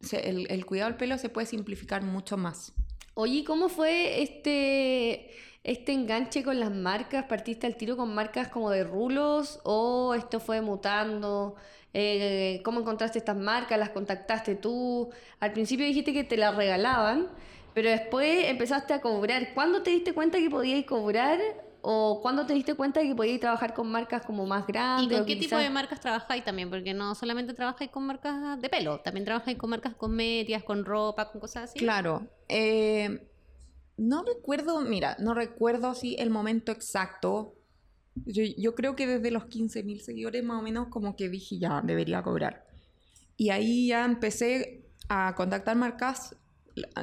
Se- 0.00 0.28
el, 0.28 0.46
el 0.50 0.66
cuidado 0.66 0.90
del 0.90 0.98
pelo 0.98 1.16
se 1.18 1.28
puede 1.28 1.46
simplificar 1.46 2.02
mucho 2.02 2.36
más. 2.36 2.72
Oye, 3.14 3.44
¿cómo 3.44 3.68
fue 3.70 4.22
este, 4.22 5.30
este 5.64 5.92
enganche 5.92 6.42
con 6.42 6.60
las 6.60 6.70
marcas? 6.70 7.24
¿Partiste 7.24 7.66
al 7.66 7.76
tiro 7.76 7.96
con 7.96 8.14
marcas 8.14 8.48
como 8.48 8.70
de 8.70 8.84
rulos 8.84 9.60
o 9.64 10.14
esto 10.14 10.38
fue 10.38 10.60
mutando? 10.60 11.54
Eh, 11.98 12.60
¿cómo 12.62 12.80
encontraste 12.80 13.18
estas 13.18 13.38
marcas? 13.38 13.78
¿Las 13.78 13.88
contactaste 13.88 14.54
tú? 14.54 15.08
Al 15.40 15.54
principio 15.54 15.86
dijiste 15.86 16.12
que 16.12 16.24
te 16.24 16.36
las 16.36 16.54
regalaban, 16.54 17.28
pero 17.72 17.88
después 17.88 18.48
empezaste 18.48 18.92
a 18.92 19.00
cobrar. 19.00 19.54
¿Cuándo 19.54 19.82
te 19.82 19.92
diste 19.92 20.12
cuenta 20.12 20.36
que 20.36 20.50
podías 20.50 20.84
cobrar? 20.84 21.40
¿O 21.80 22.20
cuándo 22.20 22.44
te 22.44 22.52
diste 22.52 22.74
cuenta 22.74 23.00
de 23.00 23.08
que 23.08 23.14
podías 23.14 23.40
trabajar 23.40 23.72
con 23.72 23.90
marcas 23.90 24.26
como 24.26 24.44
más 24.44 24.66
grandes? 24.66 25.06
¿Y 25.06 25.16
con 25.16 25.24
qué 25.24 25.36
tipo 25.36 25.56
de 25.56 25.70
marcas 25.70 25.98
trabajáis 25.98 26.44
también? 26.44 26.68
Porque 26.68 26.92
no 26.92 27.14
solamente 27.14 27.54
trabajáis 27.54 27.90
con 27.90 28.06
marcas 28.06 28.60
de 28.60 28.68
pelo, 28.68 29.00
también 29.00 29.24
trabajáis 29.24 29.56
con 29.56 29.70
marcas 29.70 29.94
cosméticas, 29.94 30.64
con 30.64 30.84
ropa, 30.84 31.30
con 31.32 31.40
cosas 31.40 31.70
así. 31.70 31.78
Claro. 31.78 32.26
eh, 32.48 33.26
no 33.96 34.22
recuerdo, 34.22 34.82
mira, 34.82 35.16
no 35.18 35.32
recuerdo 35.32 35.88
así 35.88 36.14
el 36.18 36.28
momento 36.28 36.72
exacto. 36.72 37.54
Yo, 38.24 38.42
yo 38.56 38.74
creo 38.74 38.96
que 38.96 39.06
desde 39.06 39.30
los 39.30 39.44
15.000 39.44 40.00
seguidores 40.00 40.42
más 40.42 40.60
o 40.60 40.62
menos 40.62 40.88
como 40.88 41.16
que 41.16 41.28
dije 41.28 41.58
ya, 41.58 41.82
debería 41.84 42.22
cobrar. 42.22 42.66
Y 43.36 43.50
ahí 43.50 43.88
ya 43.88 44.04
empecé 44.04 44.86
a 45.08 45.34
contactar 45.36 45.76
marcas, 45.76 46.36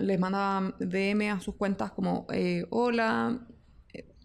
les 0.01 0.19
mandaba 0.19 0.75
DM 0.79 1.29
a 1.29 1.39
sus 1.39 1.55
cuentas 1.55 1.91
como, 1.91 2.27
eh, 2.33 2.65
hola, 2.69 3.47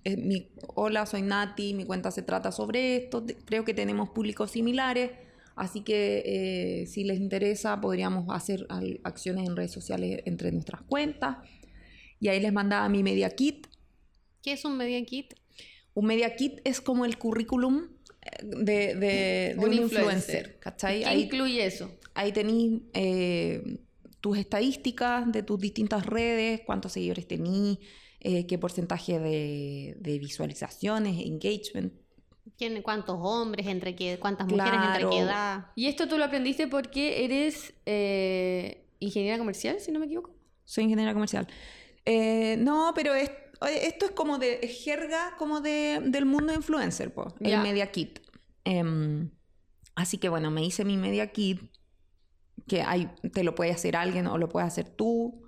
eh, 0.04 0.16
mi, 0.16 0.48
hola, 0.74 1.06
soy 1.06 1.22
Nati, 1.22 1.74
mi 1.74 1.84
cuenta 1.84 2.10
se 2.10 2.22
trata 2.22 2.52
sobre 2.52 2.96
esto, 2.96 3.24
creo 3.44 3.64
que 3.64 3.74
tenemos 3.74 4.10
públicos 4.10 4.50
similares, 4.50 5.10
así 5.54 5.82
que 5.82 6.22
eh, 6.24 6.86
si 6.86 7.04
les 7.04 7.18
interesa 7.18 7.80
podríamos 7.80 8.26
hacer 8.30 8.66
acciones 9.04 9.46
en 9.46 9.56
redes 9.56 9.72
sociales 9.72 10.22
entre 10.24 10.52
nuestras 10.52 10.82
cuentas. 10.82 11.36
Y 12.20 12.28
ahí 12.28 12.40
les 12.40 12.52
mandaba 12.52 12.88
mi 12.88 13.02
media 13.04 13.30
kit. 13.30 13.68
¿Qué 14.42 14.52
es 14.52 14.64
un 14.64 14.76
media 14.76 15.04
kit? 15.04 15.34
Un 15.98 16.06
media 16.06 16.36
kit 16.36 16.60
es 16.64 16.80
como 16.80 17.04
el 17.04 17.18
currículum 17.18 17.88
eh, 18.22 18.28
de, 18.42 18.94
de- 18.94 18.94
de 18.94 19.54
Un 19.58 19.64
un, 19.64 19.72
influencer. 19.72 20.02
influencer, 20.02 20.58
¿cachai? 20.60 21.00
¿Qué 21.00 21.06
Ahí, 21.06 21.22
incluye 21.22 21.64
eso? 21.66 21.90
ahí 22.14 22.32
tenéis 22.32 22.82
eh, 22.94 23.78
tus 24.20 24.36
estadísticas 24.38 25.30
de 25.32 25.42
tus 25.42 25.58
distintas 25.60 26.04
redes, 26.06 26.60
cuántos 26.66 26.92
seguidores 26.92 27.26
tenís, 27.26 27.78
eh, 28.20 28.46
qué 28.46 28.58
porcentaje 28.58 29.18
de, 29.18 29.96
de 29.98 30.18
visualizaciones, 30.18 31.14
engagement. 31.24 31.92
¿Quién, 32.56 32.82
¿Cuántos 32.82 33.16
hombres? 33.20 33.66
entre 33.66 33.94
qué, 33.94 34.18
¿Cuántas 34.20 34.46
mujeres 34.48 34.80
entre 34.84 35.08
qué 35.10 35.18
edad? 35.18 35.66
Y 35.76 35.86
esto 35.86 36.08
tú 36.08 36.16
lo 36.18 36.24
aprendiste 36.24 36.66
porque 36.66 37.24
eres 37.24 37.72
eh, 37.86 38.84
ingeniera 38.98 39.38
comercial, 39.38 39.78
si 39.80 39.92
no 39.92 40.00
me 40.00 40.06
equivoco. 40.06 40.34
Soy 40.64 40.84
ingeniera 40.84 41.12
comercial. 41.12 41.46
Eh, 42.04 42.56
no, 42.58 42.92
pero 42.94 43.14
es- 43.14 43.30
oye, 43.60 43.86
esto 43.86 44.06
es 44.06 44.10
como 44.12 44.38
de 44.38 44.60
es 44.62 44.82
jerga 44.84 45.34
como 45.38 45.60
de, 45.60 46.00
del 46.04 46.24
mundo 46.26 46.52
influencer, 46.52 47.12
po, 47.12 47.34
el 47.40 47.60
media 47.60 47.90
kit. 47.90 48.18
Em, 48.64 49.30
así 49.94 50.18
que 50.18 50.28
bueno, 50.28 50.50
me 50.50 50.64
hice 50.64 50.84
mi 50.84 50.96
media 50.96 51.32
kit, 51.32 51.60
que 52.66 52.82
hay, 52.82 53.08
te 53.32 53.42
lo 53.44 53.54
puede 53.54 53.70
hacer 53.70 53.96
alguien 53.96 54.26
o 54.26 54.36
lo 54.38 54.48
puedes 54.48 54.66
hacer 54.68 54.88
tú. 54.88 55.42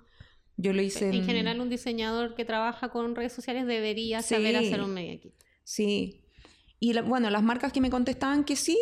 Yo 0.57 0.73
lo 0.73 0.81
hice 0.81 1.09
En 1.09 1.25
general, 1.25 1.59
un 1.61 1.69
diseñador 1.69 2.35
que 2.35 2.45
trabaja 2.45 2.89
con 2.89 3.15
redes 3.15 3.33
sociales 3.33 3.65
debería 3.65 4.21
saber 4.21 4.55
hacer 4.57 4.81
un 4.81 4.93
media 4.93 5.19
kit. 5.19 5.33
Sí. 5.63 6.23
Y 6.79 6.93
la- 6.93 7.01
bueno, 7.03 7.29
las 7.29 7.43
marcas 7.43 7.71
que 7.73 7.81
me 7.81 7.89
contestaban 7.89 8.43
que 8.43 8.55
sí, 8.55 8.77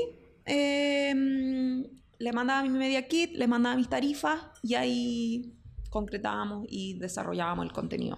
em, 0.46 1.84
le 2.18 2.34
mandaba 2.34 2.64
mi 2.64 2.70
media 2.70 3.08
kit, 3.08 3.32
les 3.34 3.48
mandaba 3.48 3.76
mis 3.76 3.88
tarifas 3.90 4.42
y 4.64 4.76
ahí 4.76 5.54
concretábamos 5.90 6.66
y 6.70 6.98
desarrollábamos 7.00 7.66
el 7.66 7.72
contenido. 7.72 8.18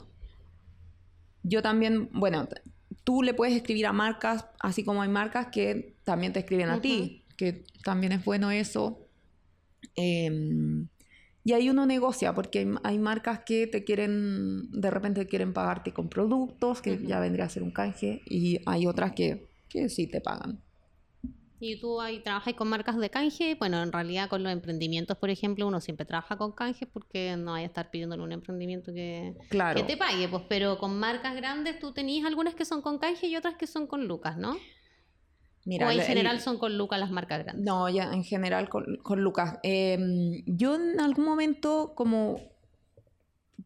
Yo 1.43 1.61
también, 1.61 2.09
bueno, 2.13 2.47
tú 3.03 3.23
le 3.23 3.33
puedes 3.33 3.55
escribir 3.55 3.85
a 3.85 3.93
marcas, 3.93 4.45
así 4.59 4.83
como 4.83 5.01
hay 5.01 5.09
marcas 5.09 5.47
que 5.47 5.95
también 6.03 6.33
te 6.33 6.39
escriben 6.39 6.69
a 6.69 6.81
ti, 6.81 7.23
que 7.37 7.63
también 7.83 8.11
es 8.11 8.23
bueno 8.23 8.51
eso. 8.51 9.07
Em, 9.95 10.87
y 11.43 11.53
ahí 11.53 11.69
uno 11.69 11.85
negocia, 11.85 12.33
porque 12.35 12.59
hay, 12.59 12.67
hay 12.83 12.99
marcas 12.99 13.39
que 13.45 13.65
te 13.65 13.83
quieren, 13.83 14.69
de 14.71 14.91
repente 14.91 15.25
quieren 15.27 15.53
pagarte 15.53 15.91
con 15.91 16.09
productos, 16.09 16.81
que 16.81 16.99
ya 17.03 17.19
vendría 17.19 17.45
a 17.45 17.49
ser 17.49 17.63
un 17.63 17.71
canje, 17.71 18.21
y 18.25 18.59
hay 18.65 18.85
otras 18.85 19.13
que, 19.13 19.47
que 19.67 19.89
sí 19.89 20.07
te 20.07 20.21
pagan. 20.21 20.61
Y 21.63 21.79
tú 21.79 22.01
ahí 22.01 22.23
trabajas 22.23 22.55
con 22.55 22.67
marcas 22.69 22.97
de 22.97 23.11
canje. 23.11 23.55
Bueno, 23.59 23.83
en 23.83 23.91
realidad 23.91 24.27
con 24.29 24.41
los 24.41 24.51
emprendimientos, 24.51 25.15
por 25.17 25.29
ejemplo, 25.29 25.67
uno 25.67 25.79
siempre 25.79 26.07
trabaja 26.07 26.35
con 26.35 26.53
canje 26.53 26.87
porque 26.87 27.35
no 27.37 27.53
hay 27.53 27.63
a 27.63 27.67
estar 27.67 27.91
pidiéndole 27.91 28.23
un 28.23 28.31
emprendimiento 28.31 28.91
que, 28.91 29.35
Claro. 29.49 29.79
que 29.79 29.83
te 29.85 29.95
pague. 29.95 30.27
Pues, 30.27 30.43
pero 30.49 30.79
con 30.79 30.97
marcas 30.97 31.35
grandes 31.35 31.77
tú 31.77 31.93
tenías 31.93 32.25
algunas 32.25 32.55
que 32.55 32.65
son 32.65 32.81
con 32.81 32.97
canje 32.97 33.27
y 33.27 33.35
otras 33.35 33.55
que 33.57 33.67
son 33.67 33.85
con 33.85 34.07
lucas, 34.07 34.37
¿no? 34.37 34.57
Mira, 35.63 35.87
o 35.87 35.91
en 35.91 36.01
general 36.01 36.37
el- 36.37 36.41
son 36.41 36.57
con 36.57 36.75
lucas 36.79 36.99
las 36.99 37.11
marcas 37.11 37.43
grandes. 37.43 37.63
No, 37.63 37.87
ya 37.87 38.11
en 38.11 38.23
general 38.23 38.67
con, 38.67 38.97
con 39.03 39.21
Lucas. 39.21 39.59
Em, 39.61 40.41
yo 40.47 40.73
en 40.73 40.99
algún 40.99 41.25
momento, 41.25 41.93
como 41.95 42.39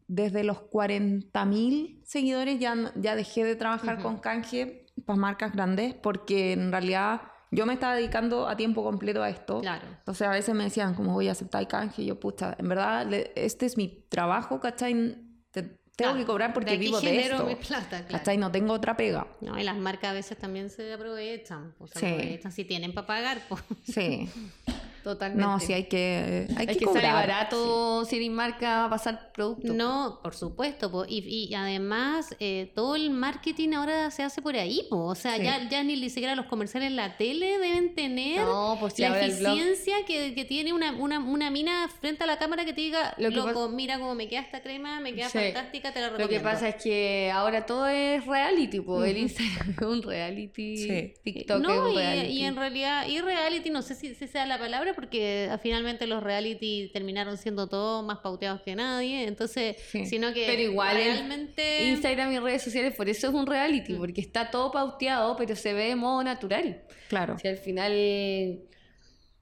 desde 0.06 0.44
los 0.44 0.58
40.000 0.60 2.02
seguidores, 2.04 2.60
ya, 2.60 2.92
ya 2.96 3.16
dejé 3.16 3.44
de 3.44 3.56
trabajar 3.56 4.02
con 4.02 4.18
canje 4.18 4.84
para 5.06 5.18
marcas 5.18 5.52
grandes, 5.54 5.94
porque 5.94 6.52
en 6.52 6.70
realidad 6.70 7.22
yo 7.50 7.66
me 7.66 7.74
estaba 7.74 7.94
dedicando 7.94 8.48
a 8.48 8.56
tiempo 8.56 8.82
completo 8.82 9.22
a 9.22 9.28
esto. 9.30 9.60
Claro. 9.60 9.86
Entonces 9.88 10.26
a 10.26 10.30
veces 10.30 10.54
me 10.54 10.64
decían, 10.64 10.94
¿cómo 10.94 11.12
voy 11.14 11.28
a 11.28 11.32
aceptar 11.32 11.66
canje? 11.68 12.02
Y 12.02 12.06
yo, 12.06 12.18
pucha, 12.20 12.54
en 12.58 12.68
verdad, 12.68 13.06
le- 13.06 13.32
este 13.36 13.66
es 13.66 13.76
mi 13.76 13.88
trabajo, 14.08 14.60
¿cachai? 14.60 15.16
Te- 15.50 15.62
tengo 15.62 15.78
Claro, 16.12 16.16
que 16.18 16.24
cobrar 16.26 16.52
porque 16.52 16.72
de 16.72 16.76
vivo 16.76 17.00
de 17.00 17.20
esto. 17.22 17.46
mi 17.46 17.54
plata, 17.54 17.88
claro. 18.04 18.08
¿Cachai? 18.10 18.36
No 18.36 18.50
tengo 18.52 18.74
otra 18.74 18.96
pega. 18.98 19.26
No, 19.40 19.58
y 19.58 19.62
las 19.62 19.76
marcas 19.78 20.10
a 20.10 20.12
veces 20.12 20.36
también 20.36 20.68
se 20.68 20.92
aprovechan. 20.92 21.74
pues, 21.78 21.92
Sí. 21.94 22.04
aprovechan 22.06 22.52
si 22.52 22.64
tienen 22.66 22.92
para 22.92 23.06
pagar. 23.06 23.40
Pues. 23.48 23.62
Sí. 23.84 24.28
Totalmente. 25.06 25.44
No, 25.44 25.60
sí 25.60 25.72
hay 25.72 25.84
que, 25.84 26.48
hay 26.56 26.66
Es 26.66 26.72
que, 26.72 26.78
que 26.80 26.84
cobrar. 26.84 27.04
sale 27.04 27.14
barato 27.14 28.04
si 28.06 28.16
eres 28.16 28.28
marca 28.30 28.88
pasar 28.90 29.30
producto. 29.32 29.72
No, 29.72 30.18
por 30.20 30.34
supuesto. 30.34 30.90
po. 30.90 31.04
Y, 31.06 31.18
y 31.48 31.54
además, 31.54 32.34
eh, 32.40 32.72
todo 32.74 32.96
el 32.96 33.10
marketing 33.10 33.74
ahora 33.74 34.10
se 34.10 34.24
hace 34.24 34.42
por 34.42 34.56
ahí. 34.56 34.84
po. 34.90 35.04
O 35.04 35.14
sea, 35.14 35.36
Sí. 35.36 35.44
ya, 35.44 35.68
ya 35.68 35.84
ni 35.84 36.10
siquiera 36.10 36.34
los 36.34 36.46
comerciales 36.46 36.88
en 36.90 36.96
la 36.96 37.16
tele 37.16 37.58
deben 37.58 37.94
tener 37.94 38.40
No, 38.40 38.76
pues 38.80 38.94
si 38.94 39.02
la 39.02 39.24
eficiencia 39.24 39.94
que, 40.08 40.34
que 40.34 40.44
tiene 40.44 40.72
una, 40.72 40.90
una, 40.96 41.20
una 41.20 41.50
mina 41.52 41.88
frente 42.00 42.24
a 42.24 42.26
la 42.26 42.36
cámara 42.38 42.64
que 42.64 42.72
te 42.72 42.80
diga, 42.80 43.14
Lo 43.16 43.28
que 43.30 43.36
loco, 43.36 43.68
mira 43.68 44.00
cómo 44.00 44.16
me 44.16 44.26
queda 44.26 44.40
esta 44.40 44.60
crema, 44.60 44.98
me 44.98 45.14
queda 45.14 45.28
Sí. 45.28 45.38
fantástica, 45.38 45.92
te 45.92 46.00
la 46.00 46.06
Lo 46.08 46.16
recomiendo. 46.16 46.42
que 46.42 46.52
pasa 46.52 46.68
es 46.70 46.82
que 46.82 47.30
ahora 47.32 47.64
todo 47.64 47.86
es 47.86 48.26
reality, 48.26 48.80
pues 48.80 49.08
el. 49.10 49.18
Instagram 49.18 49.70
es 49.70 49.82
un 49.86 50.02
reality, 50.02 50.76
Sí. 50.78 51.14
TikTok 51.22 51.58
es 51.58 51.62
no, 51.62 51.84
un 51.86 51.92
y, 51.92 51.96
reality. 51.96 52.32
y 52.32 52.42
en 52.44 52.56
realidad, 52.56 53.06
y 53.06 53.20
reality, 53.20 53.70
no 53.70 53.82
sé 53.82 53.94
si, 53.94 54.12
si 54.16 54.26
sea 54.26 54.46
la 54.46 54.58
palabra, 54.58 54.94
porque 54.96 55.48
ah, 55.52 55.58
finalmente 55.58 56.06
los 56.08 56.22
reality 56.22 56.90
terminaron 56.92 57.36
siendo 57.36 57.68
todos 57.68 58.04
más 58.04 58.18
pauteados 58.18 58.62
que 58.62 58.74
nadie, 58.74 59.24
entonces, 59.28 59.76
Sí. 59.92 60.06
sino 60.06 60.32
que 60.32 60.46
Pero 60.46 60.62
igual 60.62 60.96
realmente... 60.96 61.84
Instagram 61.90 62.32
y 62.32 62.38
redes 62.40 62.62
sociales, 62.62 62.94
por 62.96 63.08
eso 63.08 63.28
es 63.28 63.34
un 63.34 63.46
reality, 63.46 63.92
Mm. 63.94 63.98
porque 63.98 64.20
está 64.20 64.50
todo 64.50 64.72
pauteado, 64.72 65.36
pero 65.36 65.54
se 65.54 65.72
ve 65.74 65.84
de 65.88 65.96
modo 65.96 66.24
natural. 66.24 66.82
Claro. 67.08 67.38
Si 67.38 67.46
al 67.46 67.58
final, 67.58 67.92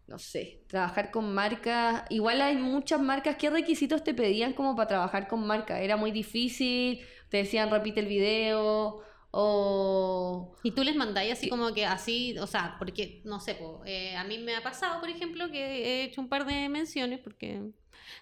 no 0.07 0.18
sé, 0.18 0.61
trabajar 0.66 1.11
con 1.11 1.32
marcas, 1.32 2.02
igual 2.11 2.42
hay 2.42 2.57
muchas 2.57 3.00
marcas, 3.00 3.36
¿qué 3.36 3.48
requisitos 3.48 4.05
te 4.05 4.12
pedían 4.12 4.52
como 4.52 4.76
para 4.76 4.88
trabajar 4.88 5.28
con 5.28 5.46
marcas? 5.46 5.80
¿Era 5.80 5.96
muy 5.96 6.11
difícil? 6.11 7.00
¿Te 7.30 7.38
decían 7.38 7.70
repite 7.70 8.00
el 8.00 8.07
video? 8.07 9.00
¿O...? 9.37 10.55
Y 10.62 10.70
tú 10.70 10.85
les 10.85 10.95
mandáis 10.95 11.32
así 11.32 11.45
Sí. 11.45 11.49
como 11.51 11.74
que 11.74 11.85
así, 11.87 12.37
o 12.39 12.47
sea, 12.47 12.76
porque, 12.78 13.20
no 13.24 13.41
sé, 13.41 13.55
po, 13.57 13.82
eh, 13.85 14.14
a 14.16 14.22
mí 14.24 14.39
me 14.39 14.55
ha 14.55 14.62
pasado, 14.62 15.01
por 15.01 15.09
ejemplo, 15.11 15.51
que 15.51 15.59
he 15.61 16.05
hecho 16.05 16.20
un 16.20 16.28
par 16.28 16.47
de 16.47 16.68
menciones, 16.68 17.18
porque 17.18 17.61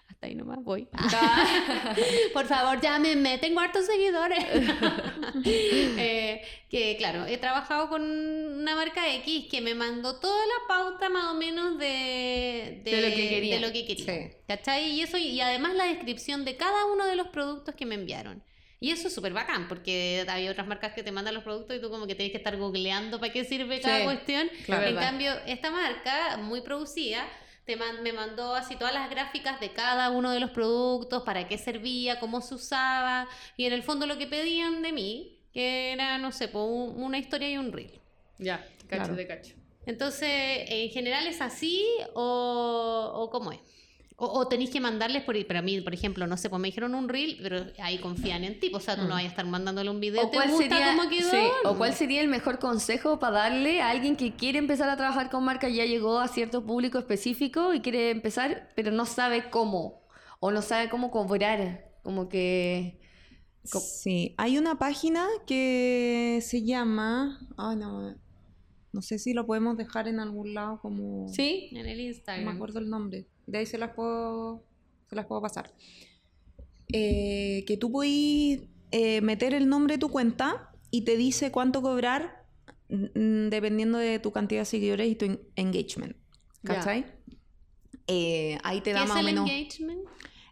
hasta 0.09 0.25
ahí 0.27 0.33
nomás 0.35 0.57
voy. 0.63 0.87
por 2.33 2.45
favor, 2.45 2.81
llámenme, 2.81 3.37
tengo 3.37 3.59
hartos 3.59 3.85
seguidores. 3.85 4.43
Eh, 5.45 6.41
que 6.69 6.95
claro, 6.97 7.25
he 7.25 7.37
trabajado 7.37 7.89
con 7.89 8.01
una 8.03 8.75
marca 8.75 9.13
X 9.15 9.45
que 9.49 9.61
me 9.61 9.73
mandó 9.75 10.19
toda 10.19 10.45
la 10.45 10.67
pauta 10.67 11.09
más 11.09 11.25
o 11.25 11.35
menos 11.35 11.77
de, 11.77 12.81
De 12.83 13.01
lo 13.01 13.15
que 13.15 13.29
quería. 13.29 13.55
de 13.55 13.61
lo 13.61 13.71
que 13.73 13.85
quería. 13.85 14.05
Sí. 14.29 14.35
¿Cachai? 14.47 14.91
Y 14.91 15.01
eso, 15.01 15.17
y 15.17 15.39
además 15.41 15.75
la 15.75 15.85
descripción 15.85 16.45
de 16.45 16.55
cada 16.57 16.85
uno 16.85 17.05
de 17.05 17.15
los 17.15 17.27
productos 17.29 17.75
que 17.75 17.85
me 17.85 17.95
enviaron. 17.95 18.43
Y 18.83 18.91
eso 18.91 19.07
es 19.07 19.13
súper 19.15 19.31
bacán, 19.31 19.69
porque 19.69 20.25
hay 20.27 20.49
otras 20.49 20.67
marcas 20.67 20.91
que 20.93 21.03
te 21.03 21.11
mandan 21.13 21.33
los 21.33 21.43
productos 21.45 21.77
y 21.77 21.79
tú 21.79 21.89
como 21.89 22.05
que 22.05 22.15
tienes 22.15 22.33
que 22.33 22.37
estar 22.37 22.57
googleando 22.57 23.17
para 23.17 23.31
qué 23.31 23.45
sirve 23.45 23.79
cada 23.79 23.99
Sí, 23.99 24.03
cuestión. 24.03 24.49
claro. 24.65 24.83
en 24.87 24.93
verdad. 24.95 25.09
cambio, 25.09 25.31
esta 25.47 25.71
marca, 25.71 26.35
muy 26.35 26.59
producida, 26.59 27.25
te 27.65 27.77
man- 27.77 28.03
me 28.03 28.11
mandó 28.11 28.53
así 28.55 28.75
todas 28.75 28.93
las 28.93 29.09
gráficas 29.09 29.61
de 29.61 29.71
cada 29.71 30.09
uno 30.09 30.31
de 30.31 30.41
los 30.41 30.49
productos, 30.51 31.23
para 31.23 31.47
qué 31.47 31.57
servía, 31.57 32.19
cómo 32.19 32.41
se 32.41 32.55
usaba, 32.55 33.29
y 33.55 33.63
en 33.67 33.71
el 33.71 33.83
fondo 33.83 34.05
lo 34.05 34.17
que 34.17 34.27
pedían 34.27 34.81
de 34.81 34.91
mí, 34.91 35.39
que 35.53 35.93
era, 35.93 36.17
no 36.17 36.33
sé, 36.33 36.49
un- 36.53 37.01
una 37.01 37.17
historia 37.17 37.49
y 37.49 37.57
un 37.57 37.71
reel. 37.71 38.01
Ya, 38.37 38.57
cacho 38.89 39.03
Claro. 39.03 39.15
de 39.15 39.27
cacho. 39.27 39.53
Entonces, 39.85 40.29
¿en 40.67 40.89
general 40.89 41.25
es 41.25 41.39
así 41.39 41.85
o, 42.15 43.11
o 43.15 43.29
cómo 43.29 43.53
es? 43.53 43.59
O, 44.25 44.39
o 44.39 44.47
tenéis 44.47 44.69
que 44.69 44.79
mandarles 44.79 45.23
por 45.23 45.35
para 45.47 45.61
mí, 45.61 45.81
por 45.81 45.93
ejemplo, 45.93 46.25
no 46.27 46.37
sé, 46.37 46.49
pues 46.49 46.61
me 46.61 46.67
dijeron 46.69 46.95
un 46.95 47.09
reel, 47.09 47.37
pero 47.41 47.65
ahí 47.79 47.97
confían 47.99 48.43
en 48.43 48.59
ti, 48.59 48.69
pues, 48.69 48.83
o 48.83 48.85
sea, 48.85 48.95
tú 48.95 49.01
no 49.01 49.07
Mm. 49.09 49.11
vayas 49.11 49.29
a 49.29 49.33
estar 49.33 49.45
mandándole 49.45 49.89
un 49.89 49.99
video, 49.99 50.25
¿O 50.25 50.29
¿te 50.29 50.37
cuál, 50.37 50.49
gusta 50.51 50.69
sería, 50.69 50.95
cómo 50.95 51.09
quedó? 51.09 51.29
sí, 51.31 51.47
¿O 51.65 51.75
cuál 51.75 51.93
sería 51.93 52.21
el 52.21 52.27
mejor 52.29 52.59
consejo 52.59 53.19
para 53.19 53.33
darle 53.49 53.81
a 53.81 53.89
alguien 53.89 54.15
que 54.15 54.35
quiere 54.35 54.59
empezar 54.59 54.89
a 54.89 54.95
trabajar 54.97 55.29
con 55.29 55.43
marca, 55.43 55.67
ya 55.69 55.85
llegó 55.85 56.19
a 56.19 56.27
cierto 56.27 56.65
público 56.65 56.97
específico 56.99 57.73
y 57.73 57.81
quiere 57.81 58.11
empezar, 58.11 58.69
pero 58.75 58.91
no 58.91 59.05
sabe 59.05 59.49
cómo? 59.49 60.03
O 60.39 60.51
no 60.51 60.61
sabe 60.61 60.89
cómo 60.89 61.09
cobrar. 61.11 61.91
Como 62.03 62.29
que... 62.29 62.99
Sí, 63.65 64.35
hay 64.37 64.57
una 64.57 64.75
página 64.77 65.25
que 65.47 66.39
se 66.41 66.63
llama. 66.63 67.39
Ay, 67.57 67.77
no. 67.77 68.15
No 68.91 69.01
sé 69.01 69.17
si 69.19 69.33
lo 69.33 69.45
podemos 69.45 69.77
dejar 69.77 70.07
en 70.07 70.19
algún 70.19 70.53
lado 70.53 70.79
como. 70.81 71.27
¿Sí? 71.29 71.69
En 71.71 71.77
el 71.87 71.97
No 71.97 72.03
me 72.03 72.03
Instagram. 72.09 72.47
acuerdo 72.49 72.79
el 72.79 72.89
nombre. 72.89 73.25
De 73.47 73.57
ahí 73.59 73.65
se 73.65 73.77
las 73.77 73.91
puedo, 73.93 74.63
se 75.09 75.15
las 75.15 75.25
puedo 75.25 75.41
pasar. 75.41 75.73
Eh, 76.91 77.63
que 77.65 77.77
tú 77.77 77.91
podís 77.91 78.61
eh, 78.91 79.21
meter 79.21 79.53
el 79.53 79.67
nombre 79.67 79.95
de 79.95 79.99
tu 79.99 80.09
cuenta 80.09 80.69
y 80.91 81.01
te 81.01 81.17
dice 81.17 81.51
cuánto 81.51 81.81
cobrar 81.81 82.45
mm, 82.89 83.49
dependiendo 83.49 83.97
de 83.97 84.19
tu 84.19 84.31
cantidad 84.31 84.61
de 84.61 84.65
seguidores 84.65 85.09
y 85.09 85.15
tu 85.15 85.25
en- 85.25 85.41
engagement. 85.55 86.15
¿Cachai? 86.63 87.05
Eh, 88.07 88.57
ahí 88.63 88.79
te 88.81 88.91
¿Qué 88.91 88.93
da 88.93 89.03
es 89.03 89.09
más 89.09 89.17
o 89.17 89.19
el 89.21 89.25
menos. 89.25 89.49
engagement? 89.49 90.01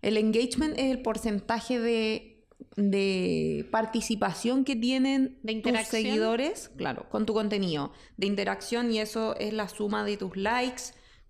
El 0.01 0.17
engagement 0.17 0.77
es 0.79 0.85
el 0.91 1.01
porcentaje 1.03 1.79
de, 1.79 2.43
de 2.75 3.67
participación 3.71 4.63
que 4.65 4.75
tienen 4.75 5.37
¿De 5.43 5.61
tus 5.61 5.77
seguidores, 5.81 6.69
claro, 6.75 7.07
con 7.09 7.25
tu 7.27 7.33
contenido. 7.33 7.91
De 8.17 8.25
interacción 8.25 8.91
y 8.91 8.99
eso 8.99 9.35
es 9.37 9.53
la 9.53 9.69
suma 9.69 10.03
de 10.03 10.17
tus 10.17 10.35
likes, 10.35 10.81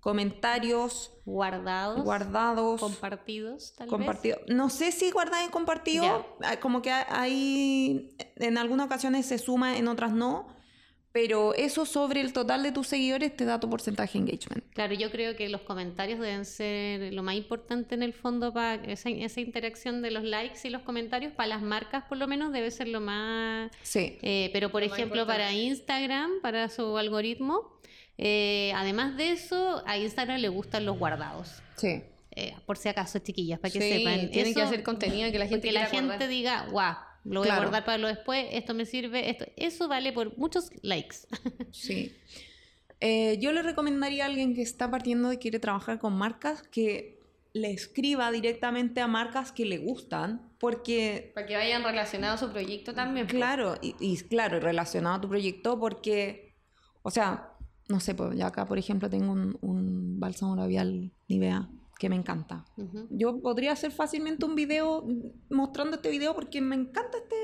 comentarios, 0.02 1.14
Guardados, 1.26 2.04
guardados, 2.04 2.82
compartidos, 2.82 3.74
tal 3.78 3.88
vez. 3.88 3.92
compartidos. 3.92 4.40
No 4.48 4.70
sé 4.70 4.92
si 4.92 5.12
guardados 5.12 5.48
y 5.48 5.52
compartidos, 5.52 6.26
ah, 6.44 6.60
como 6.60 6.82
que 6.82 6.92
hay, 6.92 8.18
en 8.36 8.58
algunas 8.58 8.88
ocasiones 8.88 9.28
se 9.28 9.38
suma, 9.38 9.78
en 9.78 9.88
otras 9.88 10.12
no. 10.12 10.60
Pero 11.14 11.54
eso 11.54 11.86
sobre 11.86 12.22
el 12.22 12.32
total 12.32 12.64
de 12.64 12.72
tus 12.72 12.88
seguidores 12.88 13.36
te 13.36 13.44
da 13.44 13.60
tu 13.60 13.70
porcentaje 13.70 14.18
de 14.18 14.20
engagement. 14.20 14.64
Claro, 14.74 14.94
yo 14.94 15.12
creo 15.12 15.36
que 15.36 15.50
los 15.50 15.60
comentarios 15.62 16.22
deben 16.22 16.46
ser 16.46 17.14
lo 17.14 17.22
más 17.22 17.36
importante 17.36 17.96
en 17.96 18.02
el 18.02 18.14
fondo 18.14 18.54
para 18.54 18.76
esa, 18.86 19.10
esa 19.10 19.42
interacción 19.42 20.02
de 20.02 20.12
los 20.12 20.24
likes 20.24 20.60
y 20.64 20.70
los 20.70 20.84
comentarios 20.84 21.34
para 21.34 21.50
las 21.50 21.62
marcas 21.62 22.06
por 22.06 22.18
lo 22.18 22.28
menos 22.28 22.54
debe 22.54 22.72
ser 22.72 22.88
lo 22.88 23.02
más 23.02 23.72
Sí. 23.84 24.20
Eh, 24.22 24.52
pero 24.54 24.72
por 24.72 24.84
Lo 24.84 24.88
ejemplo 24.88 25.28
para. 25.28 25.52
Instagram, 25.52 26.32
para 26.42 26.70
su 26.70 26.98
algoritmo, 26.98 27.78
eh, 28.18 28.72
además 28.76 29.18
de 29.18 29.32
eso, 29.32 29.84
a 29.88 29.98
Instagram 29.98 30.40
le 30.40 30.50
gustan 30.50 30.86
los 30.86 30.98
guardados. 30.98 31.62
Sí. 31.78 32.04
Eh, 32.36 32.54
por 32.66 32.78
si 32.78 32.88
acaso, 32.90 33.20
chiquillas, 33.20 33.60
para 33.60 33.72
que 33.74 33.82
Sí, 33.82 33.98
sepan. 34.06 34.32
tienen 34.32 34.54
que 34.54 34.62
hacer 34.62 34.84
contenido 34.84 35.32
que 35.32 35.40
la 35.40 35.48
gente 35.48 35.68
porque 35.68 35.72
la 35.74 35.86
gente 35.88 36.06
guardar. 36.08 36.30
diga, 36.30 36.66
guau, 36.72 36.96
lo 37.26 37.40
voy 37.42 37.48
Claro. 37.48 37.62
a 37.62 37.66
guardar 37.66 37.86
para 37.86 37.98
lo 37.98 38.08
después, 38.08 38.46
esto 38.52 38.74
me 38.74 38.86
sirve, 38.86 39.30
esto, 39.30 39.46
eso 39.58 39.88
vale 39.88 40.14
por 40.14 40.38
muchos 40.38 40.70
likes. 40.82 41.18
Sí. 41.72 42.16
Eh, 43.02 43.38
yo 43.40 43.52
le 43.52 43.64
recomendaría 43.64 44.24
a 44.24 44.28
alguien 44.28 44.54
que 44.54 44.62
está 44.62 44.90
partiendo 44.92 45.34
y 45.34 45.38
quiere 45.38 45.60
trabajar 45.60 45.98
con 46.00 46.14
marcas 46.14 46.62
que 46.62 47.20
le 47.54 47.72
escriba 47.72 48.32
directamente 48.32 49.02
a 49.02 49.08
marcas 49.08 49.52
que 49.52 49.66
le 49.66 49.80
gustan, 49.80 50.54
porque, 50.60 51.32
Para 51.34 51.48
que 51.48 51.56
vayan 51.58 51.84
relacionados 51.84 52.42
a 52.42 52.46
su 52.46 52.52
proyecto 52.54 52.94
también. 52.94 53.26
pues. 53.26 53.36
claro, 53.36 53.76
y, 53.82 53.96
y 54.00 54.18
claro, 54.20 54.60
relacionado 54.60 55.16
a 55.16 55.22
tu 55.22 55.28
proyecto, 55.28 55.80
porque, 55.80 56.54
o 57.02 57.10
sea, 57.12 57.51
no 57.88 58.00
sé, 58.00 58.16
pues 58.16 58.36
ya 58.38 58.48
acá, 58.48 58.66
por 58.66 58.78
ejemplo, 58.78 59.10
tengo 59.10 59.32
un, 59.32 59.58
un 59.62 60.20
bálsamo 60.20 60.56
labial 60.56 61.12
Nivea 61.28 61.68
que 62.00 62.10
me 62.10 62.16
encanta. 62.16 62.66
Ujú. 62.78 63.08
Yo 63.12 63.40
podría 63.42 63.74
hacer 63.74 63.92
fácilmente 63.92 64.44
un 64.46 64.56
video 64.56 65.06
mostrando 65.52 65.98
este 65.98 66.10
video 66.10 66.34
porque 66.34 66.60
me 66.60 66.76
encanta 66.76 67.18
este 67.20 67.36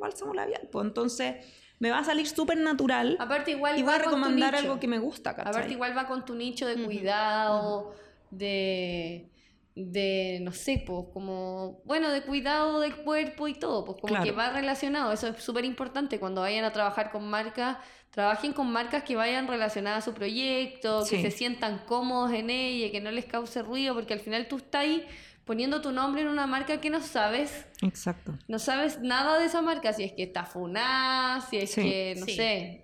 bálsamo 0.00 0.32
labial. 0.32 0.68
Pues 0.72 0.86
entonces 0.86 1.44
me 1.80 1.90
va 1.90 1.98
a 1.98 2.04
salir 2.04 2.26
súper 2.26 2.56
natural 2.56 3.18
Aparte 3.20 3.50
igual 3.50 3.78
y 3.78 3.82
va 3.82 3.88
va 3.90 3.94
a 3.96 3.98
recomendar 3.98 4.54
algo 4.54 4.80
que 4.80 4.88
me 4.88 4.98
gusta, 4.98 5.34
¿cachai? 5.36 5.50
Aparte 5.50 5.72
igual 5.74 5.94
va 5.94 6.06
con 6.06 6.24
tu 6.24 6.34
nicho 6.34 6.66
de 6.66 6.82
cuidado, 6.82 7.92
de, 8.30 9.28
de, 9.74 10.38
no 10.40 10.52
sé, 10.52 10.82
pues 10.86 11.08
como, 11.12 11.82
bueno, 11.84 12.10
de 12.10 12.22
cuidado 12.22 12.80
del 12.80 12.96
cuerpo 12.96 13.48
y 13.48 13.54
todo, 13.54 13.84
pues 13.84 13.98
como 14.00 14.08
Claro. 14.12 14.24
que 14.24 14.32
va 14.32 14.48
relacionado. 14.50 15.12
Eso 15.12 15.28
es 15.28 15.42
súper 15.42 15.66
importante 15.66 16.18
cuando 16.18 16.40
vayan 16.40 16.64
a 16.64 16.72
trabajar 16.72 17.12
con 17.12 17.28
marcas, 17.28 17.76
trabajen 18.10 18.52
con 18.52 18.70
marcas 18.72 19.02
que 19.02 19.14
vayan 19.16 19.46
relacionadas 19.46 19.98
a 20.04 20.10
su 20.10 20.14
proyecto, 20.14 21.00
que 21.08 21.16
Sí. 21.16 21.22
se 21.22 21.30
sientan 21.30 21.78
cómodos 21.86 22.32
en 22.32 22.48
ella, 22.50 22.90
que 22.90 23.00
no 23.00 23.10
les 23.10 23.26
cause 23.26 23.62
ruido, 23.62 23.94
porque 23.94 24.14
al 24.14 24.20
final 24.20 24.48
tú 24.48 24.56
estás 24.56 24.82
ahí 24.82 25.06
poniendo 25.44 25.80
tu 25.80 25.92
nombre 25.92 26.22
en 26.22 26.28
una 26.28 26.46
marca 26.46 26.80
que 26.80 26.90
no 26.90 27.00
sabes 27.00 27.66
Exacto. 27.82 28.32
no 28.48 28.58
sabes 28.58 29.00
nada 29.00 29.38
de 29.38 29.44
esa 29.46 29.62
marca, 29.62 29.92
si 29.92 30.02
es 30.04 30.12
que 30.12 30.24
está 30.24 30.44
funada, 30.44 31.40
si 31.42 31.58
es 31.58 31.70
Sí. 31.72 31.82
que, 31.82 32.14
no 32.18 32.26
Sí. 32.26 32.36
sé. 32.36 32.82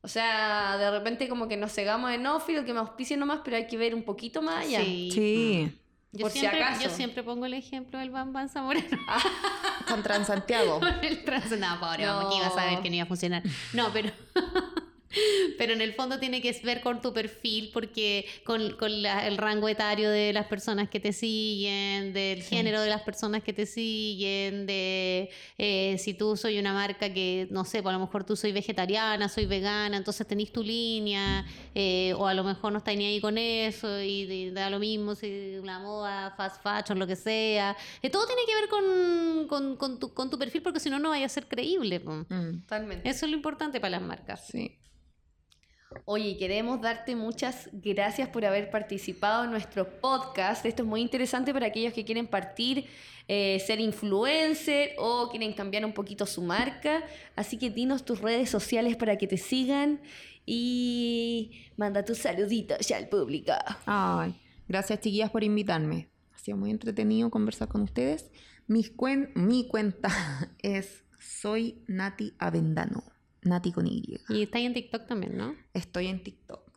O 0.00 0.08
sea, 0.08 0.76
de 0.78 0.90
repente 0.90 1.28
como 1.28 1.48
que 1.48 1.56
nos 1.56 1.72
cegamos 1.72 2.10
en 2.12 2.26
Office, 2.26 2.64
que 2.64 2.72
me 2.72 2.80
auspicie 2.80 3.16
nomás, 3.16 3.40
pero 3.44 3.56
hay 3.56 3.66
que 3.66 3.76
ver 3.76 3.94
un 3.94 4.02
poquito 4.04 4.42
más 4.42 4.64
allá. 4.64 4.80
Sí. 4.80 5.10
Sí. 5.12 5.78
Yo, 6.14 6.22
Por 6.24 6.30
si 6.30 6.40
siempre, 6.40 6.62
acaso. 6.62 6.82
yo 6.82 6.90
siempre 6.90 7.22
pongo 7.22 7.46
el 7.46 7.54
ejemplo 7.54 7.98
del 7.98 8.10
Bam 8.10 8.34
Bam 8.34 8.46
Zamorano. 8.48 8.86
Con 9.88 10.02
Transantiago. 10.02 10.78
Con 10.78 10.88
el 11.04 11.24
trans... 11.24 11.50
No, 11.58 11.80
pobre, 11.80 12.04
No. 12.04 12.16
vamos, 12.16 12.32
que 12.32 12.38
iba 12.38 12.46
a 12.48 12.50
saber 12.50 12.82
que 12.82 12.90
no 12.90 12.96
iba 12.96 13.04
a 13.04 13.08
funcionar. 13.08 13.42
No, 13.72 13.90
pero... 13.94 14.10
Pero 15.58 15.72
en 15.72 15.80
el 15.80 15.92
fondo 15.94 16.18
tiene 16.18 16.40
que 16.40 16.52
ver 16.64 16.80
con 16.80 17.00
tu 17.00 17.12
perfil, 17.12 17.70
porque 17.72 18.26
con, 18.44 18.72
con 18.76 19.02
la- 19.02 19.26
el 19.26 19.36
rango 19.36 19.68
etario 19.68 20.10
de 20.10 20.32
las 20.32 20.46
personas 20.46 20.88
que 20.88 21.00
te 21.00 21.12
siguen, 21.12 22.12
del 22.12 22.42
Sí. 22.42 22.56
género 22.56 22.80
de 22.80 22.88
las 22.90 23.02
personas 23.02 23.42
que 23.42 23.52
te 23.52 23.66
siguen, 23.66 24.66
de 24.66 25.30
eh, 25.58 25.96
si 25.98 26.14
tú 26.14 26.36
soy 26.36 26.58
una 26.58 26.72
marca 26.72 27.12
que, 27.12 27.46
no 27.50 27.64
sé, 27.64 27.82
pues 27.82 27.94
a 27.94 27.98
lo 27.98 28.04
mejor 28.04 28.24
tú 28.24 28.36
soy 28.36 28.52
vegetariana, 28.52 29.28
soy 29.28 29.46
vegana, 29.46 29.96
entonces 29.96 30.26
tenés 30.26 30.52
tu 30.52 30.62
línea, 30.62 31.44
eh, 31.74 32.14
o 32.16 32.26
a 32.26 32.34
lo 32.34 32.44
mejor 32.44 32.72
no 32.72 32.78
estáis 32.78 32.98
ni 32.98 33.06
ahí 33.06 33.20
con 33.20 33.38
eso 33.38 34.00
y 34.00 34.50
da 34.50 34.70
lo 34.70 34.78
mismo 34.78 35.14
si 35.14 35.58
la 35.62 35.78
moda, 35.78 36.34
fast 36.36 36.62
fashion, 36.62 36.98
lo 36.98 37.06
que 37.06 37.16
sea. 37.16 37.76
Eh, 38.02 38.10
todo 38.10 38.26
tiene 38.26 38.42
que 38.46 38.54
ver 38.54 38.68
con, 38.68 39.48
con, 39.48 39.76
con 39.76 39.98
tu, 39.98 40.12
con 40.14 40.30
tu 40.30 40.38
perfil, 40.38 40.62
porque 40.62 40.80
si 40.80 40.90
no, 40.90 40.98
no 40.98 41.10
vaya 41.10 41.26
a 41.26 41.28
ser 41.28 41.46
creíble. 41.46 41.98
Mm, 42.00 42.60
Totalmente. 42.62 43.08
Eso 43.08 43.26
es 43.26 43.30
lo 43.30 43.36
importante 43.36 43.80
para 43.80 43.90
las 43.92 44.02
marcas. 44.02 44.46
sí. 44.46 44.76
Oye, 46.04 46.36
queremos 46.36 46.80
darte 46.80 47.16
muchas 47.16 47.68
gracias 47.72 48.28
por 48.28 48.44
haber 48.44 48.70
participado 48.70 49.44
en 49.44 49.50
nuestro 49.50 50.00
podcast. 50.00 50.64
Esto 50.66 50.82
es 50.82 50.88
muy 50.88 51.00
interesante 51.00 51.52
para 51.52 51.66
aquellos 51.66 51.92
que 51.92 52.04
quieren 52.04 52.26
partir, 52.26 52.86
eh, 53.28 53.62
ser 53.64 53.80
influencer 53.80 54.94
o 54.98 55.28
quieren 55.30 55.52
cambiar 55.52 55.84
un 55.84 55.92
poquito 55.92 56.26
su 56.26 56.42
marca. 56.42 57.02
Así 57.36 57.58
que 57.58 57.70
dinos 57.70 58.04
tus 58.04 58.20
redes 58.20 58.50
sociales 58.50 58.96
para 58.96 59.16
que 59.16 59.26
te 59.26 59.36
sigan 59.36 60.00
y 60.46 61.70
manda 61.76 62.04
tus 62.04 62.18
saluditos 62.18 62.86
ya 62.86 62.96
al 62.96 63.08
público. 63.08 63.52
Ay, 63.86 64.34
gracias 64.68 65.00
chiquillas 65.00 65.30
por 65.30 65.44
invitarme. 65.44 66.08
Ha 66.34 66.38
sido 66.38 66.56
muy 66.56 66.70
entretenido 66.70 67.30
conversar 67.30 67.68
con 67.68 67.82
ustedes. 67.82 68.30
Mi 68.66 68.84
cuenta 69.68 70.10
es 70.62 71.04
Soy 71.18 71.84
Nati 71.86 72.34
Avendano. 72.38 73.11
Nati 73.42 73.72
con 73.72 73.86
Y. 73.86 74.20
Y 74.28 74.42
está 74.42 74.58
ahí 74.58 74.66
en 74.66 74.74
TikTok 74.74 75.06
también, 75.06 75.36
¿no? 75.36 75.54
Estoy 75.74 76.06
en 76.08 76.22
TikTok. 76.22 76.70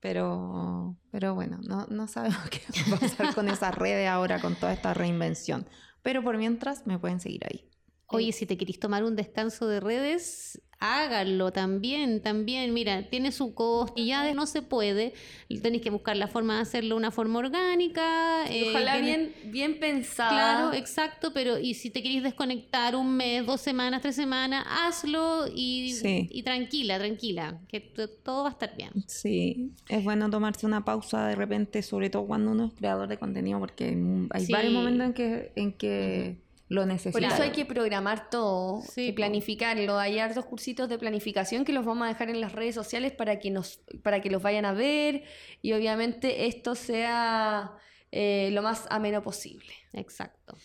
Pero, 0.00 0.96
pero 1.12 1.34
bueno, 1.34 1.60
no, 1.62 1.86
no 1.88 2.08
sabemos 2.08 2.40
qué 2.50 2.60
va 2.90 2.96
a 2.96 3.00
pasar 3.00 3.34
con 3.34 3.48
esas 3.48 3.74
redes 3.74 4.08
ahora, 4.08 4.40
con 4.40 4.56
toda 4.56 4.72
esta 4.72 4.94
reinvención. 4.94 5.66
Pero 6.02 6.22
por 6.22 6.38
mientras 6.38 6.86
me 6.86 6.98
pueden 6.98 7.20
seguir 7.20 7.44
ahí. 7.46 7.71
Oye, 8.12 8.32
si 8.32 8.46
te 8.46 8.56
querés 8.56 8.78
tomar 8.78 9.04
un 9.04 9.16
descanso 9.16 9.66
de 9.66 9.80
redes, 9.80 10.60
háganlo 10.84 11.52
también, 11.52 12.20
también. 12.22 12.74
Mira, 12.74 13.08
tiene 13.08 13.30
su 13.30 13.54
costo 13.54 13.94
y 13.96 14.06
ya 14.08 14.24
de- 14.24 14.34
no 14.34 14.46
se 14.46 14.62
puede. 14.62 15.14
Tenéis 15.62 15.80
que 15.82 15.90
buscar 15.90 16.16
la 16.16 16.26
forma 16.26 16.56
de 16.56 16.62
hacerlo 16.62 16.96
de 16.96 16.98
una 16.98 17.10
forma 17.12 17.38
orgánica. 17.38 18.44
Eh, 18.50 18.64
ojalá 18.70 18.98
bien, 18.98 19.32
bien 19.44 19.78
pensada. 19.78 20.30
Claro, 20.30 20.72
exacto, 20.74 21.32
pero 21.32 21.56
y 21.58 21.74
si 21.74 21.90
te 21.90 22.02
querés 22.02 22.24
desconectar 22.24 22.96
un 22.96 23.16
mes, 23.16 23.46
dos 23.46 23.60
semanas, 23.60 24.02
tres 24.02 24.16
semanas, 24.16 24.64
hazlo 24.68 25.46
y, 25.54 25.92
Sí. 25.92 26.28
y 26.30 26.42
tranquila, 26.42 26.98
tranquila, 26.98 27.60
que 27.68 27.80
todo 27.80 28.42
va 28.42 28.48
a 28.48 28.52
estar 28.52 28.76
bien. 28.76 28.90
Sí, 29.06 29.70
es 29.88 30.02
bueno 30.02 30.28
tomarse 30.30 30.66
una 30.66 30.84
pausa 30.84 31.28
de 31.28 31.36
repente, 31.36 31.82
sobre 31.82 32.10
todo 32.10 32.26
cuando 32.26 32.50
uno 32.50 32.66
es 32.66 32.72
creador 32.74 33.06
de 33.08 33.18
contenido, 33.18 33.60
porque 33.60 33.96
hay 34.32 34.46
Sí. 34.46 34.52
varios 34.52 34.72
momentos 34.72 35.06
en 35.06 35.12
que, 35.14 35.52
en 35.54 35.72
que 35.72 36.41
lo 36.72 36.86
Por 36.86 37.22
eso 37.22 37.42
hay 37.42 37.50
que 37.50 37.66
programar 37.66 38.30
todo 38.30 38.80
Sí, 38.80 39.08
y 39.08 39.12
planificarlo. 39.12 39.98
Hay 39.98 40.18
hartos 40.18 40.46
cursitos 40.46 40.88
de 40.88 40.98
planificación 40.98 41.66
que 41.66 41.72
los 41.74 41.84
vamos 41.84 42.06
a 42.06 42.08
dejar 42.08 42.30
en 42.30 42.40
las 42.40 42.52
redes 42.52 42.74
sociales 42.74 43.12
para 43.12 43.38
que 43.38 43.50
nos, 43.50 43.82
para 44.02 44.22
que 44.22 44.30
los 44.30 44.42
vayan 44.42 44.64
a 44.64 44.72
ver 44.72 45.24
y 45.60 45.74
obviamente 45.74 46.46
esto 46.46 46.74
sea 46.74 47.76
eh, 48.10 48.48
lo 48.52 48.62
más 48.62 48.86
ameno 48.88 49.22
posible. 49.22 49.70
Exacto. 49.92 50.56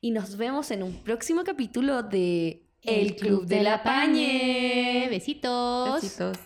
Y 0.00 0.10
nos 0.10 0.36
vemos 0.36 0.72
en 0.72 0.82
un 0.82 1.04
próximo 1.04 1.44
capítulo 1.44 2.02
de 2.02 2.66
El 2.82 3.14
Club 3.14 3.46
de 3.46 3.62
la 3.62 3.84
Pañe. 3.84 5.06
Besitos. 5.10 6.02
Besitos. 6.02 6.38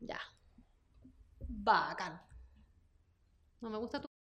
Ya. 0.00 0.20
Bacán. 1.46 2.22
No 3.60 3.68
me 3.68 3.76
gusta 3.76 4.00
tu 4.00 4.09